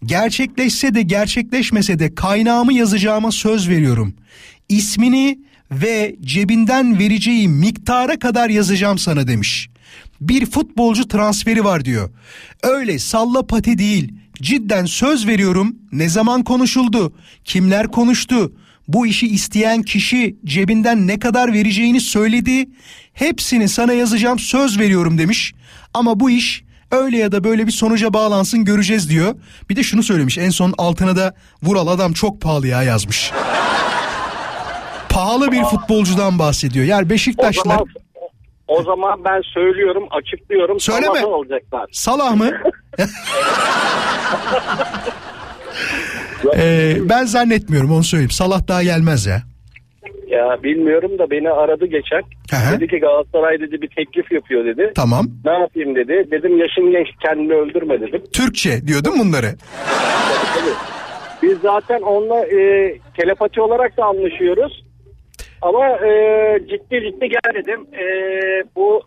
Gerçekleşse 0.05 0.93
de 0.95 1.01
gerçekleşmese 1.01 1.99
de 1.99 2.15
kaynağımı 2.15 2.73
yazacağıma 2.73 3.31
söz 3.31 3.69
veriyorum. 3.69 4.15
İsmini 4.69 5.39
ve 5.71 6.15
cebinden 6.21 6.99
vereceği 6.99 7.47
miktara 7.47 8.19
kadar 8.19 8.49
yazacağım 8.49 8.97
sana 8.97 9.27
demiş. 9.27 9.69
Bir 10.21 10.45
futbolcu 10.45 11.07
transferi 11.07 11.63
var 11.63 11.85
diyor. 11.85 12.09
Öyle 12.63 12.99
salla 12.99 13.47
pati 13.47 13.77
değil. 13.77 14.13
Cidden 14.41 14.85
söz 14.85 15.27
veriyorum. 15.27 15.75
Ne 15.91 16.09
zaman 16.09 16.43
konuşuldu? 16.43 17.13
Kimler 17.45 17.87
konuştu? 17.87 18.53
Bu 18.87 19.07
işi 19.07 19.27
isteyen 19.27 19.83
kişi 19.83 20.35
cebinden 20.45 21.07
ne 21.07 21.19
kadar 21.19 21.53
vereceğini 21.53 22.01
söyledi. 22.01 22.69
Hepsini 23.13 23.69
sana 23.69 23.93
yazacağım 23.93 24.39
söz 24.39 24.79
veriyorum 24.79 25.17
demiş. 25.17 25.53
Ama 25.93 26.19
bu 26.19 26.29
iş 26.29 26.63
öyle 26.91 27.17
ya 27.17 27.31
da 27.31 27.43
böyle 27.43 27.67
bir 27.67 27.71
sonuca 27.71 28.13
bağlansın 28.13 28.65
göreceğiz 28.65 29.09
diyor. 29.09 29.35
Bir 29.69 29.75
de 29.75 29.83
şunu 29.83 30.03
söylemiş 30.03 30.37
en 30.37 30.49
son 30.49 30.73
altına 30.77 31.15
da 31.15 31.35
Vural 31.63 31.87
adam 31.87 32.13
çok 32.13 32.41
pahalı 32.41 32.67
ya 32.67 32.83
yazmış. 32.83 33.31
Pahalı 35.29 35.51
bir 35.51 35.63
futbolcudan 35.63 36.39
bahsediyor. 36.39 36.85
Yani 36.85 37.05
o 37.05 37.09
Beşiktaşlar 37.09 37.63
zaman 37.63 37.87
o 38.67 38.83
zaman 38.83 39.23
ben 39.25 39.41
söylüyorum, 39.41 40.07
açıklıyorum. 40.11 40.79
Söyleme. 40.79 41.05
Salah'ı 41.05 41.33
alacaklar. 41.33 41.89
Salah 41.91 42.35
mı? 42.35 42.51
Ee, 46.57 46.95
ben 47.09 47.25
zannetmiyorum 47.25 47.91
onu 47.91 48.03
söyleyeyim. 48.03 48.31
Salah 48.31 48.67
daha 48.67 48.83
gelmez 48.83 49.25
ya. 49.25 49.41
Ya 50.27 50.63
bilmiyorum 50.63 51.19
da 51.19 51.31
beni 51.31 51.49
aradı 51.49 51.85
geçen. 51.85 52.21
Hı 52.49 52.55
hı. 52.55 52.77
Dedi 52.79 52.87
ki 52.87 52.99
Galatasaray 52.99 53.59
dedi 53.59 53.81
bir 53.81 53.87
teklif 53.87 54.31
yapıyor 54.31 54.65
dedi. 54.65 54.91
Tamam. 54.95 55.27
Ne 55.45 55.51
yapayım 55.51 55.95
dedi. 55.95 56.27
Dedim 56.31 56.57
yaşın 56.57 56.91
genç 56.91 57.07
kendini 57.25 57.53
öldürme 57.53 58.01
dedim. 58.01 58.23
Türkçe 58.33 58.87
diyordun 58.87 59.19
bunları. 59.19 59.55
Biz 61.43 61.57
zaten 61.61 62.01
onunla 62.01 62.45
e, 62.45 62.93
telepati 63.17 63.61
olarak 63.61 63.97
da 63.97 64.05
anlaşıyoruz. 64.05 64.83
Ama 65.61 65.87
e, 65.87 66.11
ciddi 66.59 67.01
ciddi 67.05 67.29
gel 67.29 67.53
dedim. 67.63 67.79
E, 67.93 68.03
bu 68.75 69.01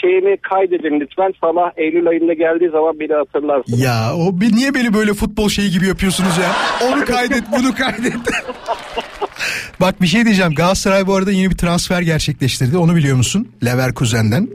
şeyimi 0.00 0.36
kaydedin 0.36 1.00
lütfen. 1.00 1.32
Salah 1.40 1.70
Eylül 1.76 2.08
ayında 2.08 2.32
geldiği 2.32 2.70
zaman 2.70 3.00
beni 3.00 3.12
hatırlarsın. 3.12 3.76
Ya 3.76 4.12
o 4.16 4.40
bir, 4.40 4.52
niye 4.56 4.74
beni 4.74 4.94
böyle 4.94 5.14
futbol 5.14 5.48
şeyi 5.48 5.70
gibi 5.70 5.86
yapıyorsunuz 5.86 6.38
ya? 6.38 6.52
Onu 6.88 7.04
kaydet 7.04 7.42
bunu 7.58 7.74
kaydet. 7.74 8.12
Bak 9.80 10.02
bir 10.02 10.06
şey 10.06 10.24
diyeceğim. 10.24 10.54
Galatasaray 10.54 11.06
bu 11.06 11.14
arada 11.14 11.30
yeni 11.32 11.50
bir 11.50 11.56
transfer 11.56 12.02
gerçekleştirdi. 12.02 12.78
Onu 12.78 12.96
biliyor 12.96 13.16
musun? 13.16 13.48
Leverkusen'den. 13.64 14.48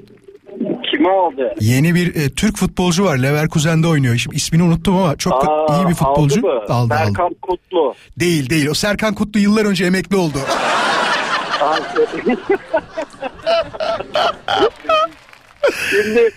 Kimi 0.91 1.09
aldı? 1.09 1.53
Yeni 1.59 1.95
bir 1.95 2.15
e, 2.15 2.29
Türk 2.29 2.57
futbolcu 2.57 3.05
var. 3.05 3.17
Leverkusen'de 3.17 3.88
oynuyor. 3.88 4.17
Şimdi 4.17 4.36
ismini 4.36 4.63
unuttum 4.63 4.97
ama 4.97 5.15
çok 5.15 5.34
Aa, 5.49 5.77
iyi 5.77 5.89
bir 5.89 5.93
futbolcu. 5.93 6.39
Aldı 6.39 6.47
mı? 6.47 6.53
aldı. 6.53 6.73
aldı. 6.73 6.93
Serkan 7.05 7.36
Kutlu. 7.41 7.93
Değil 8.19 8.49
değil. 8.49 8.67
O 8.67 8.73
Serkan 8.73 9.13
Kutlu 9.15 9.39
yıllar 9.39 9.65
önce 9.65 9.86
emekli 9.86 10.15
oldu. 10.15 10.38
Şimdi 15.89 16.30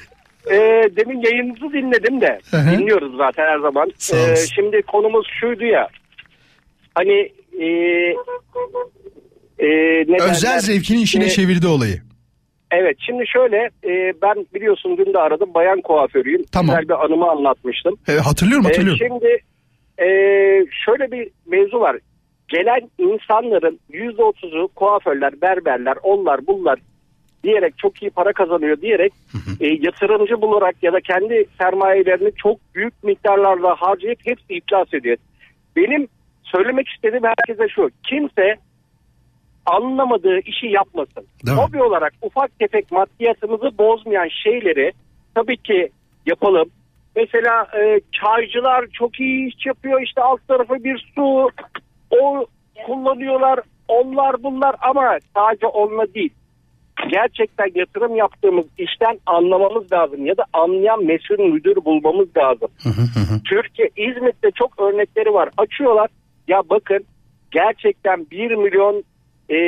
e, 0.50 0.56
demin 0.96 1.20
yayınınızı 1.20 1.72
dinledim 1.72 2.20
de 2.20 2.38
Hı 2.50 2.56
hı. 2.56 2.70
dinliyoruz 2.78 3.16
zaten 3.16 3.44
her 3.44 3.58
zaman. 3.58 3.90
Sağ 3.98 4.16
E, 4.32 4.36
şimdi 4.36 4.82
konumuz 4.82 5.26
şuydu 5.40 5.64
ya 5.64 5.88
hani 6.94 7.32
e, 7.60 7.66
e, 9.58 9.66
ne 10.08 10.16
Özel 10.22 10.48
derler? 10.50 10.58
zevkini 10.58 11.02
işine 11.02 11.24
E, 11.24 11.28
çevirdi 11.30 11.66
olayı. 11.66 12.02
Evet 12.70 12.96
şimdi 13.06 13.24
şöyle 13.26 13.56
e, 13.84 14.12
ben 14.22 14.46
biliyorsun 14.54 14.96
dün 14.98 15.14
de 15.14 15.18
aradım 15.18 15.54
bayan 15.54 15.80
kuaförüyüm. 15.80 16.44
Tamam. 16.52 16.76
Güzel 16.76 16.88
bir 16.88 17.04
anımı 17.04 17.30
anlatmıştım. 17.30 17.94
E, 18.08 18.12
hatırlıyorum 18.12 18.66
E, 18.66 18.68
hatırlıyorum. 18.68 19.06
şimdi 19.08 19.38
e, 19.98 20.06
şöyle 20.84 21.12
bir 21.12 21.30
mevzu 21.46 21.80
var. 21.80 21.96
Gelen 22.48 22.90
insanların 22.98 23.80
yüzde 23.92 24.22
otuzu 24.22 24.68
kuaförler, 24.68 25.40
berberler, 25.40 25.96
onlar 26.02 26.46
bunlar 26.46 26.78
diyerek 27.44 27.78
çok 27.78 28.02
iyi 28.02 28.10
para 28.10 28.32
kazanıyor 28.32 28.80
diyerek 28.80 29.12
e, 29.60 29.66
yatırımcı 29.66 30.40
bularak 30.40 30.82
ya 30.82 30.92
da 30.92 31.00
kendi 31.00 31.46
sermayelerini 31.58 32.32
çok 32.36 32.58
büyük 32.74 33.04
miktarlarda 33.04 33.74
harcayıp 33.78 34.18
hepsi 34.24 34.54
iflas 34.54 34.94
ediyor. 34.94 35.16
Benim 35.76 36.08
söylemek 36.42 36.88
istediğim 36.88 37.24
herkese 37.24 37.68
şu. 37.68 37.90
Kimse 38.08 38.56
anlamadığı 39.66 40.38
işi 40.38 40.66
yapmasın. 40.66 41.26
Değil 41.46 41.58
mi? 41.58 41.64
Hobi 41.64 41.82
olarak 41.82 42.12
ufak 42.22 42.58
tefek 42.58 42.92
maddiyatımızı 42.92 43.78
bozmayan 43.78 44.28
şeyleri 44.44 44.92
tabii 45.34 45.56
ki 45.56 45.88
yapalım. 46.26 46.70
Mesela 47.16 47.66
e, 47.78 48.00
çaycılar 48.12 48.86
çok 48.92 49.20
iyi 49.20 49.48
iş 49.48 49.66
yapıyor 49.66 50.02
işte 50.02 50.22
alt 50.22 50.48
tarafı 50.48 50.84
bir 50.84 51.12
su 51.14 51.50
o 52.10 52.46
kullanıyorlar 52.86 53.60
onlar 53.88 54.42
bunlar 54.42 54.76
ama 54.80 55.18
sadece 55.34 55.66
onunla 55.66 56.14
değil. 56.14 56.32
Gerçekten 57.10 57.70
yatırım 57.74 58.16
yaptığımız 58.16 58.66
işten 58.78 59.18
anlamamız 59.26 59.92
lazım 59.92 60.26
ya 60.26 60.36
da 60.36 60.44
anlayan 60.52 61.04
mesul 61.04 61.38
müdür 61.38 61.76
bulmamız 61.84 62.28
lazım. 62.36 62.68
Türkiye 63.50 63.90
İzmit'te 63.96 64.50
çok 64.50 64.80
örnekleri 64.80 65.34
var. 65.34 65.48
Açıyorlar 65.56 66.08
ya 66.48 66.62
bakın 66.70 67.04
gerçekten 67.50 68.26
1 68.30 68.50
milyon 68.54 69.04
e, 69.50 69.58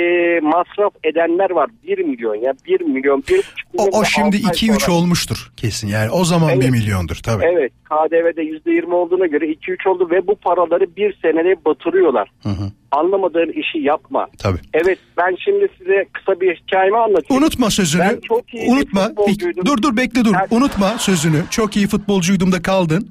masraf 0.42 0.92
edenler 1.04 1.50
var. 1.50 1.70
1 1.82 1.98
milyon 1.98 2.34
ya 2.34 2.52
1 2.66 2.80
milyon 2.80 3.20
1,5 3.20 3.42
O, 3.78 3.82
milyon. 3.84 3.98
o 3.98 4.00
da 4.00 4.04
şimdi 4.04 4.36
altı 4.36 4.46
ay 4.48 4.52
2-3 4.76 4.80
sonra. 4.80 4.96
olmuştur 4.98 5.52
kesin 5.56 5.88
yani. 5.88 6.10
O 6.10 6.24
zaman 6.24 6.50
Evet. 6.50 6.62
1 6.64 6.70
milyondur 6.70 7.16
tabii. 7.24 7.44
Evet 7.44 7.72
KDV'de 7.84 8.42
%20 8.42 8.94
olduğuna 8.94 9.26
göre 9.26 9.44
2-3 9.46 9.88
oldu 9.88 10.08
ve 10.10 10.26
bu 10.26 10.36
paraları 10.36 10.96
bir 10.96 11.18
senede 11.22 11.64
batırıyorlar. 11.64 12.30
Hı 12.42 12.48
hı. 12.48 12.72
Anlamadığın 12.92 13.52
işi 13.52 13.78
yapma. 13.78 14.26
Tabii. 14.38 14.58
Evet 14.74 14.98
ben 15.16 15.36
şimdi 15.44 15.68
size 15.78 16.04
kısa 16.12 16.40
bir 16.40 16.56
hikayemi 16.56 16.96
anlatayım. 16.98 17.42
Unutma 17.42 17.70
sözünü. 17.70 18.02
Ben 18.02 18.20
çok 18.28 18.54
iyi 18.54 18.70
Unutma. 18.70 19.06
futbolcuydum. 19.08 19.66
Dur 19.66 19.82
dur 19.82 19.96
bekle 19.96 20.24
dur. 20.24 20.32
Ben- 20.34 20.56
Unutma 20.56 20.98
sözünü. 20.98 21.42
Çok 21.50 21.76
iyi 21.76 21.86
futbolcuydum 21.86 22.52
da 22.52 22.62
kaldın. 22.62 23.10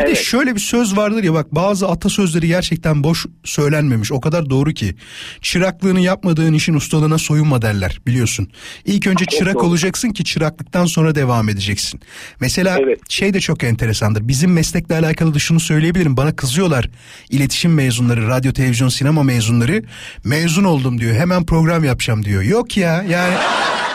Bir 0.00 0.04
de 0.04 0.08
Evet. 0.08 0.18
şöyle 0.18 0.54
bir 0.54 0.60
söz 0.60 0.96
vardır 0.96 1.22
ya 1.24 1.34
bak 1.34 1.54
bazı 1.54 1.88
atasözleri 1.88 2.46
gerçekten 2.46 3.04
boş 3.04 3.26
söylenmemiş. 3.44 4.12
O 4.12 4.20
kadar 4.20 4.50
doğru 4.50 4.72
ki. 4.72 4.94
Çıraklığını 5.40 6.00
yapmadığın 6.00 6.52
işin 6.52 6.74
ustalığına 6.74 7.18
soyunma 7.18 7.62
derler 7.62 8.00
biliyorsun. 8.06 8.48
İlk 8.84 9.06
önce 9.06 9.24
çırak 9.24 9.54
doğru. 9.54 9.62
olacaksın 9.62 10.10
ki 10.10 10.24
çıraklıktan 10.24 10.84
sonra 10.86 11.14
devam 11.14 11.48
edeceksin. 11.48 12.00
Mesela 12.40 12.78
Evet. 12.80 12.98
şey 13.08 13.34
de 13.34 13.40
çok 13.40 13.64
enteresandır. 13.64 14.28
Bizim 14.28 14.52
meslekle 14.52 14.94
alakalı 14.98 15.34
da 15.34 15.38
şunu 15.38 15.60
söyleyebilirim. 15.60 16.16
Bana 16.16 16.36
kızıyorlar 16.36 16.90
iletişim 17.30 17.74
mezunları, 17.74 18.28
radyo, 18.28 18.52
televizyon, 18.52 18.88
sinema 18.88 19.11
mezunları. 19.20 19.82
Mezun 20.24 20.64
oldum 20.64 21.00
diyor. 21.00 21.14
Hemen 21.14 21.46
program 21.46 21.84
yapacağım 21.84 22.24
diyor. 22.24 22.42
Yok 22.42 22.76
ya 22.76 23.04
yani 23.08 23.34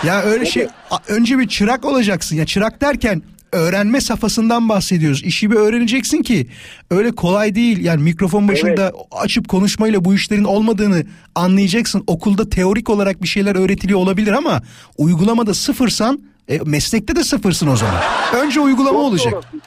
ya 0.03 0.22
öyle 0.22 0.45
şey 0.45 0.68
önce 1.07 1.39
bir 1.39 1.47
çırak 1.47 1.86
olacaksın. 1.86 2.36
Ya 2.36 2.45
çırak 2.45 2.82
derken 2.82 3.22
öğrenme 3.51 4.01
safhasından 4.01 4.70
bahsediyoruz. 4.70 5.24
İşi 5.24 5.51
bir 5.51 5.55
öğreneceksin 5.55 6.22
ki 6.24 6.47
öyle 6.91 7.11
kolay 7.11 7.55
değil. 7.55 7.84
Yani 7.84 8.03
mikrofon 8.03 8.47
başında 8.47 8.91
açıp 9.11 9.47
konuşmayla 9.49 10.05
bu 10.05 10.13
işlerin 10.15 10.43
olmadığını 10.43 11.03
anlayacaksın. 11.36 12.03
Okulda 12.07 12.49
teorik 12.49 12.89
olarak 12.89 13.22
bir 13.24 13.28
şeyler 13.28 13.55
öğretiliyor 13.55 13.99
olabilir 13.99 14.32
ama 14.34 14.61
uygulamada 14.97 15.53
sıfırsan 15.53 16.20
e, 16.49 16.59
meslekte 16.65 17.15
de 17.15 17.24
sıfırsın 17.24 17.68
o 17.68 17.76
zaman. 17.76 18.01
Önce 18.43 18.59
uygulama 18.59 18.99
Çok 18.99 19.05
olacak. 19.05 19.34
doğru. 19.34 19.61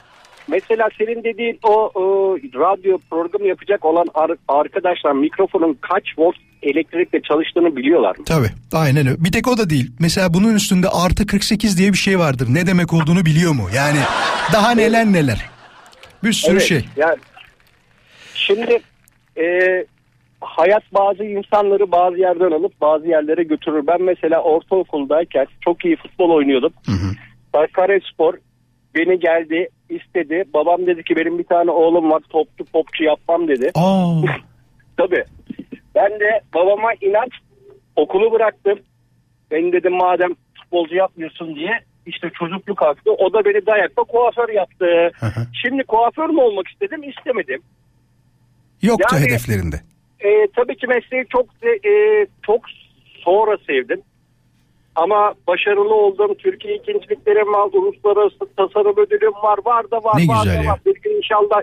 Mesela 0.51 0.89
senin 0.97 1.23
dediğin 1.23 1.59
o, 1.63 1.91
o 1.95 2.37
radyo 2.37 2.97
programı 3.09 3.47
yapacak 3.47 3.85
olan 3.85 4.07
ar- 4.13 4.37
arkadaşlar 4.47 5.11
mikrofonun 5.11 5.77
kaç 5.81 6.03
volt 6.17 6.35
elektrikle 6.61 7.21
çalıştığını 7.21 7.75
biliyorlar 7.75 8.17
mı? 8.17 8.25
Tabii 8.25 8.49
aynen 8.73 9.07
öyle. 9.07 9.23
Bir 9.23 9.31
tek 9.31 9.47
o 9.47 9.57
da 9.57 9.69
değil. 9.69 9.91
Mesela 9.99 10.33
bunun 10.33 10.55
üstünde 10.55 10.87
artı 10.89 11.27
48 11.27 11.77
diye 11.77 11.91
bir 11.91 11.97
şey 11.97 12.19
vardır. 12.19 12.47
Ne 12.49 12.67
demek 12.67 12.93
olduğunu 12.93 13.25
biliyor 13.25 13.51
mu? 13.51 13.67
Yani 13.75 13.99
daha 14.53 14.71
neler 14.71 15.05
neler. 15.05 15.49
Bir 16.23 16.33
sürü 16.33 16.51
Evet, 16.51 16.63
şey. 16.63 16.85
Yani 16.97 17.17
şimdi 18.35 18.79
e, 19.37 19.45
hayat 20.41 20.83
bazı 20.93 21.23
insanları 21.23 21.91
bazı 21.91 22.17
yerden 22.17 22.51
alıp 22.51 22.81
bazı 22.81 23.07
yerlere 23.07 23.43
götürür. 23.43 23.87
Ben 23.87 24.01
mesela 24.01 24.41
ortaokuldayken 24.41 25.47
çok 25.61 25.85
iyi 25.85 25.95
futbol 25.95 26.29
oynuyordum. 26.29 26.73
Sakaryaspor 27.55 28.33
beni 28.95 29.19
geldi 29.19 29.69
istedi. 29.91 30.43
Babam 30.53 30.87
dedi 30.87 31.03
ki 31.03 31.15
benim 31.15 31.37
bir 31.39 31.43
tane 31.43 31.71
oğlum 31.71 32.11
var 32.11 32.21
topçu 32.29 32.65
popçu 32.65 33.03
yapmam 33.03 33.47
dedi. 33.47 33.71
Aa, 33.75 34.21
Tabii. 34.97 35.23
Ben 35.95 36.11
de 36.19 36.41
babama 36.55 36.93
inat 37.01 37.29
okulu 37.95 38.31
bıraktım. 38.31 38.79
Ben 39.51 39.71
dedim 39.71 39.93
madem 39.93 40.29
futbolcu 40.61 40.95
yapmıyorsun 40.95 41.55
diye 41.55 41.71
işte 42.05 42.29
çocukluk 42.39 42.77
kalktı. 42.77 43.11
O 43.11 43.33
da 43.33 43.45
beni 43.45 43.65
dayakla 43.65 44.03
kuaför 44.03 44.49
yaptı. 44.49 45.11
Şimdi 45.61 45.83
kuaför 45.83 46.29
mü 46.29 46.41
olmak 46.41 46.67
istedim 46.67 47.03
istemedim. 47.03 47.61
yoktu 48.81 49.15
Yani- 49.15 49.25
hedeflerinde. 49.25 49.75
E, 50.19 50.47
tabii 50.55 50.75
ki 50.77 50.87
mesleği 50.87 51.25
çok 51.29 51.45
e, 51.65 51.91
çok 52.45 52.61
sonra 53.25 53.57
sevdim. 53.67 54.01
Ama 54.95 55.33
başarılı 55.47 55.93
oldum. 55.95 56.33
Türkiye 56.37 56.75
ikinciliklerim 56.75 57.47
var. 57.53 57.69
Uluslararası 57.73 58.39
tasarım 58.57 58.95
ödülüm 58.97 59.33
var. 59.43 59.59
Var 59.65 59.91
da 59.91 59.97
var. 59.97 60.13
Ne 60.17 60.27
var 60.27 60.43
güzel 60.43 60.59
da 60.59 60.63
ya. 60.63 60.71
var. 60.71 60.79
Bir 60.85 61.01
gün 61.01 61.17
inşallah 61.17 61.61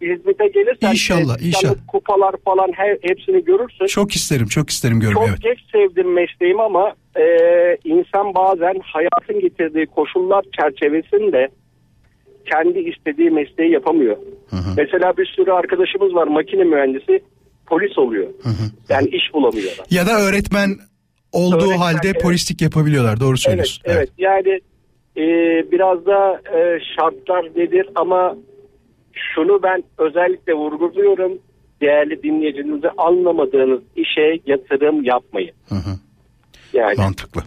hizmete 0.00 0.46
gelirsen. 0.48 0.90
İnşallah, 0.90 1.42
e, 1.42 1.46
inşallah. 1.46 1.74
Kupalar 1.88 2.34
falan 2.44 2.68
he- 2.76 2.98
hepsini 3.02 3.44
görürsün. 3.44 3.86
Çok 3.86 4.12
isterim, 4.12 4.46
çok 4.46 4.70
isterim 4.70 5.00
görmeyi. 5.00 5.14
Çok 5.14 5.28
Evet. 5.28 5.42
geç 5.42 5.58
sevdim 5.72 6.12
mesleğimi 6.12 6.62
ama 6.62 6.94
e, 7.16 7.24
insan 7.84 8.34
bazen 8.34 8.74
hayatın 8.82 9.40
getirdiği 9.40 9.86
koşullar 9.86 10.44
çerçevesinde 10.60 11.48
kendi 12.52 12.78
istediği 12.78 13.30
mesleği 13.30 13.72
yapamıyor. 13.72 14.16
Mesela 14.76 15.16
bir 15.16 15.26
sürü 15.26 15.50
arkadaşımız 15.52 16.14
var 16.14 16.26
makine 16.26 16.64
mühendisi 16.64 17.20
polis 17.66 17.98
oluyor. 17.98 18.26
Yani 18.88 19.08
iş 19.08 19.34
bulamıyorlar. 19.34 19.86
Ya 19.90 20.06
da 20.06 20.20
öğretmen 20.20 20.68
olduğu 21.36 21.56
Öğretmen, 21.56 21.76
halde 21.78 22.08
evet. 22.08 22.22
polislik 22.22 22.62
yapabiliyorlar. 22.62 23.20
Doğru 23.20 23.28
Evet, 23.30 23.40
söylüyorsun. 23.40 23.82
evet. 23.86 24.10
Yani 24.18 24.60
e, 25.16 25.24
biraz 25.72 26.06
da 26.06 26.40
e, 26.58 26.80
şartlar 26.96 27.44
nedir 27.56 27.86
ama 27.94 28.36
şunu 29.34 29.62
ben 29.62 29.82
özellikle 29.98 30.52
vurguluyorum. 30.54 31.32
Değerli 31.80 32.22
dinleyicinizi 32.22 32.88
anlamadığınız 32.98 33.80
işe 33.96 34.40
yatırım 34.46 35.04
yapmayın. 35.04 35.52
Yani 36.72 36.94
Mantıklı. 36.98 37.42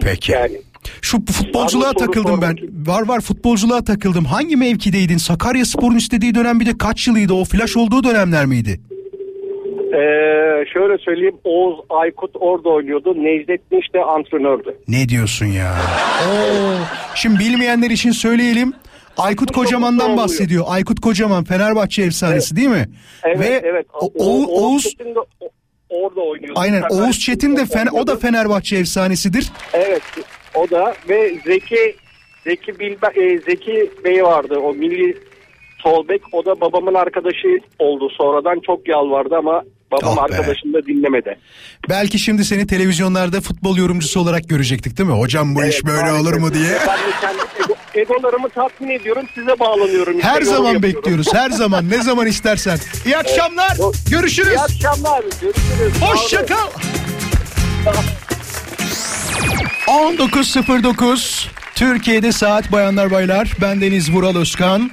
Peki. 0.00 0.32
Yani- 0.32 0.60
Şu 1.02 1.18
futbolculuğa 1.26 1.92
takıldım 1.92 2.42
ben. 2.42 2.56
Var 2.86 3.08
var 3.08 3.20
futbolculuğa 3.20 3.84
takıldım. 3.84 4.24
Hangi 4.24 4.56
mevkideydin? 4.56 5.16
Sakarya 5.16 5.64
Spor'un 5.64 5.96
istediği 5.96 6.34
dönem 6.34 6.60
bir 6.60 6.66
de 6.66 6.78
kaç 6.78 7.08
yılıydı? 7.08 7.32
O 7.32 7.44
flash 7.44 7.76
olduğu 7.76 8.04
dönemler 8.04 8.46
miydi? 8.46 8.80
E, 9.92 10.00
şöyle 10.72 10.98
söyleyeyim 10.98 11.36
Oğuz 11.44 11.78
Aykut 11.90 12.30
orada 12.34 12.68
oynuyordu. 12.68 13.14
Necdettin 13.24 13.80
işte 13.80 14.02
antrenördü. 14.04 14.76
Ne 14.88 15.08
diyorsun 15.08 15.46
ya? 15.46 15.74
Oo. 16.28 16.74
Şimdi 17.14 17.38
bilmeyenler 17.38 17.90
için 17.90 18.10
söyleyelim. 18.10 18.72
Aykut 19.16 19.52
Kocaman'dan 19.52 20.16
bahsediyor. 20.16 20.64
Aykut 20.68 21.00
Kocaman 21.00 21.44
Fenerbahçe 21.44 22.02
efsanesi 22.02 22.56
değil 22.56 22.68
mi? 22.68 22.88
Evet 23.24 23.38
Ve 23.40 23.60
evet. 23.64 23.86
O, 24.18 24.44
Oğuz 24.48 24.84
de 24.98 25.14
orada 25.90 26.20
oynuyordu. 26.20 26.60
aynen 26.60 26.82
Oğuz 26.90 27.20
Çetin 27.20 27.56
de 27.56 27.66
Fener, 27.66 27.90
o 27.92 28.06
da. 28.06 28.16
Fenerbahçe 28.16 28.76
efsanesidir. 28.76 29.52
Evet 29.72 30.02
o 30.54 30.70
da 30.70 30.94
ve 31.08 31.34
Zeki 31.46 31.94
Zeki 32.44 32.78
Bilbe, 32.78 33.06
e, 33.06 33.38
Zeki 33.38 33.90
Bey 34.04 34.22
vardı 34.24 34.58
o 34.58 34.74
milli 34.74 35.16
sol 35.78 36.08
bek 36.08 36.22
o 36.32 36.44
da 36.44 36.60
babamın 36.60 36.94
arkadaşı 36.94 37.48
oldu 37.78 38.08
sonradan 38.10 38.60
çok 38.66 38.88
yalvardı 38.88 39.36
ama 39.36 39.62
babam 39.92 40.16
be. 40.16 40.20
arkadaşını 40.20 40.72
da 40.72 40.86
dinlemedi. 40.86 41.38
Belki 41.88 42.18
şimdi 42.18 42.44
seni 42.44 42.66
televizyonlarda 42.66 43.40
futbol 43.40 43.76
yorumcusu 43.76 44.20
olarak 44.20 44.48
görecektik 44.48 44.98
değil 44.98 45.08
mi? 45.08 45.14
Hocam 45.14 45.54
bu 45.54 45.64
iş 45.64 45.84
böyle 45.86 46.12
olur 46.12 46.34
mu 46.34 46.54
diye. 46.54 46.78
Ben 46.88 46.98
de 46.98 47.12
kendi 47.20 47.38
ego, 47.64 47.74
egolarımı 47.94 48.48
tatmin 48.48 48.90
ediyorum 48.90 49.26
size 49.34 49.58
bağlanıyorum. 49.60 50.16
İşte 50.16 50.28
Her 50.28 50.42
yorum 50.42 50.54
zaman 50.54 50.82
bekliyoruz. 50.82 51.34
Her 51.34 51.50
zaman 51.50 51.90
ne 51.90 52.02
zaman 52.02 52.26
istersen. 52.26 52.78
İyi 53.06 53.16
akşamlar. 53.16 53.76
Görüşürüz. 54.10 54.48
İyi 54.52 54.58
akşamlar. 54.60 55.22
Görüşürüz. 55.40 55.98
Sağ 56.00 56.06
olun. 56.06 56.16
Hoşça 56.16 56.46
kal. 56.46 56.68
19.09 59.86 61.46
Türkiye'de 61.74 62.32
saat 62.32 62.72
bayanlar 62.72 63.10
baylar. 63.10 63.52
Ben 63.60 63.80
Deniz 63.80 64.12
Vural 64.12 64.36
Özkan. 64.36 64.90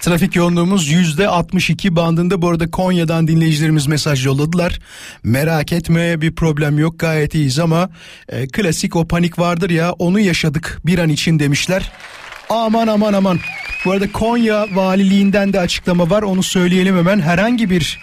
Trafik 0.00 0.36
yoğunluğumuz 0.36 0.90
%62 0.90 1.96
bandında. 1.96 2.42
Bu 2.42 2.48
arada 2.48 2.70
Konya'dan 2.70 3.28
dinleyicilerimiz 3.28 3.86
mesaj 3.86 4.26
yolladılar. 4.26 4.78
Merak 5.22 5.72
etme 5.72 6.20
bir 6.20 6.34
problem 6.34 6.78
yok 6.78 6.98
gayet 6.98 7.34
iyiyiz 7.34 7.58
ama 7.58 7.90
e, 8.28 8.46
klasik 8.46 8.96
o 8.96 9.08
panik 9.08 9.38
vardır 9.38 9.70
ya 9.70 9.92
onu 9.92 10.20
yaşadık 10.20 10.80
bir 10.86 10.98
an 10.98 11.08
için 11.08 11.38
demişler. 11.38 11.92
Aman 12.50 12.86
aman 12.86 13.12
aman. 13.12 13.38
Bu 13.84 13.92
arada 13.92 14.12
Konya 14.12 14.66
valiliğinden 14.74 15.52
de 15.52 15.60
açıklama 15.60 16.10
var 16.10 16.22
onu 16.22 16.42
söyleyelim 16.42 16.96
hemen. 16.96 17.20
Herhangi 17.20 17.70
bir 17.70 17.98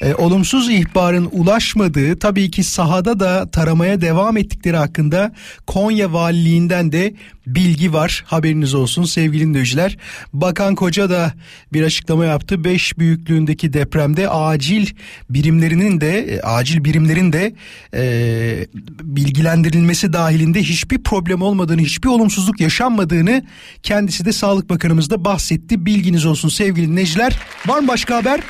e, 0.00 0.14
olumsuz 0.14 0.70
ihbarın 0.70 1.28
ulaşmadığı 1.32 2.18
tabii 2.18 2.50
ki 2.50 2.64
sahada 2.64 3.20
da 3.20 3.50
taramaya 3.50 4.00
devam 4.00 4.36
ettikleri 4.36 4.76
hakkında 4.76 5.32
Konya 5.66 6.12
valiliğinden 6.12 6.92
de 6.92 7.14
bilgi 7.46 7.92
var. 7.92 8.24
Haberiniz 8.26 8.74
olsun 8.74 9.04
sevgili 9.04 9.44
dinleyiciler. 9.44 9.96
Bakan 10.32 10.74
Koca 10.74 11.10
da 11.10 11.32
bir 11.72 11.82
açıklama 11.82 12.24
yaptı. 12.24 12.64
5 12.64 12.98
büyüklüğündeki 12.98 13.72
depremde 13.72 14.28
acil 14.28 14.86
birimlerinin 15.30 16.00
de 16.00 16.18
e, 16.18 16.40
acil 16.40 16.84
birimlerin 16.84 17.32
de 17.32 17.54
e, 17.94 18.66
bilgilendirilmesi 19.02 20.12
dahilinde 20.12 20.62
hiçbir 20.62 21.02
problem 21.02 21.42
olmadığını, 21.42 21.80
hiçbir 21.80 22.08
olumsuzluk 22.08 22.60
yaşanmadığını 22.60 23.42
kendisi 23.82 24.24
de 24.24 24.32
Sağlık 24.32 24.70
Bakanımız 24.70 25.10
da 25.10 25.24
bahsetti. 25.24 25.86
Bilginiz 25.86 26.26
olsun 26.26 26.48
sevgili 26.48 26.88
dinleyiciler. 26.88 27.38
Var 27.66 27.80
mı 27.80 27.88
başka 27.88 28.16
haber? 28.16 28.40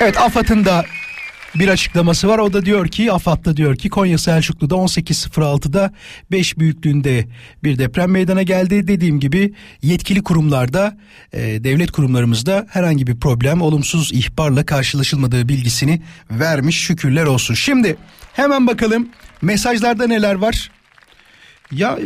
Evet 0.00 0.20
AFAD'ın 0.20 0.64
da 0.64 0.84
bir 1.54 1.68
açıklaması 1.68 2.28
var. 2.28 2.38
O 2.38 2.52
da 2.52 2.64
diyor 2.64 2.88
ki 2.88 3.12
AFAD'da 3.12 3.56
diyor 3.56 3.76
ki 3.76 3.88
Konya 3.88 4.18
Selçuklu'da 4.18 4.74
18.06'da 4.74 5.92
5 6.30 6.58
büyüklüğünde 6.58 7.28
bir 7.64 7.78
deprem 7.78 8.10
meydana 8.10 8.42
geldi. 8.42 8.88
Dediğim 8.88 9.20
gibi 9.20 9.54
yetkili 9.82 10.22
kurumlarda 10.22 10.96
e, 11.32 11.64
devlet 11.64 11.90
kurumlarımızda 11.90 12.66
herhangi 12.70 13.06
bir 13.06 13.20
problem 13.20 13.62
olumsuz 13.62 14.12
ihbarla 14.12 14.66
karşılaşılmadığı 14.66 15.48
bilgisini 15.48 16.02
vermiş 16.30 16.80
şükürler 16.80 17.24
olsun. 17.24 17.54
Şimdi 17.54 17.96
hemen 18.32 18.66
bakalım 18.66 19.08
mesajlarda 19.42 20.06
neler 20.06 20.34
var. 20.34 20.70
Ya 21.72 21.98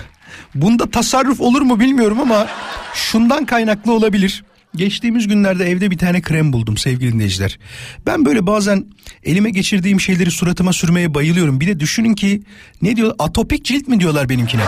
bunda 0.54 0.90
tasarruf 0.90 1.40
olur 1.40 1.62
mu 1.62 1.80
bilmiyorum 1.80 2.20
ama 2.20 2.46
şundan 2.94 3.46
kaynaklı 3.46 3.92
olabilir. 3.92 4.42
Geçtiğimiz 4.76 5.28
günlerde 5.28 5.70
evde 5.70 5.90
bir 5.90 5.98
tane 5.98 6.20
krem 6.20 6.52
buldum 6.52 6.76
sevgili 6.76 7.12
dinleyiciler. 7.12 7.58
Ben 8.06 8.24
böyle 8.24 8.46
bazen 8.46 8.84
elime 9.24 9.50
geçirdiğim 9.50 10.00
şeyleri 10.00 10.30
suratıma 10.30 10.72
sürmeye 10.72 11.14
bayılıyorum. 11.14 11.60
Bir 11.60 11.66
de 11.66 11.80
düşünün 11.80 12.14
ki 12.14 12.42
ne 12.82 12.96
diyor 12.96 13.14
atopik 13.18 13.64
cilt 13.64 13.88
mi 13.88 14.00
diyorlar 14.00 14.28
benimkine? 14.28 14.62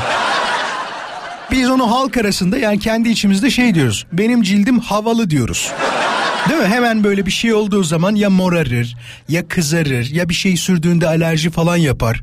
Biz 1.51 1.71
onu 1.71 1.91
halk 1.91 2.17
arasında 2.17 2.59
yani 2.59 2.79
kendi 2.79 3.09
içimizde 3.09 3.51
şey 3.51 3.75
diyoruz. 3.75 4.07
Benim 4.13 4.43
cildim 4.43 4.79
havalı 4.79 5.31
diyoruz. 5.31 5.73
Değil 6.49 6.61
mi? 6.61 6.69
Hemen 6.69 7.05
böyle 7.05 7.27
bir 7.27 7.31
şey 7.31 7.55
olduğu 7.55 7.83
zaman 7.83 8.15
ya 8.15 8.31
morarır 8.31 8.97
ya 9.29 9.49
kızarır 9.49 10.11
ya 10.11 10.29
bir 10.29 10.35
şey 10.35 10.57
sürdüğünde 10.57 11.07
alerji 11.07 11.51
falan 11.51 11.77
yapar. 11.77 12.23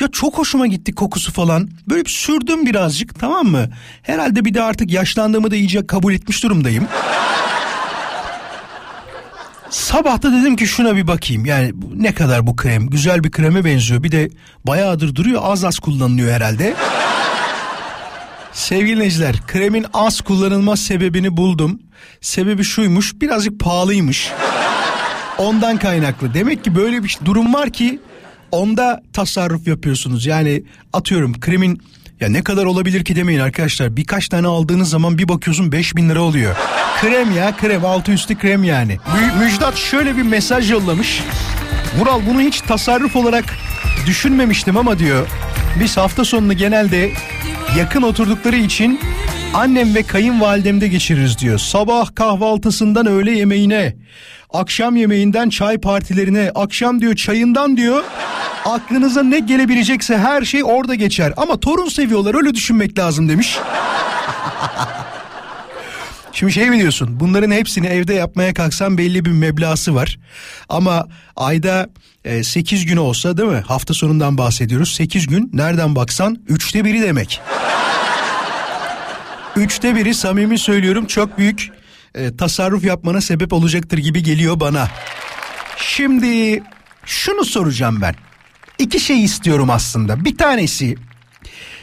Ya 0.00 0.08
çok 0.08 0.38
hoşuma 0.38 0.66
gitti 0.66 0.94
kokusu 0.94 1.32
falan. 1.32 1.68
Böyle 1.88 2.04
bir 2.04 2.10
sürdüm 2.10 2.66
birazcık 2.66 3.20
tamam 3.20 3.46
mı? 3.46 3.70
Herhalde 4.02 4.44
bir 4.44 4.54
de 4.54 4.62
artık 4.62 4.90
yaşlandığımı 4.92 5.50
da 5.50 5.56
iyice 5.56 5.86
kabul 5.86 6.14
etmiş 6.14 6.42
durumdayım. 6.42 6.88
Sabah 9.70 10.22
da 10.22 10.32
dedim 10.32 10.56
ki 10.56 10.66
şuna 10.66 10.96
bir 10.96 11.06
bakayım. 11.06 11.44
Yani 11.44 11.72
ne 11.94 12.14
kadar 12.14 12.46
bu 12.46 12.56
krem? 12.56 12.86
Güzel 12.86 13.24
bir 13.24 13.30
kreme 13.30 13.64
benziyor. 13.64 14.02
Bir 14.02 14.12
de 14.12 14.30
bayağıdır 14.66 15.14
duruyor. 15.14 15.40
Az 15.44 15.64
az 15.64 15.78
kullanılıyor 15.78 16.32
herhalde. 16.32 16.74
Sevgili 18.52 18.96
dinleyiciler, 18.96 19.36
kremin 19.46 19.86
az 19.94 20.20
kullanılma 20.20 20.76
sebebini 20.76 21.36
buldum. 21.36 21.80
Sebebi 22.20 22.64
şuymuş, 22.64 23.20
birazcık 23.20 23.60
pahalıymış. 23.60 24.30
Ondan 25.38 25.76
kaynaklı. 25.76 26.34
Demek 26.34 26.64
ki 26.64 26.74
böyle 26.74 27.04
bir 27.04 27.18
durum 27.24 27.54
var 27.54 27.70
ki 27.70 28.00
onda 28.52 29.02
tasarruf 29.12 29.66
yapıyorsunuz. 29.68 30.26
Yani 30.26 30.62
atıyorum 30.92 31.40
kremin 31.40 31.82
ya 32.20 32.28
ne 32.28 32.42
kadar 32.44 32.64
olabilir 32.64 33.04
ki 33.04 33.16
demeyin 33.16 33.40
arkadaşlar. 33.40 33.96
Birkaç 33.96 34.28
tane 34.28 34.46
aldığınız 34.46 34.90
zaman 34.90 35.18
bir 35.18 35.28
bakıyorsun 35.28 35.72
5000 35.72 36.08
lira 36.08 36.20
oluyor. 36.20 36.56
Krem 37.00 37.36
ya 37.36 37.56
krem 37.56 37.84
altı 37.84 38.12
üstü 38.12 38.38
krem 38.38 38.64
yani. 38.64 38.92
Mü- 38.92 39.44
Müjdat 39.44 39.76
şöyle 39.76 40.16
bir 40.16 40.22
mesaj 40.22 40.70
yollamış. 40.70 41.22
Vural 41.98 42.20
bunu 42.30 42.40
hiç 42.40 42.60
tasarruf 42.60 43.16
olarak 43.16 43.44
düşünmemiştim 44.06 44.76
ama 44.76 44.98
diyor. 44.98 45.26
Biz 45.80 45.96
hafta 45.96 46.24
sonunu 46.24 46.52
genelde 46.52 47.10
yakın 47.78 48.02
oturdukları 48.02 48.56
için 48.56 49.00
annem 49.54 49.94
ve 49.94 50.02
kayınvalidemde 50.02 50.88
geçiririz 50.88 51.38
diyor. 51.38 51.58
Sabah 51.58 52.14
kahvaltısından 52.14 53.06
öğle 53.06 53.32
yemeğine, 53.38 53.96
akşam 54.52 54.96
yemeğinden 54.96 55.48
çay 55.48 55.78
partilerine, 55.78 56.52
akşam 56.54 57.00
diyor 57.00 57.16
çayından 57.16 57.76
diyor 57.76 58.04
aklınıza 58.64 59.22
ne 59.22 59.38
gelebilecekse 59.38 60.18
her 60.18 60.42
şey 60.42 60.64
orada 60.64 60.94
geçer. 60.94 61.32
Ama 61.36 61.60
torun 61.60 61.88
seviyorlar 61.88 62.34
öyle 62.34 62.54
düşünmek 62.54 62.98
lazım 62.98 63.28
demiş. 63.28 63.58
Şimdi 66.32 66.52
şey 66.52 66.70
mi 66.70 66.78
diyorsun? 66.78 67.20
Bunların 67.20 67.50
hepsini 67.50 67.86
evde 67.86 68.14
yapmaya 68.14 68.54
kalksan 68.54 68.98
belli 68.98 69.24
bir 69.24 69.30
meblası 69.30 69.94
var. 69.94 70.18
Ama 70.68 71.06
ayda 71.36 71.88
8 72.42 72.86
gün 72.86 72.96
olsa 72.96 73.36
değil 73.36 73.48
mi? 73.48 73.62
Hafta 73.66 73.94
sonundan 73.94 74.38
bahsediyoruz. 74.38 74.94
8 74.94 75.26
gün 75.26 75.50
nereden 75.52 75.96
baksan 75.96 76.38
üçte 76.48 76.84
biri 76.84 77.02
demek. 77.02 77.40
Üçte 79.56 79.96
biri 79.96 80.14
samimi 80.14 80.58
söylüyorum 80.58 81.06
çok 81.06 81.38
büyük 81.38 81.70
e, 82.14 82.36
tasarruf 82.36 82.84
yapmana 82.84 83.20
sebep 83.20 83.52
olacaktır 83.52 83.98
gibi 83.98 84.22
geliyor 84.22 84.60
bana. 84.60 84.88
Şimdi 85.76 86.62
şunu 87.06 87.44
soracağım 87.44 87.98
ben. 88.00 88.14
İki 88.78 89.00
şey 89.00 89.24
istiyorum 89.24 89.70
aslında. 89.70 90.24
Bir 90.24 90.36
tanesi 90.36 90.96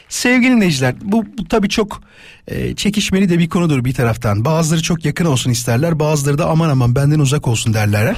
sevgili 0.09 0.51
dinleyiciler 0.51 0.95
bu, 1.01 1.25
bu 1.37 1.47
tabii 1.47 1.69
çok 1.69 2.01
e, 2.47 2.75
çekişmeli 2.75 3.29
de 3.29 3.39
bir 3.39 3.49
konudur 3.49 3.85
bir 3.85 3.93
taraftan. 3.93 4.45
Bazıları 4.45 4.81
çok 4.81 5.05
yakın 5.05 5.25
olsun 5.25 5.51
isterler 5.51 5.99
bazıları 5.99 6.37
da 6.37 6.49
aman 6.49 6.69
aman 6.69 6.95
benden 6.95 7.19
uzak 7.19 7.47
olsun 7.47 7.73
derler. 7.73 8.15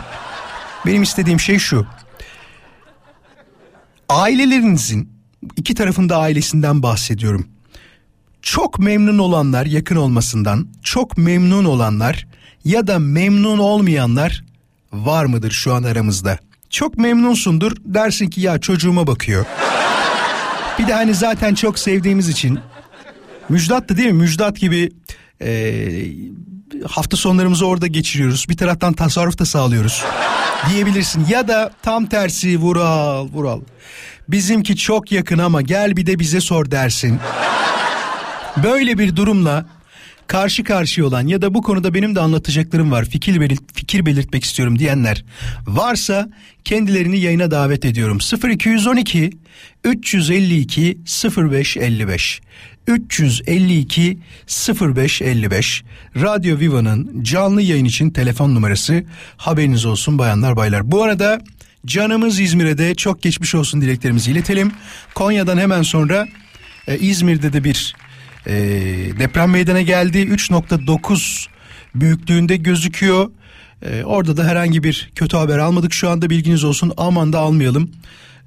Benim 0.86 1.04
istediğim 1.04 1.40
şey 1.40 1.60
şu. 1.60 1.88
Ailelerinizin 4.10 5.10
iki 5.58 5.76
tarafında 5.76 6.18
ailesinden 6.18 6.84
bahsediyorum. 6.84 7.48
Çok 8.42 8.80
memnun 8.80 9.18
olanlar 9.18 9.66
yakın 9.66 9.96
olmasından, 9.96 10.68
çok 10.84 11.18
memnun 11.18 11.66
olanlar 11.66 12.28
ya 12.66 12.88
da 12.88 13.00
memnun 13.00 13.58
olmayanlar 13.58 14.44
var 14.94 15.26
mıdır 15.26 15.52
şu 15.52 15.74
an 15.74 15.84
aramızda? 15.84 16.38
Çok 16.70 16.98
memnunsundur 16.98 17.72
dersin 17.86 18.30
ki 18.30 18.42
ya 18.42 18.60
çocuğuma 18.60 19.08
bakıyor. 19.08 19.46
Bir 20.80 20.88
de 20.88 20.94
hani 20.94 21.14
zaten 21.14 21.56
çok 21.56 21.80
sevdiğimiz 21.80 22.30
için 22.30 22.60
Müjdat 23.50 23.90
da 23.90 23.98
değil 23.98 24.12
mi? 24.12 24.22
Müjdat 24.22 24.58
gibi 24.60 24.92
e, 25.42 25.82
hafta 26.88 27.18
sonlarımızı 27.18 27.68
orada 27.68 27.88
geçiriyoruz. 27.88 28.46
Bir 28.50 28.58
taraftan 28.58 28.94
tasarruf 28.94 29.40
da 29.40 29.46
sağlıyoruz 29.46 30.04
diyebilirsin. 30.70 31.26
Ya 31.30 31.48
da 31.48 31.72
tam 31.82 32.06
tersi 32.06 32.58
Vural, 32.58 33.28
Vural. 33.34 33.62
Bizimki 34.28 34.78
çok 34.78 35.12
yakın 35.12 35.38
ama 35.38 35.62
gel 35.62 35.98
bir 35.98 36.06
de 36.06 36.20
bize 36.20 36.42
sor 36.42 36.72
dersin. 36.72 37.20
Böyle 38.64 38.98
bir 38.98 39.16
durumla 39.16 39.66
karşı 40.28 40.64
karşıya 40.64 41.08
olan 41.08 41.28
ya 41.28 41.42
da 41.42 41.54
bu 41.54 41.62
konuda 41.62 41.94
benim 41.94 42.16
de 42.16 42.20
anlatacaklarım 42.20 42.92
var 42.92 43.06
fikir, 43.06 43.42
belirt, 43.42 43.62
fikir 43.74 44.06
belirtmek 44.06 44.44
istiyorum 44.44 44.80
diyenler 44.80 45.26
varsa 45.68 46.30
kendilerini 46.64 47.20
yayına 47.20 47.52
davet 47.52 47.86
ediyorum 47.86 48.18
0212 48.50 49.32
352 49.84 50.98
0555 51.38 52.42
352 52.88 54.20
0555 54.98 55.84
Radyo 56.16 56.60
Viva'nın 56.60 57.24
canlı 57.24 57.62
yayın 57.62 57.86
için 57.86 58.10
telefon 58.10 58.56
numarası 58.56 59.04
haberiniz 59.38 59.86
olsun 59.86 60.18
bayanlar 60.18 60.56
baylar. 60.56 60.92
Bu 60.92 61.04
arada 61.04 61.42
canımız 61.86 62.40
İzmir'e 62.40 62.78
de 62.78 62.96
çok 62.96 63.22
geçmiş 63.22 63.56
olsun 63.56 63.82
dileklerimizi 63.82 64.32
iletelim. 64.32 64.72
Konya'dan 65.16 65.58
hemen 65.58 65.82
sonra 65.82 66.28
e, 66.88 66.98
İzmir'de 66.98 67.54
de 67.54 67.64
bir 67.64 67.96
e, 68.48 68.54
deprem 69.20 69.50
meydana 69.50 69.82
geldi. 69.82 70.18
3.9 70.18 71.48
büyüklüğünde 71.96 72.58
gözüküyor. 72.58 73.32
E, 73.82 74.04
orada 74.04 74.38
da 74.38 74.48
herhangi 74.48 74.84
bir 74.84 75.12
kötü 75.16 75.38
haber 75.38 75.58
almadık 75.58 75.94
şu 75.94 76.10
anda 76.10 76.30
bilginiz 76.30 76.64
olsun 76.64 76.94
aman 76.98 77.34
da 77.34 77.40
almayalım. 77.40 77.92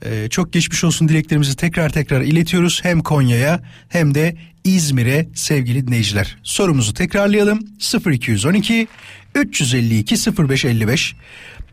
E, 0.05 0.29
çok 0.29 0.53
geçmiş 0.53 0.85
olsun 0.85 1.09
dileklerimizi 1.09 1.57
tekrar 1.57 1.91
tekrar 1.91 2.21
iletiyoruz 2.21 2.81
hem 2.83 3.01
Konya'ya 3.01 3.61
hem 3.89 4.15
de 4.15 4.37
İzmir'e 4.65 5.29
sevgili 5.35 5.87
dinleyiciler. 5.87 6.37
Sorumuzu 6.43 6.95
tekrarlayalım 6.95 7.61
0212 8.07 8.89
352 9.35 10.17
0555 10.49 11.15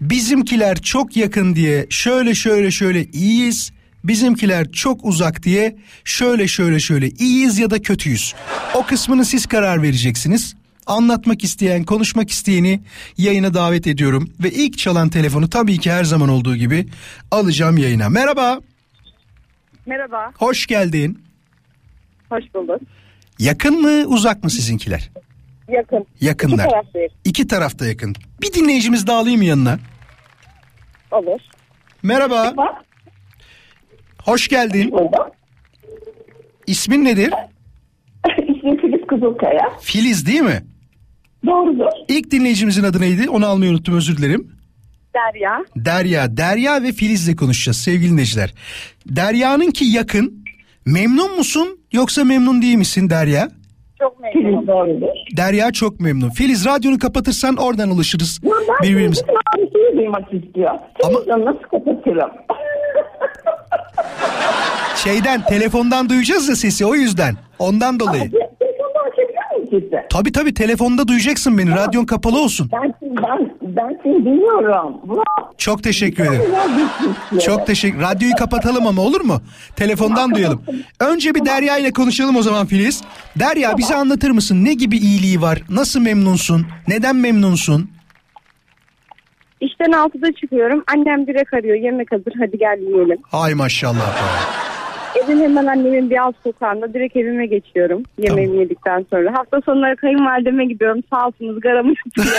bizimkiler 0.01 0.81
çok 0.81 1.17
yakın 1.17 1.55
diye 1.55 1.87
şöyle 1.89 2.35
şöyle 2.35 2.71
şöyle 2.71 3.05
iyiyiz 3.05 3.71
bizimkiler 4.03 4.71
çok 4.71 5.05
uzak 5.05 5.43
diye 5.43 5.75
şöyle 6.03 6.47
şöyle 6.47 6.79
şöyle 6.79 7.09
iyiyiz 7.09 7.59
ya 7.59 7.69
da 7.69 7.81
kötüyüz. 7.81 8.35
O 8.75 8.83
kısmını 8.85 9.25
siz 9.25 9.45
karar 9.45 9.81
vereceksiniz. 9.83 10.55
Anlatmak 10.87 11.43
isteyen, 11.43 11.83
konuşmak 11.83 12.29
isteyeni 12.31 12.81
yayına 13.17 13.53
davet 13.53 13.87
ediyorum. 13.87 14.29
Ve 14.43 14.51
ilk 14.51 14.77
çalan 14.77 15.09
telefonu 15.09 15.49
tabii 15.49 15.77
ki 15.79 15.91
her 15.91 16.03
zaman 16.03 16.29
olduğu 16.29 16.55
gibi 16.55 16.87
alacağım 17.31 17.77
yayına. 17.77 18.09
Merhaba, 18.09 18.59
Merhaba, 19.85 20.31
hoş 20.37 20.67
geldin. 20.67 21.23
hoş 22.29 22.43
bulduk. 22.53 22.81
Yakın 23.39 23.81
mı, 23.81 24.07
uzak 24.07 24.43
mı 24.43 24.49
sizinkiler? 24.49 25.09
Yakın. 25.69 26.05
Yakınlar. 26.21 26.63
İki 26.65 26.69
taraftayız. 26.71 27.11
İki 27.25 27.47
tarafta 27.47 27.85
yakın. 27.87 28.15
Bir 28.41 28.53
dinleyicimiz 28.53 29.07
daha 29.07 29.17
alayım 29.19 29.41
yanına. 29.41 29.79
Olur. 31.11 31.39
Merhaba. 32.03 32.53
Hoş 34.25 34.47
geldin. 34.47 34.93
İsmin 36.67 37.05
nedir? 37.05 37.33
İsmim 38.47 38.77
Filiz 38.77 39.07
Kızılkaya. 39.07 39.69
Filiz 39.81 40.27
değil 40.27 40.41
mi? 40.41 40.63
Doğrudur. 41.45 41.85
İlk 42.07 42.31
dinleyicimizin 42.31 42.83
adı 42.83 43.01
neydi? 43.01 43.29
Onu 43.29 43.45
almayı 43.45 43.71
unuttum 43.71 43.95
özür 43.95 44.17
dilerim. 44.17 44.51
Derya. 45.15 45.63
Derya. 45.75 46.37
Derya 46.37 46.83
ve 46.83 46.91
Filiz'le 46.91 47.35
konuşacağız 47.35 47.77
sevgili 47.77 48.11
dinleyiciler. 48.11 48.53
Derya'nın 49.07 49.71
ki 49.71 49.85
yakın. 49.85 50.43
Memnun 50.85 51.37
musun 51.37 51.79
yoksa 51.91 52.23
memnun 52.23 52.61
değil 52.61 52.75
misin 52.75 53.09
Derya? 53.09 53.49
Çok 53.99 54.19
memnunum. 54.19 54.67
Doğrudur. 54.67 55.07
Derya 55.37 55.71
çok 55.71 55.99
memnun. 55.99 56.29
Filiz 56.29 56.65
radyonu 56.65 56.99
kapatırsan 56.99 57.55
oradan 57.55 57.89
ulaşırız 57.89 58.39
birbirimize. 58.83 59.21
Abisini 59.57 59.97
duymak 59.97 60.33
istiyor. 60.33 60.71
Televizyonu 61.01 61.45
nasıl 61.45 61.59
kapatırım? 61.63 62.29
Şeyden 64.95 65.41
telefondan 65.45 66.09
duyacağız 66.09 66.49
ya 66.49 66.55
sesi 66.55 66.85
o 66.85 66.95
yüzden. 66.95 67.35
Ondan 67.59 67.99
dolayı. 67.99 68.31
Sizi? 69.69 69.89
Tabii 70.09 70.31
tabii 70.31 70.53
telefonda 70.53 71.07
duyacaksın 71.07 71.57
beni. 71.57 71.71
Radyon 71.75 72.05
kapalı 72.05 72.39
olsun. 72.41 72.69
Ben, 72.73 72.93
ben, 73.01 73.51
ben 73.61 73.99
seni 74.03 74.25
dinliyorum. 74.25 74.97
Bravo. 75.09 75.51
Çok 75.57 75.83
teşekkür 75.83 76.23
ederim. 76.25 76.51
Çok 77.45 77.67
teşekkür. 77.67 78.01
Radyoyu 78.01 78.35
kapatalım 78.35 78.87
ama 78.87 79.01
olur 79.01 79.21
mu? 79.21 79.41
Telefondan 79.75 80.35
duyalım. 80.35 80.61
Önce 80.99 81.35
bir 81.35 81.45
Derya 81.45 81.77
ile 81.77 81.91
konuşalım 81.91 82.35
o 82.35 82.41
zaman 82.41 82.65
Filiz. 82.65 83.01
Derya 83.39 83.77
bize 83.77 83.95
anlatır 83.95 84.31
mısın? 84.31 84.65
Ne 84.65 84.73
gibi 84.73 84.97
iyiliği 84.97 85.41
var? 85.41 85.61
Nasıl 85.69 85.99
memnunsun? 85.99 86.65
Neden 86.87 87.15
memnunsun? 87.15 87.89
İşten 89.61 89.91
6'da 89.91 90.31
çıkıyorum. 90.31 90.83
Annem 90.93 91.27
direkt 91.27 91.53
arıyor. 91.53 91.75
Yemek 91.75 92.11
hazır. 92.11 92.33
Hadi 92.39 92.57
gel 92.57 92.79
yiyelim. 92.81 93.17
Ay 93.31 93.53
maşallah. 93.53 94.17
Evim 95.25 95.41
hemen 95.41 95.65
annemin 95.65 96.09
bir 96.09 96.17
alt 96.17 96.35
sokağında. 96.43 96.93
Direkt 96.93 97.15
evime 97.15 97.45
geçiyorum. 97.45 98.03
Yemeğimi 98.17 98.57
yedikten 98.57 99.05
sonra. 99.09 99.33
Hafta 99.37 99.61
sonları 99.65 99.95
kayınvalideme 99.95 100.65
gidiyorum. 100.65 101.01
Sağ 101.13 101.27
olsunuz 101.27 101.59
garamı 101.61 101.93
tutuyor. 101.95 102.27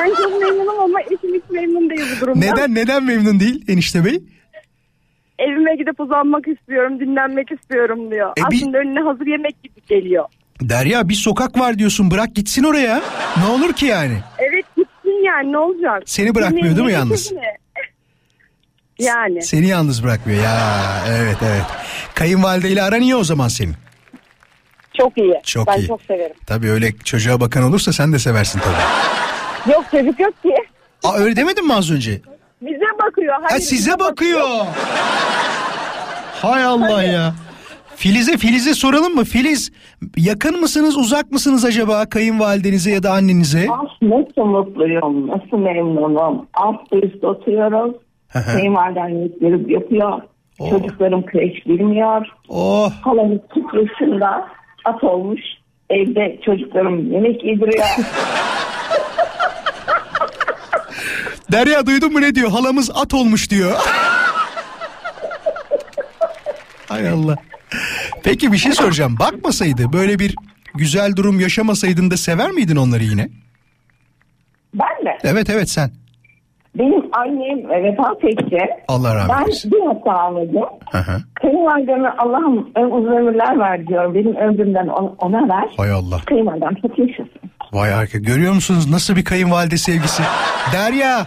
ben 0.00 0.08
çok 0.14 0.40
memnunum 0.42 0.80
ama 0.80 1.00
eşim 1.00 1.34
hiç 1.34 1.50
memnun 1.50 1.90
değil 1.90 2.02
bu 2.16 2.20
durumda. 2.20 2.38
Neden 2.46 2.74
neden 2.74 3.04
memnun 3.04 3.40
değil 3.40 3.64
enişte 3.68 4.04
bey? 4.04 4.22
Evime 5.38 5.76
gidip 5.76 6.00
uzanmak 6.00 6.48
istiyorum, 6.48 7.00
dinlenmek 7.00 7.52
istiyorum 7.52 8.10
diyor. 8.10 8.30
E 8.30 8.50
bir- 8.50 8.56
Aslında 8.56 8.78
önüne 8.78 9.00
hazır 9.00 9.26
yemek 9.26 9.62
gibi 9.62 9.74
geliyor. 9.88 10.24
Derya 10.60 11.08
bir 11.08 11.14
sokak 11.14 11.58
var 11.58 11.78
diyorsun 11.78 12.10
bırak 12.10 12.34
gitsin 12.34 12.64
oraya. 12.64 13.02
Ne 13.38 13.52
olur 13.54 13.72
ki 13.72 13.86
yani? 13.86 14.14
Evet 14.38 14.64
yani 15.24 15.52
ne 15.52 15.58
olacak? 15.58 16.02
Seni 16.06 16.34
bırakmıyor 16.34 16.76
değil 16.76 16.86
mi 16.86 16.92
yalnız? 16.92 17.32
Yani. 18.98 19.42
Seni 19.42 19.66
yalnız 19.68 20.04
bırakmıyor 20.04 20.42
ya. 20.42 20.58
Evet 21.08 21.36
evet. 21.42 21.62
Kayınvalideyle 22.14 22.82
aran 22.82 23.00
iyi 23.00 23.16
o 23.16 23.24
zaman 23.24 23.48
senin. 23.48 23.74
Çok 24.98 25.18
iyi. 25.18 25.34
Çok 25.44 25.66
ben 25.66 25.78
iyi. 25.78 25.86
çok 25.86 26.02
severim. 26.02 26.36
Tabii 26.46 26.70
öyle 26.70 26.92
çocuğa 27.04 27.40
bakan 27.40 27.62
olursa 27.62 27.92
sen 27.92 28.12
de 28.12 28.18
seversin 28.18 28.60
tabii. 28.60 29.72
Yok 29.74 29.84
çocuk 29.90 30.20
yok 30.20 30.42
ki. 30.42 30.54
Aa 31.04 31.16
öyle 31.16 31.36
demedin 31.36 31.66
mi 31.66 31.74
az 31.74 31.90
önce? 31.90 32.20
Bize 32.62 32.84
bakıyor. 33.06 33.34
Ha 33.34 33.46
Hayır, 33.50 33.62
size 33.62 33.98
bakıyor. 33.98 34.66
Hay 36.42 36.64
Allah 36.64 37.02
ya. 37.02 37.34
Filiz'e 37.96 38.36
Filiz'e 38.36 38.74
soralım 38.74 39.14
mı? 39.14 39.24
Filiz 39.24 39.72
yakın 40.16 40.60
mısınız 40.60 40.96
uzak 40.96 41.32
mısınız 41.32 41.64
acaba 41.64 42.06
kayınvalidenize 42.06 42.90
ya 42.90 43.02
da 43.02 43.12
annenize? 43.12 43.66
Ah, 43.72 44.02
nasıl 44.02 44.42
mutluyum, 44.44 45.28
nasıl 45.28 45.56
memnunum. 45.58 46.46
Alt 46.54 46.80
üst 46.92 47.24
oturuyoruz. 47.24 47.94
Kayınvaliden 48.32 49.08
yemekleri 49.08 49.72
yapıyor. 49.72 50.22
Çocuklarım 50.70 51.26
kreş 51.26 51.66
bilmiyor. 51.66 52.26
Oh. 52.48 52.92
Halamız 53.02 53.38
kütlesinde 53.54 54.26
at 54.84 55.04
olmuş. 55.04 55.40
Evde 55.90 56.40
çocuklarım 56.46 57.12
yemek 57.12 57.44
yediriyor. 57.44 57.84
Derya 61.52 61.86
duydun 61.86 62.12
mu 62.12 62.20
ne 62.20 62.34
diyor? 62.34 62.50
Halamız 62.50 62.90
at 62.94 63.14
olmuş 63.14 63.50
diyor. 63.50 63.72
Hay 66.88 67.08
Allah. 67.08 67.36
Peki 68.24 68.52
bir 68.52 68.56
şey 68.58 68.72
soracağım. 68.72 69.16
Bakmasaydı 69.20 69.92
böyle 69.92 70.18
bir 70.18 70.34
güzel 70.74 71.16
durum 71.16 71.40
yaşamasaydın 71.40 72.10
da 72.10 72.16
sever 72.16 72.50
miydin 72.50 72.76
onları 72.76 73.04
yine? 73.04 73.28
ben 74.74 75.04
mi? 75.04 75.18
Evet 75.24 75.50
evet 75.50 75.70
sen. 75.70 75.90
Benim 76.78 77.02
annem 77.12 77.84
vefat 77.84 78.24
etti. 78.24 78.58
Allah 78.88 79.14
rahmet 79.14 79.36
Ben 79.36 79.42
eylesin. 79.42 79.72
bir 79.72 79.86
hata 79.86 80.12
anladım. 80.12 80.62
Kayınvalideme 81.34 82.08
Allah'ım 82.08 82.70
ö- 82.76 82.86
uzun 82.86 83.12
ömürler 83.12 83.58
ver 83.58 83.86
diyorum. 83.86 84.14
Benim 84.14 84.36
ömrümden 84.36 84.86
on- 84.88 85.16
ona 85.18 85.48
ver. 85.48 85.68
Hay 85.76 85.90
Allah. 85.90 86.20
Kayınvalidem 86.26 86.74
çok 86.82 86.98
yaşasın. 86.98 87.30
Vay 87.72 87.90
harika. 87.90 88.18
Görüyor 88.18 88.52
musunuz 88.52 88.90
nasıl 88.90 89.16
bir 89.16 89.24
kayınvalide 89.24 89.76
sevgisi? 89.76 90.22
Derya 90.72 91.26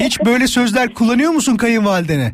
hiç 0.00 0.20
böyle 0.24 0.46
sözler 0.46 0.94
kullanıyor 0.94 1.30
musun 1.30 1.56
kayınvalidene? 1.56 2.32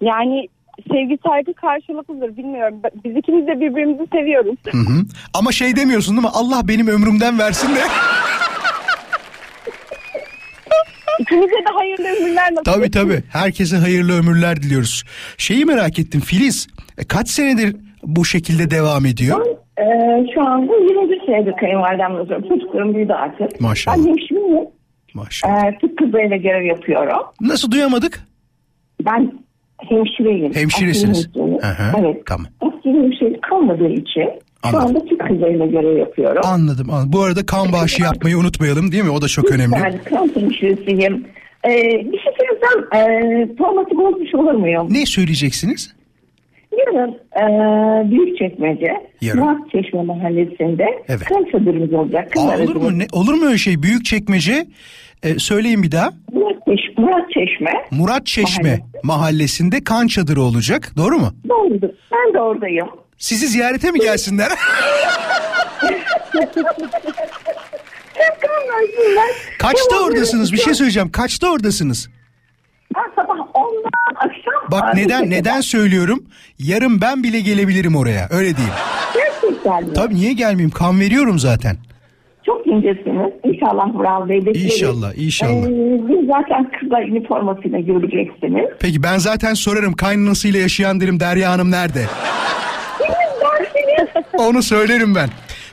Yani 0.00 0.46
sevgi 0.92 1.18
saygı 1.26 1.54
karşılıklıdır 1.54 2.36
bilmiyorum. 2.36 2.80
Biz 3.04 3.16
ikimiz 3.16 3.46
de 3.46 3.60
birbirimizi 3.60 4.06
seviyoruz. 4.12 4.56
Hı 4.70 4.78
hı. 4.78 5.02
Ama 5.34 5.52
şey 5.52 5.76
demiyorsun 5.76 6.16
değil 6.16 6.26
mi? 6.26 6.32
Allah 6.34 6.68
benim 6.68 6.88
ömrümden 6.88 7.38
versin 7.38 7.68
de. 7.76 7.80
İkimize 11.20 11.52
de 11.52 11.70
hayırlı 11.74 12.04
ömürler 12.08 12.50
nasip 12.52 12.64
tabii 12.64 12.90
tabii. 12.90 13.22
Herkese 13.32 13.76
hayırlı 13.76 14.18
ömürler 14.18 14.56
diliyoruz. 14.62 15.02
Şeyi 15.38 15.64
merak 15.64 15.98
ettim 15.98 16.20
Filiz. 16.20 16.68
e, 16.98 17.04
Kaç 17.04 17.28
senedir 17.28 17.76
bu 18.02 18.24
şekilde 18.24 18.70
devam 18.70 19.06
ediyor? 19.06 19.46
Ee, 19.78 19.84
şu 20.34 20.40
anda 20.42 20.72
21 20.76 21.26
senedir 21.26 21.52
kayınvalidemle 21.60 22.20
oturuyorum. 22.20 22.48
Çocuklarım 22.48 22.94
büyüdü 22.94 23.12
artık. 23.12 23.60
Maşallah. 23.60 23.96
Ben 23.96 24.06
hemşireyim. 24.06 24.68
Maşallah. 25.14 25.64
Ee, 25.64 25.78
tıp 25.78 25.98
kızlarıyla 25.98 26.36
görev 26.36 26.62
yapıyorum. 26.64 27.18
Nasıl 27.40 27.70
duyamadık? 27.70 28.20
Ben 29.04 29.32
hemşireyim. 29.88 30.54
Hemşiresiniz. 30.54 31.30
Hı, 31.34 31.40
Evet. 31.98 32.26
Tamam. 32.26 32.46
Askeri 32.60 32.94
hemşirelik 33.02 33.42
kalmadığı 33.42 33.88
için 33.88 34.30
Anladım. 34.62 34.80
şu 34.80 34.88
anda 34.88 34.98
tıp 35.08 35.20
kızlarıyla 35.28 35.66
görev 35.66 35.96
yapıyorum. 35.98 36.42
Anladım. 36.44 36.90
anladım. 36.90 37.12
Bu 37.12 37.20
arada 37.22 37.46
kan 37.46 37.72
bağışı 37.72 38.02
yapmayı 38.02 38.38
unutmayalım 38.38 38.92
değil 38.92 39.04
mi? 39.04 39.10
O 39.10 39.22
da 39.22 39.28
çok 39.28 39.50
önemli. 39.52 39.74
Yani 39.82 39.98
kan 40.04 40.30
hemşiresiyim. 40.34 41.26
Ee, 41.64 41.70
bir 42.12 42.18
şey 42.18 42.32
söylesem 42.38 43.00
e, 43.00 43.56
formatı 43.58 43.96
bozmuş 43.96 44.34
olur 44.34 44.52
muyum? 44.54 44.86
Ne 44.90 45.06
söyleyeceksiniz? 45.06 45.94
Yarın 46.78 47.10
e, 47.36 48.10
Büyükçekmece. 48.10 48.92
Murat 49.34 49.70
Çeşme 49.72 50.02
mahallesinde 50.02 50.84
Evet. 51.08 51.24
kan 51.24 51.44
çadırımız 51.52 51.92
olacak. 51.92 52.32
Aa, 52.36 52.62
olur 52.62 52.76
mu? 52.76 52.98
Ne, 52.98 53.06
olur 53.12 53.34
mu 53.34 53.46
öyle 53.46 53.58
şey? 53.58 53.82
Büyük 53.82 54.04
çekmece. 55.22 55.38
söyleyin 55.38 55.82
bir 55.82 55.92
daha. 55.92 56.10
Murat, 56.32 56.56
Çeş- 56.66 56.98
Murat 56.98 57.30
Çeşme. 57.34 57.72
Murat 57.90 58.26
Çeşme 58.26 58.80
mahallesinde 59.02 59.84
kan 59.84 60.06
çadırı 60.06 60.42
olacak. 60.42 60.92
Doğru 60.96 61.18
mu? 61.18 61.34
Doğrudur. 61.48 61.88
Ben 62.12 62.34
de 62.34 62.40
oradayım. 62.40 62.88
Sizi 63.18 63.46
ziyarete 63.48 63.90
mi 63.90 63.98
gelsinler? 63.98 64.48
Kaçta 69.58 69.96
oradasınız? 70.04 70.52
Bir 70.52 70.56
şey 70.58 70.74
söyleyeceğim. 70.74 71.10
Kaçta 71.12 71.50
oradasınız? 71.52 72.08
Ben 72.96 73.22
sabah 73.22 73.34
10'dan 73.34 74.14
akşam. 74.16 74.70
Bak 74.70 74.94
neden 74.94 75.22
8'e 75.24 75.30
neden 75.30 75.60
söylüyorum? 75.60 76.24
Yarın 76.58 77.00
ben 77.00 77.22
bile 77.22 77.40
gelebilirim 77.40 77.96
oraya. 77.96 78.28
Öyle 78.30 78.56
diyeyim. 78.56 78.74
Gerçekten 79.14 79.84
mi? 79.84 79.92
Tabii 79.94 80.14
niye 80.14 80.32
gelmeyeyim? 80.32 80.70
Kan 80.70 81.00
veriyorum 81.00 81.38
zaten. 81.38 81.76
Çok 82.50 82.66
incesiniz. 82.66 83.32
İnşallah 83.44 83.94
Vural 83.94 84.28
Bey 84.28 84.46
bekleriz. 84.46 84.64
İnşallah, 84.64 85.12
inşallah. 85.18 85.66
Ee, 85.66 86.08
biz 86.08 86.26
zaten 86.26 86.70
kızlar 86.80 87.02
üniformasıyla 87.02 87.78
göreceksiniz. 87.80 88.68
Peki 88.80 89.02
ben 89.02 89.18
zaten 89.18 89.54
sorarım 89.54 89.92
kaynanasıyla 89.92 90.60
yaşayan 90.60 91.00
derim 91.00 91.20
Derya 91.20 91.50
Hanım 91.52 91.70
nerede? 91.70 92.04
Onu 94.38 94.62
söylerim 94.62 95.14
ben. 95.14 95.28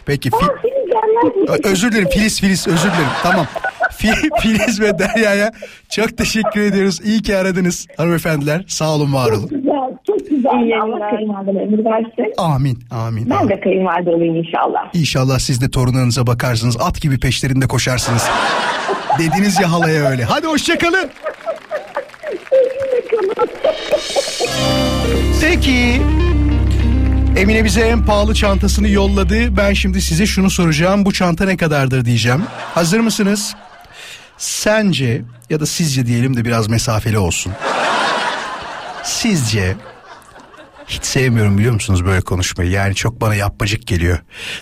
Peki 0.05 0.29
fi- 0.29 1.67
özür 1.67 1.91
dilerim 1.91 2.09
Filiz 2.09 2.41
Filiz 2.41 2.67
özür 2.67 2.89
dilerim. 2.89 3.11
Tamam. 3.23 3.45
Fi- 3.91 4.29
Filiz 4.41 4.81
ve 4.81 4.99
Derya'ya 4.99 5.51
çok 5.89 6.17
teşekkür 6.17 6.61
ediyoruz. 6.61 6.99
İyi 7.05 7.21
ki 7.21 7.37
aradınız 7.37 7.87
hanımefendiler. 7.97 8.63
Sağ 8.67 8.95
olun 8.95 9.13
var 9.13 9.31
olun. 9.31 9.49
Güzel, 9.49 9.96
çok 10.43 10.53
güzel. 10.63 10.81
Allah 10.81 11.09
kayınvalideme 11.09 11.61
ömür 11.63 11.85
versin. 11.85 12.33
Amin 12.37 12.79
amin. 12.91 13.29
Ben 13.29 13.35
amin. 13.35 13.49
de 13.49 13.59
kayınvalide 13.59 14.09
olayım 14.09 14.35
inşallah. 14.35 14.79
İnşallah 14.93 15.39
siz 15.39 15.61
de 15.61 15.69
torunlarınıza 15.71 16.27
bakarsınız. 16.27 16.77
At 16.81 17.01
gibi 17.01 17.19
peşlerinde 17.19 17.67
koşarsınız. 17.67 18.29
Dediniz 19.19 19.59
ya 19.59 19.71
halaya 19.71 20.09
öyle. 20.09 20.23
Hadi 20.23 20.47
hoşçakalın. 20.47 21.09
Peki. 25.41 26.01
Emine 27.37 27.63
bize 27.65 27.81
en 27.81 28.05
pahalı 28.05 28.33
çantasını 28.33 28.89
yolladı. 28.89 29.57
Ben 29.57 29.73
şimdi 29.73 30.01
size 30.01 30.25
şunu 30.25 30.49
soracağım. 30.49 31.05
Bu 31.05 31.13
çanta 31.13 31.45
ne 31.45 31.57
kadardır 31.57 32.05
diyeceğim. 32.05 32.43
Hazır 32.75 32.99
mısınız? 32.99 33.55
Sence 34.37 35.21
ya 35.49 35.59
da 35.59 35.65
sizce 35.65 36.05
diyelim 36.05 36.37
de 36.37 36.45
biraz 36.45 36.67
mesafeli 36.67 37.17
olsun. 37.17 37.53
Sizce 39.03 39.75
hiç 40.87 41.05
sevmiyorum 41.05 41.57
biliyor 41.57 41.73
musunuz 41.73 42.05
böyle 42.05 42.21
konuşmayı. 42.21 42.71
Yani 42.71 42.95
çok 42.95 43.21
bana 43.21 43.35
yapmacık 43.35 43.87
geliyor. 43.87 44.19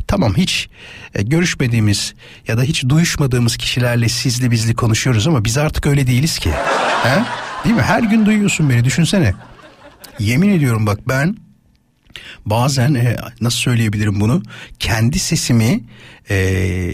Tamam 0.08 0.36
hiç 0.38 0.70
e, 1.16 1.24
görüşmediğimiz 1.24 2.14
ya 2.48 2.58
da 2.58 2.64
hiç 2.64 2.90
duyuşmadığımız 2.90 3.58
kişilerle 3.58 4.10
sizli 4.10 4.52
bizli 4.52 4.76
konuşuyoruz 4.76 5.28
ama 5.28 5.46
biz 5.46 5.58
artık 5.58 5.86
öyle 5.86 6.08
değiliz 6.08 6.40
ki. 6.40 6.52
He? 7.04 7.24
Değil 7.66 7.76
mi? 7.76 7.82
Her 7.82 8.04
gün 8.04 8.26
duyuyorsun 8.26 8.70
beni 8.70 8.84
düşünsene. 8.84 9.34
Yemin 10.20 10.50
ediyorum 10.50 10.86
bak 10.88 11.00
ben 11.08 11.38
bazen 12.46 12.94
e, 12.94 13.18
nasıl 13.42 13.58
söyleyebilirim 13.58 14.20
bunu 14.20 14.44
kendi 14.80 15.20
sesimi 15.20 15.84
e, 16.30 16.36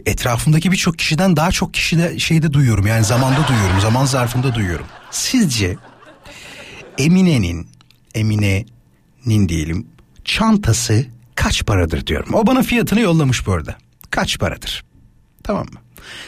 etrafımdaki 0.06 0.72
birçok 0.72 1.00
kişiden 1.00 1.36
daha 1.36 1.52
çok 1.52 1.74
kişide 1.74 2.20
şeyde 2.20 2.54
duyuyorum 2.54 2.88
yani 2.88 3.06
zamanda 3.06 3.48
duyuyorum 3.48 3.82
zaman 3.82 4.06
zarfında 4.06 4.56
duyuyorum. 4.56 4.86
Sizce 5.12 5.78
Emine'nin 6.98 7.68
Emine'nin 9.26 9.49
diyelim 9.49 9.88
çantası 10.26 11.05
kaç 11.36 11.65
paradır 11.65 12.07
diyorum. 12.07 12.34
O 12.34 12.47
bana 12.47 12.61
fiyatını 12.61 12.99
yollamış 12.99 13.47
bu 13.47 13.53
arada. 13.53 13.76
Kaç 14.11 14.39
paradır? 14.39 14.84
Tamam 15.43 15.65
mı? 15.65 15.80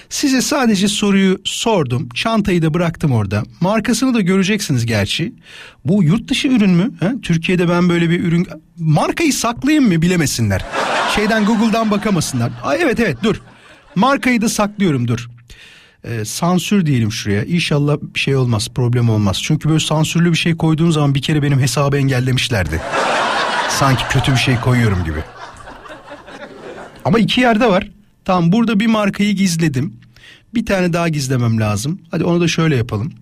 Size 0.09 0.41
sadece 0.41 0.87
soruyu 0.87 1.41
sordum. 1.43 2.09
Çantayı 2.09 2.61
da 2.61 2.73
bıraktım 2.73 3.11
orada. 3.11 3.43
Markasını 3.61 4.13
da 4.13 4.21
göreceksiniz 4.21 4.85
gerçi. 4.85 5.33
Bu 5.85 6.03
yurt 6.03 6.29
dışı 6.29 6.47
ürün 6.47 6.71
mü? 6.71 6.91
Ha? 6.99 7.13
Türkiye'de 7.21 7.69
ben 7.69 7.89
böyle 7.89 8.09
bir 8.09 8.23
ürün... 8.23 8.47
Markayı 8.77 9.33
saklayayım 9.33 9.87
mı 9.87 10.01
bilemesinler. 10.01 10.65
Şeyden 11.15 11.45
Google'dan 11.45 11.91
bakamasınlar. 11.91 12.51
Ay 12.63 12.81
evet 12.81 12.99
evet 12.99 13.17
dur. 13.23 13.41
Markayı 13.95 14.41
da 14.41 14.49
saklıyorum 14.49 15.07
dur. 15.07 15.29
Ee, 16.03 16.25
sansür 16.25 16.85
diyelim 16.85 17.11
şuraya. 17.11 17.43
İnşallah 17.43 17.97
bir 18.15 18.19
şey 18.19 18.35
olmaz, 18.35 18.67
problem 18.75 19.09
olmaz. 19.09 19.39
Çünkü 19.43 19.69
böyle 19.69 19.79
sansürlü 19.79 20.31
bir 20.31 20.37
şey 20.37 20.57
koyduğum 20.57 20.91
zaman 20.91 21.15
bir 21.15 21.21
kere 21.21 21.43
benim 21.43 21.59
hesabı 21.59 21.97
engellemişlerdi. 21.97 22.81
Sanki 23.69 24.03
kötü 24.09 24.31
bir 24.31 24.37
şey 24.37 24.55
koyuyorum 24.59 25.03
gibi. 25.03 25.19
Ama 27.05 27.19
iki 27.19 27.41
yerde 27.41 27.69
var. 27.69 27.91
Tamam 28.25 28.51
burada 28.51 28.79
bir 28.79 28.87
markayı 28.87 29.35
gizledim. 29.35 29.93
Bir 30.55 30.65
tane 30.65 30.93
daha 30.93 31.09
gizlemem 31.09 31.59
lazım. 31.59 31.99
Hadi 32.11 32.23
onu 32.23 32.41
da 32.41 32.47
şöyle 32.47 32.75
yapalım. 32.75 33.13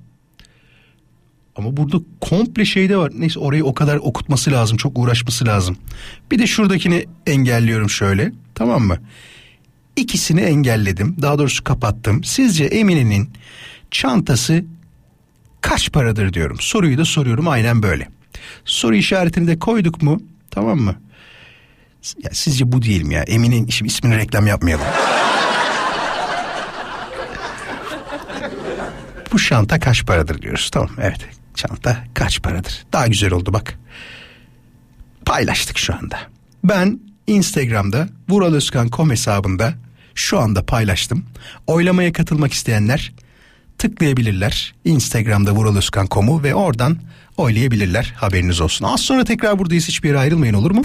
Ama 1.55 1.77
burada 1.77 1.97
komple 2.21 2.65
şeyde 2.65 2.97
var. 2.97 3.11
Neyse 3.15 3.39
orayı 3.39 3.65
o 3.65 3.73
kadar 3.73 3.97
okutması 3.97 4.51
lazım. 4.51 4.77
Çok 4.77 4.99
uğraşması 4.99 5.45
lazım. 5.45 5.77
Bir 6.31 6.39
de 6.39 6.47
şuradakini 6.47 7.05
engelliyorum 7.27 7.89
şöyle. 7.89 8.31
Tamam 8.55 8.83
mı? 8.83 8.97
İkisini 9.95 10.41
engelledim. 10.41 11.15
Daha 11.21 11.39
doğrusu 11.39 11.63
kapattım. 11.63 12.23
Sizce 12.23 12.65
Emine'nin 12.65 13.33
çantası 13.91 14.63
kaç 15.61 15.91
paradır 15.91 16.33
diyorum. 16.33 16.57
Soruyu 16.59 16.97
da 16.97 17.05
soruyorum 17.05 17.47
aynen 17.47 17.83
böyle. 17.83 18.07
Soru 18.65 18.95
işaretini 18.95 19.47
de 19.47 19.59
koyduk 19.59 20.01
mu? 20.01 20.21
Tamam 20.51 20.79
mı? 20.79 20.95
Ya 22.23 22.29
sizce 22.33 22.71
bu 22.71 22.81
değil 22.81 23.01
mi 23.01 23.13
ya? 23.13 23.23
Emine'nin 23.23 23.67
şimdi 23.67 23.91
ismini 23.91 24.17
reklam 24.17 24.47
yapmayalım. 24.47 24.85
bu 29.31 29.39
şanta 29.39 29.79
kaç 29.79 30.05
paradır 30.05 30.41
diyoruz. 30.41 30.69
Tamam 30.71 30.89
evet. 31.01 31.27
Çanta 31.55 32.03
kaç 32.13 32.41
paradır? 32.41 32.85
Daha 32.93 33.07
güzel 33.07 33.31
oldu 33.33 33.53
bak. 33.53 33.79
Paylaştık 35.25 35.77
şu 35.77 35.95
anda. 35.95 36.19
Ben 36.63 36.99
Instagram'da 37.27 38.07
Vural 38.29 38.53
Özkan 38.53 38.89
kom 38.89 39.11
hesabında 39.11 39.73
şu 40.15 40.39
anda 40.39 40.65
paylaştım. 40.65 41.25
Oylamaya 41.67 42.13
katılmak 42.13 42.53
isteyenler 42.53 43.11
tıklayabilirler. 43.77 44.73
Instagram'da 44.85 45.51
Vural 45.51 45.77
Özkan 45.77 46.07
komu 46.07 46.43
ve 46.43 46.55
oradan 46.55 46.97
oylayabilirler. 47.37 48.13
Haberiniz 48.17 48.61
olsun. 48.61 48.85
Az 48.85 49.01
sonra 49.01 49.23
tekrar 49.23 49.59
buradayız. 49.59 49.87
Hiçbir 49.87 50.09
yere 50.09 50.19
ayrılmayın 50.19 50.53
olur 50.53 50.71
mu? 50.71 50.81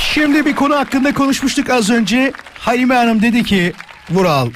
Şimdi 0.00 0.46
bir 0.46 0.54
konu 0.54 0.76
hakkında 0.76 1.14
konuşmuştuk 1.14 1.70
az 1.70 1.90
önce. 1.90 2.32
Halime 2.54 2.94
Hanım 2.94 3.22
dedi 3.22 3.44
ki 3.44 3.72
Vural 4.10 4.50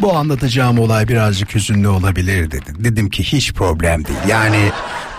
bu 0.00 0.16
anlatacağım 0.16 0.78
olay 0.78 1.08
birazcık 1.08 1.54
hüzünlü 1.54 1.88
olabilir 1.88 2.50
dedi. 2.50 2.72
Dedim 2.78 3.10
ki 3.10 3.22
hiç 3.22 3.52
problem 3.52 4.04
değil. 4.04 4.18
Yani 4.28 4.70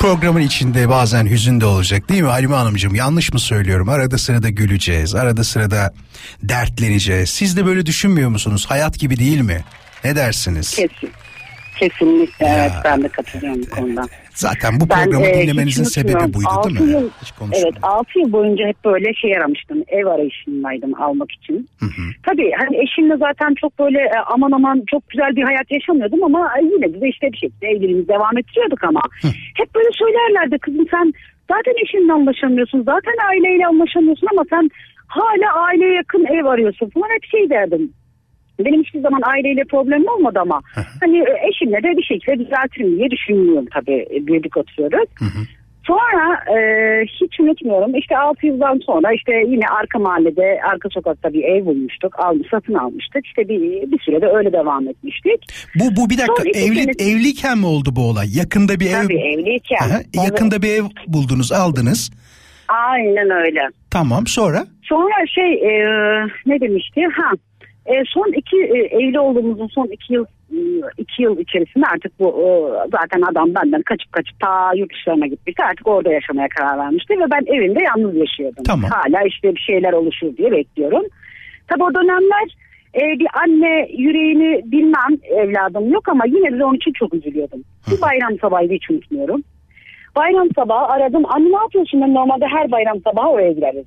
programın 0.03 0.41
içinde 0.41 0.89
bazen 0.89 1.25
hüzün 1.29 1.61
de 1.61 1.65
olacak 1.65 2.09
değil 2.09 2.21
mi 2.21 2.27
Halime 2.27 2.55
Hanımcığım? 2.55 2.95
Yanlış 2.95 3.33
mı 3.33 3.39
söylüyorum? 3.39 3.89
Arada 3.89 4.17
sırada 4.17 4.49
güleceğiz. 4.49 5.15
Arada 5.15 5.43
sırada 5.43 5.93
dertleneceğiz. 6.43 7.29
Siz 7.29 7.57
de 7.57 7.65
böyle 7.65 7.85
düşünmüyor 7.85 8.29
musunuz? 8.29 8.65
Hayat 8.69 8.99
gibi 8.99 9.19
değil 9.19 9.41
mi? 9.41 9.63
Ne 10.03 10.15
dersiniz? 10.15 10.75
Kesin. 10.75 11.11
Kesinlikle 11.83 12.45
evet 12.45 12.71
ben 12.85 13.03
de 13.03 13.07
katılıyorum 13.07 13.61
bu 13.61 13.75
konuda. 13.75 14.03
Zaten 14.33 14.79
bu 14.79 14.89
Ben, 14.89 15.03
programı 15.03 15.25
e, 15.25 15.41
dinlemenizin 15.41 15.83
sebebi 15.83 16.33
buydu 16.33 16.47
Altı 16.49 16.69
değil 16.69 16.81
mi? 16.81 16.91
Yıl, 16.91 17.09
Hiç 17.21 17.33
evet 17.53 17.73
6 17.81 18.19
yıl 18.19 18.31
boyunca 18.31 18.67
hep 18.67 18.85
böyle 18.85 19.13
şey 19.13 19.37
aramıştım. 19.37 19.83
Ev 19.87 20.05
arayışındaydım 20.05 21.01
almak 21.01 21.31
için. 21.31 21.69
Tabii 22.25 22.51
hani 22.59 22.83
eşimle 22.83 23.17
zaten 23.17 23.53
çok 23.61 23.79
böyle 23.79 23.99
e, 23.99 24.19
aman 24.33 24.51
aman 24.51 24.83
çok 24.91 25.09
güzel 25.09 25.35
bir 25.35 25.43
hayat 25.43 25.71
yaşamıyordum 25.71 26.23
ama 26.23 26.51
yine 26.61 27.01
de 27.01 27.09
işte 27.09 27.31
bir 27.31 27.37
şekilde 27.37 27.67
evliliğimizi 27.67 28.07
devam 28.07 28.37
ettiriyorduk 28.37 28.83
ama. 28.83 29.01
Hep 29.55 29.75
böyle 29.75 29.89
söylerlerdi 29.91 30.57
kızım 30.59 30.85
sen 30.91 31.13
zaten 31.51 31.73
eşinle 31.83 32.13
anlaşamıyorsun 32.13 32.83
zaten 32.83 33.13
aileyle 33.29 33.67
anlaşamıyorsun 33.67 34.27
ama 34.31 34.43
sen 34.49 34.69
hala 35.07 35.53
aileye 35.65 35.93
yakın 35.93 36.25
ev 36.25 36.45
arıyorsun 36.45 36.89
falan 36.89 37.09
hep 37.15 37.25
şey 37.25 37.49
derdim. 37.49 37.93
Benim 38.59 38.83
hiçbir 38.83 39.01
zaman 39.01 39.21
aileyle 39.23 39.63
problemim 39.63 40.07
olmadı 40.07 40.39
ama 40.41 40.61
hani 40.99 41.17
e, 41.17 41.47
eşimle 41.49 41.83
de 41.83 41.97
bir 41.97 42.03
şekilde 42.03 42.39
düzeltirim 42.39 42.97
diye 42.97 43.11
düşünüyorum 43.11 43.65
tabii 43.73 44.05
e, 44.15 44.27
birlik 44.27 44.57
oturuyoruz. 44.57 45.09
Sonra 45.87 46.39
e, 46.57 46.57
hiç 47.05 47.39
unutmuyorum 47.39 47.95
işte 47.95 48.17
6 48.17 48.45
yıldan 48.45 48.79
sonra 48.85 49.13
işte 49.13 49.31
yine 49.47 49.65
arka 49.67 49.99
mahallede 49.99 50.59
arka 50.71 50.89
sokakta 50.89 51.33
bir 51.33 51.43
ev 51.43 51.65
bulmuştuk. 51.65 52.19
Almış, 52.19 52.47
satın 52.51 52.73
almıştık. 52.73 53.25
İşte 53.25 53.49
bir, 53.49 53.91
bir 53.91 53.99
sürede 53.99 54.27
öyle 54.27 54.53
devam 54.53 54.87
etmiştik. 54.87 55.39
Bu 55.75 55.83
bu 55.95 56.09
bir 56.09 56.17
dakika 56.17 56.43
Son 56.43 56.45
iki 56.45 56.59
evli 56.59 56.83
sene- 56.83 57.11
evliyken 57.11 57.57
mi 57.57 57.65
oldu 57.65 57.89
bu 57.95 58.09
olay? 58.09 58.27
Yakında 58.37 58.79
bir 58.79 58.85
ev 58.85 59.03
Tabii 59.03 59.19
evliyken. 59.19 59.77
Aha, 59.81 59.99
yakında 60.23 60.61
bir 60.61 60.69
ev 60.69 60.83
buldunuz, 61.07 61.51
aldınız. 61.51 62.11
Aynen 62.67 63.29
öyle. 63.29 63.61
Tamam 63.91 64.27
sonra 64.27 64.65
Sonra 64.83 65.13
şey 65.35 65.53
e, 65.53 65.71
ne 66.45 66.61
demişti? 66.61 67.01
Ha 67.15 67.31
e, 67.85 67.93
son 68.07 68.31
iki 68.31 68.57
e, 68.57 68.77
evli 68.77 69.19
olduğumuzun 69.19 69.67
son 69.67 69.87
iki 69.87 70.13
yıl 70.13 70.25
e, 70.51 70.57
iki 70.97 71.23
yıl 71.23 71.39
içerisinde 71.39 71.85
artık 71.93 72.19
bu 72.19 72.27
e, 72.27 72.47
zaten 72.91 73.21
adam 73.31 73.55
benden 73.55 73.81
kaçıp 73.81 74.11
kaçıp 74.11 74.39
ta 74.39 74.73
yurt 74.75 74.93
dışlarına 74.93 75.27
gitmişti. 75.27 75.63
Artık 75.63 75.87
orada 75.87 76.13
yaşamaya 76.13 76.47
karar 76.49 76.77
vermişti 76.77 77.13
ve 77.19 77.31
ben 77.31 77.55
evinde 77.55 77.83
yalnız 77.83 78.15
yaşıyordum. 78.15 78.63
Tamam. 78.63 78.89
Hala 78.89 79.23
işte 79.23 79.55
bir 79.55 79.61
şeyler 79.61 79.93
oluşur 79.93 80.37
diye 80.37 80.51
bekliyorum. 80.51 81.03
Tabii 81.67 81.83
o 81.83 81.93
dönemler 81.93 82.55
e, 82.95 83.19
bir 83.19 83.27
anne 83.33 83.87
yüreğini 83.97 84.61
bilmem 84.71 85.17
evladım 85.23 85.91
yok 85.91 86.09
ama 86.09 86.25
yine 86.27 86.59
de 86.59 86.65
onun 86.65 86.75
için 86.75 86.93
çok 86.93 87.13
üzülüyordum. 87.13 87.63
Bir 87.91 88.01
bayram 88.01 88.39
sabahıydı 88.41 88.73
hiç 88.73 88.91
unutmuyorum. 88.91 89.43
Bayram 90.15 90.47
sabahı 90.55 90.85
aradım. 90.93 91.23
Anne 91.29 91.51
ne 91.51 91.55
yapıyorsun? 91.61 92.01
Ben 92.01 92.13
normalde 92.13 92.45
her 92.45 92.71
bayram 92.71 93.01
sabahı 93.03 93.27
oraya 93.29 93.51
gideriz. 93.51 93.85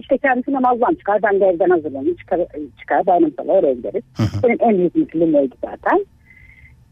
İşte 0.00 0.18
kendisi 0.18 0.52
namazdan 0.52 0.94
çıkar. 0.94 1.22
Ben 1.22 1.40
de 1.40 1.44
evden 1.46 1.70
hazırlanayım. 1.70 2.16
Çıkar, 2.16 2.40
çıkar 2.80 3.06
bayram 3.06 3.30
sabahı 3.38 3.56
oraya 3.58 3.74
gideriz. 3.74 4.02
Benim 4.44 4.58
en 4.60 4.78
büyük 4.78 4.94
mutluluğum 4.96 5.34
oydu 5.38 5.54
zaten. 5.64 6.06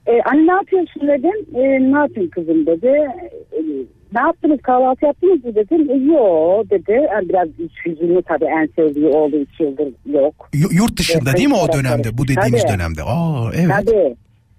Ee, 0.06 0.20
anne 0.22 0.46
ne 0.46 0.52
yapıyorsun 0.52 1.02
dedim. 1.08 1.46
Ee, 1.54 1.92
ne 1.92 1.98
yapayım 1.98 2.30
kızım 2.30 2.66
dedi. 2.66 2.86
Ee, 3.52 3.58
ne 4.14 4.20
yaptınız 4.20 4.60
kahvaltı 4.62 5.06
yaptınız 5.06 5.44
mı 5.44 5.54
dedim. 5.54 5.90
E, 5.90 5.94
yo 6.12 6.62
dedi. 6.70 6.92
Yani 7.12 7.28
biraz 7.28 7.48
hüzünlü 7.86 8.22
tabii 8.22 8.44
en 8.44 8.66
sevdiği 8.76 9.06
oğlu 9.06 9.36
iki 9.36 9.62
yıldır 9.62 9.88
yok. 10.06 10.48
Y- 10.54 10.60
yurt 10.78 10.98
dışında 10.98 11.32
değil 11.36 11.48
mi 11.48 11.54
o 11.54 11.72
dönemde? 11.72 12.18
Bu 12.18 12.22
dediğiniz 12.28 12.62
Tabii. 12.62 12.72
dönemde. 12.72 13.02
Aa 13.02 13.50
evet. 13.54 13.70
Tabii. 13.86 14.16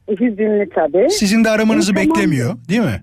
E, 0.07 0.11
Hüzünlü 0.19 0.69
tabii. 0.75 1.09
Sizin 1.09 1.43
de 1.43 1.49
aramanızı 1.49 1.91
E, 1.91 1.95
tamam. 1.95 2.09
beklemiyor 2.09 2.53
değil 2.69 2.81
mi? 2.81 3.01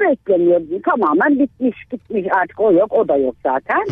Hiç 0.00 0.08
beklemiyor. 0.10 0.60
Tamamen 0.84 1.38
bitmiş 1.38 1.84
gitmiş 1.90 2.26
artık 2.34 2.60
o 2.60 2.72
yok 2.72 2.92
o 2.92 3.08
da 3.08 3.16
yok 3.16 3.34
zaten. 3.42 3.84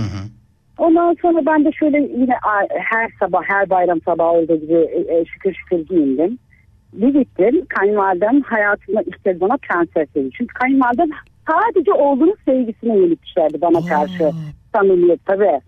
Ondan 0.78 1.16
sonra 1.22 1.46
ben 1.46 1.64
de 1.64 1.72
şöyle 1.72 1.98
yine 1.98 2.34
her 2.70 3.10
sabah 3.20 3.42
her 3.44 3.70
bayram 3.70 4.00
sabahı 4.00 4.30
olduğu 4.30 4.56
gibi 4.56 4.74
e, 4.74 5.18
e, 5.18 5.24
şükür 5.24 5.54
şükür 5.54 5.86
giyindim. 5.88 6.38
Bir 6.92 7.08
gittim 7.08 7.66
kayınvalidem 7.68 8.40
hayatımda 8.40 9.02
istedi 9.02 9.40
bana 9.40 9.56
prenses 9.56 10.14
dedi. 10.14 10.30
Çünkü 10.38 10.54
kayınvalidem 10.54 11.08
sadece 11.50 11.92
oğlunun 11.92 12.36
sevgisine 12.44 12.98
yenikmişlerdi 12.98 13.60
bana 13.60 13.86
karşı. 13.86 14.30
Samimiyet 14.74 15.26
tabii. 15.26 15.60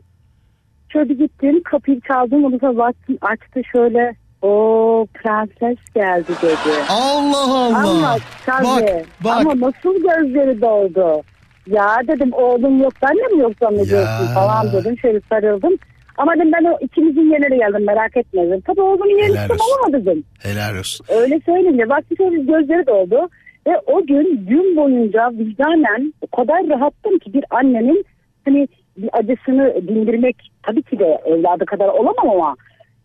Şöyle 0.93 1.15
gittim 1.15 1.63
kapıyı 1.63 2.01
çaldım 2.01 2.45
onu 2.45 2.61
da 2.61 2.77
baktım 2.77 3.19
açtı 3.21 3.63
şöyle 3.73 4.15
o 4.43 5.07
prenses 5.15 5.79
geldi 5.95 6.33
dedi. 6.43 6.75
Allah 6.91 7.55
Allah. 7.55 7.79
Ama 7.91 8.17
tabii. 8.47 8.65
Bak, 8.65 9.07
bak. 9.25 9.37
Ama 9.41 9.51
nasıl 9.67 9.95
gözleri 9.95 10.61
doldu. 10.61 11.23
Ya 11.67 11.97
dedim 12.09 12.33
oğlum 12.33 12.83
yok 12.83 12.93
ben 13.03 13.17
de 13.17 13.35
mi 13.37 13.43
yok 13.43 13.53
zannediyorsun 13.63 14.25
Ya. 14.25 14.35
falan 14.35 14.73
dedim. 14.73 14.99
Şöyle 14.99 15.21
sarıldım. 15.29 15.77
Ama 16.17 16.35
dedim 16.37 16.53
ben 16.53 16.65
o 16.65 16.79
ikimizin 16.81 17.33
yerine 17.33 17.57
geldim 17.57 17.87
merak 17.87 18.17
etme 18.17 18.47
dedim. 18.47 18.63
Tabii 18.67 18.81
oğlumun 18.81 19.19
yerini 19.19 19.37
Helal 19.39 19.51
olsun. 19.51 19.67
ama 19.85 19.93
dedim. 19.99 20.25
Helal 20.43 20.79
olsun. 20.79 21.07
Öyle 21.09 21.41
söyleyince 21.47 21.89
baktım 21.89 22.17
şöyle 22.17 22.37
gözleri 22.37 22.87
doldu. 22.87 23.29
Ve 23.67 23.71
o 23.87 24.07
gün 24.07 24.47
gün 24.49 24.77
boyunca 24.77 25.31
vicdanen 25.33 26.15
o 26.23 26.37
kadar 26.37 26.69
rahattım 26.69 27.19
ki 27.19 27.33
bir 27.33 27.45
annenin 27.51 28.05
hani 28.45 28.69
bir 28.97 29.11
acısını 29.13 29.75
dindirmek 29.89 30.37
tabii 30.63 30.83
ki 30.83 30.99
de 30.99 31.19
evladı 31.27 31.67
kadar 31.67 31.89
olamam 31.89 32.31
ama 32.33 32.57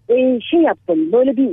e, 0.09 0.41
şey 0.41 0.59
yaptım 0.59 1.11
böyle 1.11 1.37
bir 1.37 1.49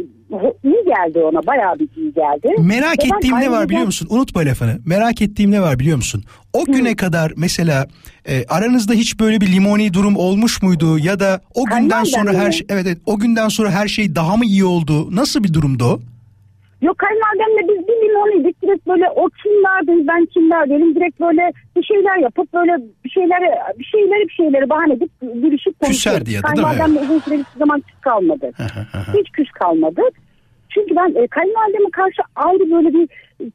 iyi 0.64 0.84
geldi 0.84 1.18
ona 1.18 1.46
bayağı 1.46 1.78
bir 1.78 1.88
iyi 1.96 2.14
geldi. 2.14 2.48
Merak 2.58 3.04
Ve 3.04 3.16
ettiğim 3.16 3.40
ne 3.40 3.50
var 3.50 3.68
biliyor 3.68 3.86
musun? 3.86 4.08
Unutma 4.10 4.40
lafını. 4.40 4.78
Merak 4.86 5.22
ettiğim 5.22 5.50
ne 5.50 5.60
var 5.60 5.78
biliyor 5.78 5.96
musun? 5.96 6.24
O 6.52 6.64
güne 6.64 6.96
kadar 6.96 7.32
mesela 7.36 7.86
e, 8.28 8.46
aranızda 8.46 8.92
hiç 8.92 9.20
böyle 9.20 9.40
bir 9.40 9.52
limoni 9.52 9.94
durum 9.94 10.16
olmuş 10.16 10.62
muydu 10.62 10.98
ya 10.98 11.20
da 11.20 11.40
o 11.54 11.64
günden 11.64 11.88
Kayınvalidem 11.88 12.06
sonra 12.06 12.32
her 12.32 12.52
şey 12.52 12.66
evet, 12.70 12.86
evet 12.86 12.98
o 13.06 13.18
günden 13.18 13.48
sonra 13.48 13.70
her 13.70 13.88
şey 13.88 14.14
daha 14.14 14.36
mı 14.36 14.44
iyi 14.44 14.64
oldu? 14.64 15.16
Nasıl 15.16 15.44
bir 15.44 15.54
durumdu 15.54 15.84
o? 15.84 16.00
Yok 16.82 16.98
kayınvalidemle 16.98 17.62
biz 17.68 17.88
bir 17.88 17.96
limon 18.08 18.38
yedik. 18.38 18.62
Direkt 18.62 18.86
böyle 18.86 19.10
o 19.10 19.28
kimlerdi 19.42 20.08
ben 20.08 20.26
kimler 20.26 20.70
dedim. 20.70 20.94
Direkt 20.94 21.20
böyle 21.20 21.52
bir 21.76 21.82
şeyler 21.82 22.16
yapıp 22.16 22.54
böyle 22.54 22.72
bir 23.04 23.10
şeyleri 23.10 23.48
bir 23.78 23.84
şeyleri 23.84 24.28
bir 24.28 24.32
şeyleri 24.32 24.70
bahane 24.70 24.92
edip 24.92 25.10
gülüşüp 25.20 25.80
konuşuyoruz. 25.80 25.96
Küserdi 26.04 26.32
ya 26.32 26.42
da 26.42 26.46
değil 26.46 26.58
mi? 26.58 26.62
Kayınvalidemle 26.64 27.00
uzun 27.00 27.20
süre 27.20 27.34
hiçbir 27.34 27.58
zaman 27.58 27.80
küs 27.80 28.00
kalmadı. 28.00 28.50
Hiç 29.18 29.30
küs 29.32 29.50
kalmadı. 29.50 30.02
Çünkü 30.74 30.96
ben 30.96 31.22
e, 31.22 31.26
kayınvalideme 31.26 31.90
karşı 31.92 32.22
ayrı 32.36 32.70
böyle 32.70 32.88
bir 32.94 33.08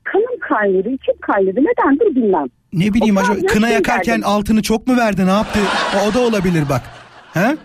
kanım 0.03 0.39
kaynıyordu, 0.39 0.89
içim 0.89 1.17
kaynıyordu. 1.21 1.59
Nedendir 1.59 2.15
bilmem. 2.15 2.45
Ne 2.73 2.93
bileyim 2.93 3.17
O 3.17 3.19
acaba 3.19 3.47
kına 3.47 3.69
yakarken 3.69 4.15
derdim. 4.21 4.27
altını 4.29 4.61
çok 4.61 4.87
mu 4.87 4.97
verdi 4.97 5.25
ne 5.25 5.31
yaptı? 5.31 5.59
O, 5.95 6.09
o 6.09 6.13
da 6.13 6.19
olabilir 6.19 6.63
bak. 6.69 6.81
He? 7.33 7.55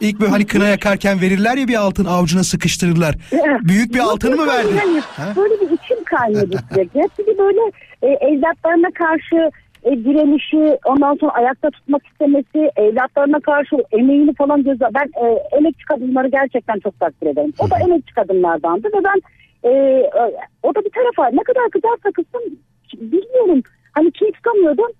İlk 0.00 0.20
böyle 0.20 0.30
hani 0.30 0.46
kına 0.46 0.66
yakarken 0.68 1.20
verirler 1.20 1.56
ya 1.56 1.68
bir 1.68 1.74
altın 1.74 2.04
avucuna 2.04 2.42
sıkıştırırlar. 2.44 3.14
Büyük 3.62 3.94
bir 3.94 3.98
Yok, 3.98 4.10
altını 4.12 4.36
mı 4.36 4.46
verdi? 4.46 4.68
hayır, 4.68 4.82
hayır. 4.86 5.04
Ha? 5.16 5.32
Böyle 5.36 5.54
bir 5.60 5.70
içim 5.70 6.04
kaynıyordu 6.04 6.56
sürekli. 6.72 7.00
Hepsi 7.02 7.38
böyle 7.38 7.60
e, 8.02 8.06
evlatlarına 8.06 8.90
karşı 8.94 9.50
e, 9.84 9.90
direnişi, 10.04 10.78
ondan 10.84 11.14
sonra 11.14 11.32
ayakta 11.32 11.70
tutmak 11.70 12.06
istemesi, 12.06 12.70
evlatlarına 12.76 13.40
karşı 13.40 13.76
emeğini 13.92 14.34
falan 14.34 14.64
gözler. 14.64 14.90
Ben 14.94 15.26
e, 15.26 15.56
emekçi 15.56 15.84
kadınları 15.84 16.28
gerçekten 16.28 16.78
çok 16.78 17.00
takdir 17.00 17.26
ederim. 17.26 17.52
O 17.58 17.70
da 17.70 17.78
emekçi 17.78 18.14
kadınlardandı 18.14 18.88
ve 18.88 19.04
ben 19.04 19.20
e, 19.62 19.70
e, 19.70 20.32
o 20.62 20.74
da 20.74 20.84
bir 20.84 20.90
tarafa 20.90 21.30
ne 21.36 21.42
kadar 21.42 21.70
kızarsa 21.70 22.10
kızsın 22.14 22.58
bilmiyorum. 22.94 23.62
Hani 23.92 24.10
kim 24.10 24.32
tutamıyordum. 24.32 24.90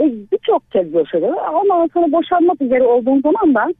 E, 0.00 0.04
Birçok 0.32 0.70
kez 0.70 0.92
boşadı. 0.92 1.26
Ondan 1.54 1.88
sonra 1.94 2.12
boşanmak 2.12 2.62
üzere 2.62 2.82
olduğum 2.82 3.20
zaman 3.20 3.54
da 3.54 3.74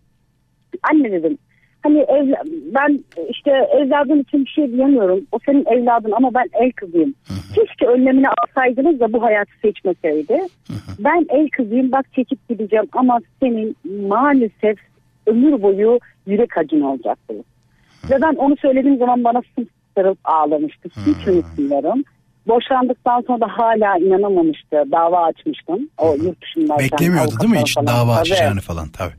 anne 0.92 1.12
dedim 1.12 1.38
hani 1.82 1.98
evla- 1.98 2.44
ben 2.74 3.04
işte 3.30 3.50
evladın 3.50 4.20
için 4.20 4.44
bir 4.44 4.50
şey 4.50 4.72
diyemiyorum. 4.72 5.20
O 5.32 5.38
senin 5.46 5.64
evladın 5.66 6.12
ama 6.12 6.34
ben 6.34 6.46
el 6.52 6.72
kızıyım. 6.72 7.14
Keşke 7.54 7.86
önlemini 7.86 8.26
alsaydınız 8.28 9.00
da 9.00 9.12
bu 9.12 9.22
hayatı 9.22 9.50
seçmeseydi. 9.62 10.38
Ben 10.98 11.26
el 11.28 11.48
kızıyım 11.48 11.92
bak 11.92 12.06
çekip 12.14 12.48
gideceğim 12.48 12.86
ama 12.92 13.18
senin 13.42 13.76
maalesef 14.08 14.78
ömür 15.26 15.62
boyu 15.62 15.98
yürek 16.26 16.58
acın 16.58 16.80
olacak 16.80 17.18
bu. 17.28 17.34
Ve 18.10 18.22
ben 18.22 18.34
onu 18.34 18.56
söylediğim 18.56 18.98
zaman 18.98 19.24
bana 19.24 19.42
sımsırıp 19.54 20.18
ağlamıştı. 20.24 20.88
Hiç 21.06 21.28
unutmuyorum. 21.28 22.02
Boşandıktan 22.48 23.20
sonra 23.26 23.40
da 23.40 23.46
hala 23.48 23.96
inanamamıştı. 23.98 24.84
Dava 24.92 25.24
açmıştım. 25.24 25.88
O 25.98 26.14
yurt 26.14 26.42
dışındayken. 26.42 26.78
Beklemiyordu 26.92 27.32
değil 27.40 27.52
mi 27.52 27.58
hiç 27.60 27.76
dava 27.76 28.14
açacağını 28.16 28.60
falan 28.60 28.88
tabii. 28.88 29.12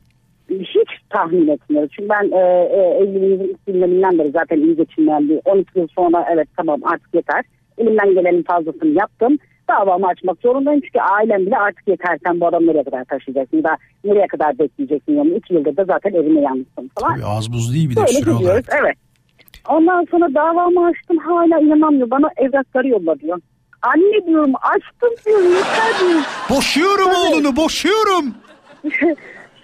Hiç 0.50 0.88
tahmin 1.14 1.48
etmiyorum. 1.48 1.88
Çünkü 1.96 2.08
ben 2.08 2.30
e, 2.32 2.40
e, 2.78 2.80
evliliğimizin 3.00 3.44
ilk 3.44 3.66
gündeminden 3.66 4.18
beri 4.18 4.30
zaten 4.30 4.58
iyi 4.60 4.76
geçinmeyen 4.76 5.28
bir 5.28 5.40
12 5.44 5.78
yıl 5.78 5.88
sonra 5.88 6.26
evet 6.32 6.48
tamam 6.56 6.80
artık 6.84 7.14
yeter. 7.14 7.44
Elimden 7.78 8.14
gelenin 8.14 8.42
fazlasını 8.42 8.98
yaptım. 8.98 9.38
Davamı 9.68 10.06
açmak 10.06 10.38
zorundayım 10.42 10.80
çünkü 10.80 10.98
ailem 11.00 11.46
bile 11.46 11.58
artık 11.58 11.88
yeter 11.88 12.18
sen 12.26 12.40
bu 12.40 12.46
adamı 12.46 12.66
nereye 12.66 12.84
kadar 12.84 13.04
taşıyacaksın 13.04 13.56
ya 13.56 13.64
da 13.64 13.76
nereye 14.04 14.26
kadar 14.26 14.58
bekleyeceksin 14.58 15.12
yani 15.16 15.30
iki 15.34 15.54
yıldır 15.54 15.76
da 15.76 15.84
zaten 15.84 16.12
evine 16.14 16.40
yalnızsın 16.40 16.90
falan. 16.98 17.14
Tabii 17.14 17.24
az 17.26 17.52
buz 17.52 17.74
değil 17.74 17.90
bir 17.90 17.96
de 17.96 18.00
Böyle 18.00 18.08
süre 18.08 18.20
gidiyoruz 18.20 18.42
olarak. 18.46 18.64
evet. 18.80 18.96
Ondan 19.68 20.06
sonra 20.10 20.34
davamı 20.34 20.86
açtım 20.86 21.18
hala 21.18 21.60
inanamıyor. 21.60 22.10
Bana 22.10 22.28
evrakları 22.36 22.88
yolla 22.88 23.20
diyor. 23.20 23.38
Anne 23.82 24.26
diyorum 24.26 24.52
açtım 24.62 25.10
diyor 25.26 25.40
yeter 25.42 25.92
diyor. 26.00 26.20
Boşuyorum 26.50 27.08
oğlunu 27.08 27.56
boşuyorum. 27.56 28.34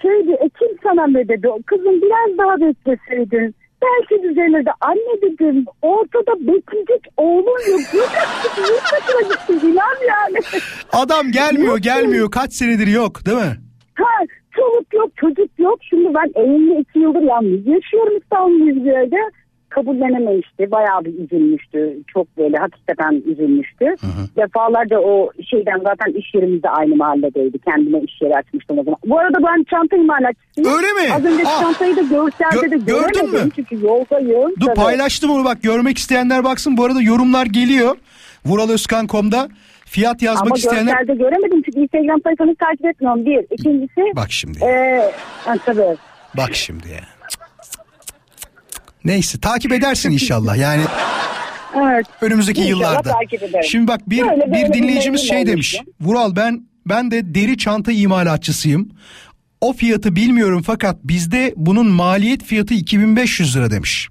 diyor, 0.03 0.39
e, 0.41 0.49
kim 0.59 0.69
sana 0.83 1.07
ne 1.07 1.29
dedi? 1.29 1.49
Kızım 1.67 2.03
biraz 2.03 2.39
daha 2.39 2.61
bekleseydin. 2.61 3.55
Belki 3.83 4.23
düzelirdi. 4.23 4.71
Anne 4.81 5.23
dedim 5.23 5.65
ortada 5.83 6.33
bekleyecek 6.41 7.03
oğlum 7.17 7.45
yok. 7.47 7.81
Dışı- 7.81 8.61
yurt 8.61 8.85
dışına 8.85 9.21
gitti 9.21 9.67
Bilal 9.67 10.09
yani. 10.09 10.39
Adam 10.93 11.31
gelmiyor 11.33 11.79
gelmiyor 11.79 12.31
kaç 12.31 12.53
senedir 12.53 12.87
yok 12.87 13.27
değil 13.27 13.37
mi? 13.37 13.57
Ha, 13.95 14.25
çoluk 14.57 14.95
yok 14.95 15.11
çocuk 15.17 15.51
yok. 15.59 15.79
Şimdi 15.91 16.15
ben 16.15 16.41
evimde 16.43 16.81
iki 16.81 16.99
yıldır 16.99 17.23
yalnız 17.23 17.67
yaşıyorum 17.67 18.17
İstanbul 18.23 18.69
İzmir'de. 18.69 19.17
Kabullenememişti. 19.71 20.71
Bayağı 20.71 21.05
bir 21.05 21.15
üzülmüştü. 21.25 21.99
Çok 22.13 22.37
böyle 22.39 22.57
hakikaten 22.57 23.23
üzülmüştü. 23.33 23.87
Defalarca 24.37 24.99
o 24.99 25.31
şeyden 25.51 25.79
zaten 25.79 26.13
iş 26.21 26.35
yerimiz 26.35 26.63
de 26.63 26.69
aynı 26.71 26.97
mahalledeydi. 26.97 27.59
Kendime 27.59 28.01
iş 28.01 28.23
yeri 28.23 28.37
açmıştım 28.37 28.79
o 28.79 28.83
zaman. 28.85 28.99
Bu 29.07 29.19
arada 29.19 29.39
ben 29.47 29.65
çanta 29.71 29.97
imalatçısıyım. 29.97 30.71
Öyle 30.77 30.93
mi? 30.93 31.15
Az 31.15 31.25
önce 31.25 31.49
Aa. 31.49 31.61
çantayı 31.61 31.97
da 31.97 32.01
görselde 32.03 32.67
Gö- 32.67 32.71
de 32.71 32.77
gördün 32.77 33.13
göremedim. 33.13 33.45
mü? 33.47 33.51
Çünkü 33.57 33.87
yoldayım. 33.87 34.51
Dur 34.61 34.67
Tabii. 34.67 34.77
paylaştım 34.77 35.31
onu 35.31 35.45
bak 35.45 35.63
görmek 35.63 35.99
isteyenler 35.99 36.45
baksın. 36.45 36.77
Bu 36.77 36.85
arada 36.85 37.03
yorumlar 37.03 37.47
geliyor. 37.47 37.97
Vuraloskan.com'da 38.47 39.49
fiyat 39.85 40.23
yazmak 40.23 40.47
Ama 40.47 40.57
isteyenler... 40.57 40.93
görselde 40.93 41.15
göremedim 41.15 41.63
çünkü 41.63 41.81
Instagram 41.81 42.21
sayfanı 42.25 42.55
takip 42.55 42.87
etmiyorum. 42.87 43.27
Bir. 43.27 43.45
İkincisi. 43.51 44.01
Bak 44.17 44.33
şimdi. 44.33 44.59
Ee, 44.65 45.11
tabii. 45.67 45.97
Bak 46.37 46.55
şimdi 46.55 46.89
ya. 46.89 47.01
Neyse 49.05 49.41
takip 49.41 49.73
edersin 49.73 50.11
inşallah 50.11 50.57
yani 50.57 50.83
Evet. 51.77 52.07
önümüzdeki 52.21 52.61
İnşallah 52.61 52.71
yıllarda. 52.81 53.11
takip 53.13 53.43
ederim. 53.43 53.65
Şimdi 53.65 53.89
bak 53.89 54.01
bir 54.11 54.23
böyle 54.29 54.53
bir 54.53 54.73
dinleyicimiz 54.73 55.29
şey 55.29 55.47
demiş. 55.47 55.81
Vural 56.01 56.37
ben 56.37 56.63
ben 56.87 57.11
de 57.11 57.35
deri 57.35 57.57
çanta 57.59 57.93
imalatçısıyım. 57.93 58.89
O 59.61 59.73
fiyatı 59.73 60.17
bilmiyorum 60.17 60.63
fakat 60.67 60.97
bizde 61.05 61.53
bunun 61.57 61.87
maliyet 61.89 62.43
fiyatı 62.45 62.75
2500 62.75 63.57
lira 63.57 63.71
demiş. 63.71 64.09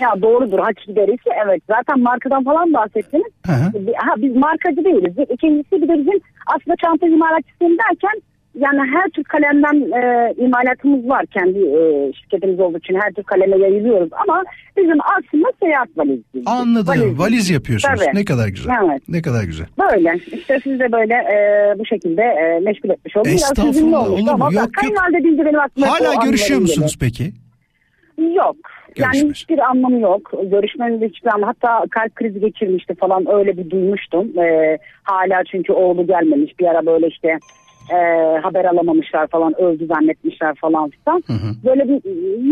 Ya 0.00 0.08
doğrudur 0.22 0.58
haç 0.58 0.76
giderisi 0.86 1.30
evet. 1.46 1.62
Zaten 1.68 2.00
markadan 2.00 2.44
falan 2.44 2.72
bahsettiniz. 2.74 3.32
Hı 3.46 3.52
hı. 3.52 3.72
Ha, 3.96 4.14
biz 4.16 4.36
markacı 4.36 4.84
değiliz. 4.84 5.14
İkincisi 5.34 5.72
bir 5.82 5.88
de 5.88 5.92
bizim 5.98 6.20
aslında 6.46 6.76
çanta 6.84 7.06
imalatçısıyım 7.06 7.72
derken 7.78 8.22
yani 8.54 8.80
her 8.94 9.10
tür 9.10 9.24
kalemden 9.24 10.00
e, 10.00 10.34
imalatımız 10.36 11.08
var. 11.08 11.26
Kendi 11.26 11.58
e, 11.58 12.12
şirketimiz 12.12 12.60
olduğu 12.60 12.78
için 12.78 12.94
her 12.94 13.12
tür 13.12 13.22
kaleme 13.22 13.56
yayılıyoruz. 13.58 14.08
Ama 14.12 14.42
bizim 14.76 14.98
aslında 15.00 15.48
seyahat 15.62 15.88
valiziyiz. 15.96 16.46
Anladım. 16.46 17.18
Valiz, 17.18 17.50
yapıyorsunuz. 17.50 18.00
Tabii. 18.00 18.16
Ne 18.16 18.24
kadar 18.24 18.48
güzel. 18.48 18.74
Evet. 18.84 19.02
Ne 19.08 19.22
kadar 19.22 19.44
güzel. 19.44 19.66
Böyle 19.78 20.20
işte 20.32 20.60
siz 20.64 20.80
de 20.80 20.92
böyle 20.92 21.14
e, 21.14 21.38
bu 21.78 21.86
şekilde 21.86 22.22
e, 22.22 22.60
meşgul 22.60 22.90
etmiş 22.90 23.16
oldum. 23.16 23.30
Biraz 23.30 23.42
Estağfurullah, 23.42 24.10
olur 24.10 24.20
mu? 24.20 24.30
Ama 24.30 24.52
Yok, 24.52 24.74
kayınvalide 24.74 25.24
deyince 25.24 25.44
benim 25.44 25.60
aklıma 25.60 25.90
Hala 25.90 26.24
görüşüyor 26.24 26.60
musunuz 26.60 26.96
peki? 27.00 27.32
Yok. 28.34 28.56
Yani 28.96 29.30
hiçbir 29.30 29.58
anlamı 29.58 30.00
yok. 30.00 30.32
Görüşmenin 30.42 31.00
de 31.00 31.08
hiçbir 31.08 31.28
anlamı. 31.34 31.46
Hatta 31.46 31.86
kalp 31.90 32.14
krizi 32.14 32.40
geçirmişti 32.40 32.94
falan 32.94 33.26
öyle 33.32 33.56
bir 33.56 33.70
duymuştum. 33.70 34.38
Ee, 34.38 34.78
hala 35.02 35.44
çünkü 35.44 35.72
oğlu 35.72 36.06
gelmemiş. 36.06 36.58
Bir 36.60 36.66
ara 36.66 36.86
böyle 36.86 37.06
işte 37.08 37.38
e, 37.90 37.96
haber 38.42 38.64
alamamışlar 38.64 39.26
falan. 39.26 39.60
Öldü 39.60 39.86
zannetmişler 39.86 40.54
falan 40.54 40.90
filan. 40.90 41.22
Böyle 41.64 41.88
bir 41.88 41.94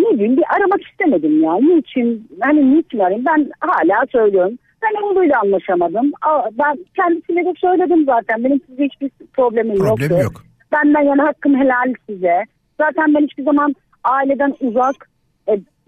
ne 0.03 0.15
bileyim 0.15 0.37
bir 0.37 0.45
aramak 0.57 0.83
istemedim 0.91 1.43
ya. 1.43 1.55
Niçin? 1.55 2.29
Hani 2.41 2.77
niçin 2.77 2.99
arayayım? 2.99 3.25
Ben 3.27 3.51
hala 3.61 4.07
söylüyorum. 4.13 4.59
Ben 4.83 5.03
oğluyla 5.03 5.41
anlaşamadım. 5.41 6.13
Ben 6.53 6.79
kendisine 6.97 7.45
de 7.45 7.53
söyledim 7.57 8.05
zaten. 8.05 8.45
Benim 8.45 8.61
size 8.67 8.85
hiçbir 8.85 9.11
problemim 9.33 9.77
Problem 9.77 10.11
yoktu. 10.11 10.23
yok. 10.25 10.33
Benden 10.73 11.03
yana 11.03 11.25
hakkım 11.27 11.55
helal 11.57 11.95
size. 12.09 12.45
Zaten 12.81 13.15
ben 13.15 13.21
hiçbir 13.23 13.43
zaman 13.45 13.75
aileden 14.05 14.55
uzak 14.61 15.09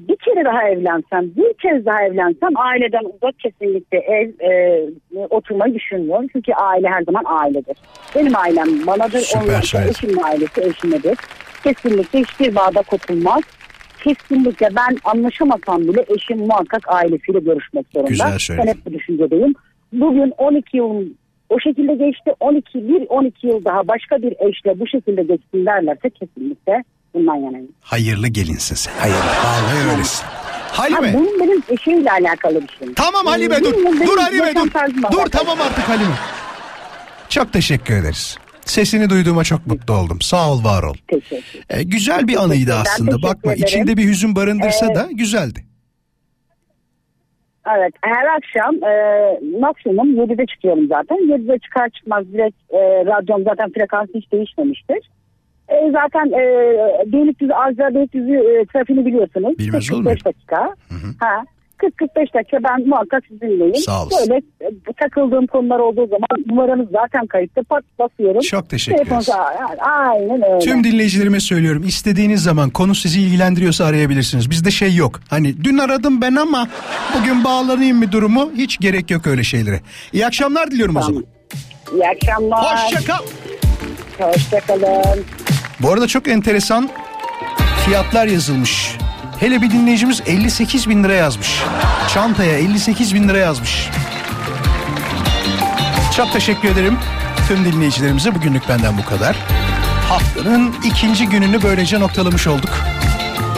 bir 0.09 0.17
kere 0.17 0.45
daha 0.45 0.69
evlensem, 0.69 1.31
bir 1.37 1.53
kez 1.53 1.87
daha 1.87 2.03
evlensem 2.03 2.57
aileden 2.57 3.05
uzak 3.05 3.39
kesinlikle 3.39 3.99
ev 3.99 4.31
e, 4.41 4.81
oturmayı 5.31 5.75
düşünmüyorum. 5.75 6.27
Çünkü 6.33 6.53
aile 6.53 6.89
her 6.89 7.03
zaman 7.03 7.25
ailedir. 7.27 7.77
Benim 8.17 8.37
ailem 8.37 8.87
banadır, 8.87 9.19
Süper 9.19 9.63
söyledin. 9.63 9.91
eşimin 9.91 10.23
ailesi 10.23 10.61
eşimedir. 10.61 11.19
Kesinlikle 11.65 12.19
hiçbir 12.21 12.55
bağda 12.55 12.83
kopulmaz. 12.83 13.43
Kesinlikle 14.05 14.69
ben 14.77 14.97
anlaşamasam 15.05 15.83
bile 15.83 16.05
eşim 16.09 16.39
muhakkak 16.39 16.83
ailesiyle 16.89 17.39
görüşmek 17.39 17.87
zorunda. 17.93 18.09
Güzel 18.11 18.39
söyledin. 18.39 18.67
Ben 18.67 18.73
hep 18.73 18.87
bu 18.87 18.93
düşüncedeyim. 18.93 19.55
Bugün 19.93 20.33
12 20.39 20.77
yıl 20.77 21.05
o 21.49 21.61
şekilde 21.61 21.95
geçti. 21.95 22.33
12 22.41 22.89
bir 22.89 23.07
12 23.09 23.47
yıl 23.47 23.65
daha 23.65 23.89
başka 23.89 24.23
bir 24.23 24.35
eşle 24.49 24.81
bu 24.81 24.87
şekilde 24.87 25.23
geçsin 25.23 25.67
derlerse 25.67 26.11
kesinlikle 26.11 26.85
bundan 27.15 27.35
yanayım. 27.35 27.69
Hayırlı 27.81 28.29
gelinsin 28.29 28.75
sen. 28.75 28.93
Hayırlı. 28.99 29.19
Vallahi 29.19 29.91
öylesin. 29.95 30.25
Halime. 30.73 31.13
Ha, 31.13 31.19
bunun 31.19 31.41
benim 31.41 31.63
eşiyle 31.69 32.11
alakalı 32.11 32.63
bir 32.63 32.77
şey. 32.79 32.95
Tamam 32.95 33.27
Halime 33.27 33.61
dur. 33.65 33.75
Benim 33.75 34.07
Dur 34.07 34.19
Halime 34.19 34.55
dur. 34.55 34.71
Dur 35.13 35.27
tamam 35.31 35.59
artık 35.61 35.89
Halime. 35.89 36.15
Çok 37.29 37.53
teşekkür 37.53 37.95
ederiz. 37.97 38.39
Sesini 38.65 39.11
duyduğuma 39.11 39.45
çok 39.45 39.67
mutlu 39.67 39.95
oldum. 39.95 40.21
Sağ 40.21 40.53
ol, 40.53 40.65
var 40.65 40.83
ol. 40.83 40.95
Teşekkür 41.09 41.61
Ee, 41.71 41.83
güzel 41.83 42.29
bir 42.29 42.43
anıydı 42.45 42.75
aslında. 42.75 43.23
Bakma 43.23 43.53
ederim. 43.53 43.65
içinde 43.67 43.97
bir 43.97 44.05
hüzün 44.05 44.37
barındırsa 44.37 44.93
Ee, 44.93 44.95
da 44.95 45.09
güzeldi. 45.13 45.65
Evet 47.77 47.95
her 48.03 48.27
akşam 48.37 48.75
e, 48.85 48.95
maksimum 49.61 50.15
7'de 50.17 50.47
çıkıyorum 50.47 50.87
zaten. 50.89 51.17
7'de 51.17 51.59
çıkar 51.59 51.89
çıkmaz 51.89 52.25
direkt 52.33 52.57
e, 52.71 52.79
radyom 53.07 53.45
zaten 53.45 53.73
frekansı 53.73 54.13
hiç 54.15 54.33
değişmemiştir. 54.33 55.11
E, 55.69 55.91
zaten 55.93 56.27
e, 56.27 56.43
Beylikdüzü 57.13 57.53
Azra 57.53 57.95
Beylikdüzü 57.95 58.33
e, 58.35 58.65
trafiğini 58.73 59.07
biliyorsunuz. 59.07 59.59
Bilmez 59.59 59.93
olur 59.93 60.05
45 60.05 60.25
dakika. 60.25 60.75
Ha. 61.21 61.45
40-45 61.79 62.35
dakika 62.35 62.59
ben 62.65 62.89
muhakkak 62.89 63.23
sizinleyim. 63.29 63.75
Sağ 63.75 64.03
olasın. 64.03 64.31
Böyle 64.31 64.43
e, 64.61 64.93
takıldığım 65.01 65.47
konular 65.47 65.79
olduğu 65.79 66.07
zaman 66.07 66.29
numaranız 66.47 66.89
zaten 66.93 67.27
kayıtta 67.27 67.63
pat 67.63 67.85
basıyorum. 67.99 68.41
Çok 68.41 68.69
teşekkür 68.71 68.99
Telefonunuza- 68.99 69.55
ederiz. 69.55 69.79
Aynen 69.81 70.43
öyle. 70.53 70.59
Tüm 70.59 70.85
dinleyicilerime 70.85 71.41
söylüyorum. 71.41 71.83
İstediğiniz 71.87 72.43
zaman 72.43 72.71
konu 72.71 72.95
sizi 72.95 73.21
ilgilendiriyorsa 73.21 73.85
arayabilirsiniz. 73.85 74.51
Bizde 74.51 74.71
şey 74.71 74.95
yok. 74.95 75.21
Hani 75.31 75.65
dün 75.65 75.79
aradım 75.79 76.21
ben 76.21 76.35
ama 76.35 76.69
bugün 77.21 77.45
bağlanayım 77.45 77.99
mı 77.99 78.13
durumu 78.13 78.53
hiç 78.57 78.79
gerek 78.79 79.11
yok 79.11 79.27
öyle 79.27 79.45
şeylere. 79.45 79.81
İyi 80.13 80.27
akşamlar 80.27 80.71
diliyorum 80.71 80.97
o 80.97 81.03
zaman. 81.03 81.25
İyi 81.95 82.09
akşamlar. 82.09 82.59
Hoşça 82.59 83.05
kal. 83.13 83.25
Hoşçakalın. 84.19 85.25
Bu 85.81 85.93
arada 85.93 86.09
çok 86.09 86.29
enteresan 86.29 86.91
fiyatlar 87.85 88.27
yazılmış. 88.27 88.97
Hele 89.41 89.63
bir 89.63 89.71
dinleyicimiz 89.71 90.23
58 90.27 90.89
bin 90.89 91.05
lira 91.05 91.15
yazmış. 91.15 91.63
Çantaya 92.15 92.59
58 92.59 93.15
bin 93.15 93.29
lira 93.29 93.39
yazmış. 93.39 93.89
Çok 96.17 96.33
teşekkür 96.33 96.69
ederim 96.69 96.99
tüm 97.49 97.65
dinleyicilerimize. 97.65 98.35
Bugünlük 98.35 98.69
benden 98.69 98.99
bu 98.99 99.05
kadar. 99.05 99.37
Haftanın 100.09 100.75
ikinci 100.85 101.29
gününü 101.29 101.63
böylece 101.63 102.01
noktalamış 102.01 102.47
olduk. 102.47 102.71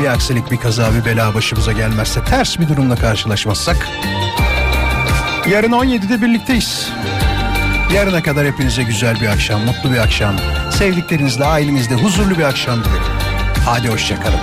Bir 0.00 0.06
aksilik, 0.06 0.50
bir 0.50 0.56
kaza, 0.56 0.94
bir 0.94 1.04
bela 1.04 1.34
başımıza 1.34 1.72
gelmezse, 1.72 2.24
ters 2.24 2.58
bir 2.58 2.68
durumla 2.68 2.96
karşılaşmazsak... 2.96 3.88
Yarın 5.50 5.72
17'de 5.72 6.22
birlikteyiz. 6.22 6.90
Yarına 7.94 8.22
kadar 8.22 8.46
hepinize 8.46 8.82
güzel 8.82 9.20
bir 9.20 9.26
akşam, 9.28 9.60
mutlu 9.64 9.92
bir 9.92 9.98
akşam. 9.98 10.36
Sevdiklerinizle, 10.70 11.44
ailenizle 11.44 11.94
huzurlu 11.94 12.38
bir 12.38 12.44
akşam 12.44 12.84
dilerim. 12.84 13.02
Hadi 13.64 13.88
hoşçakalın. 13.88 14.40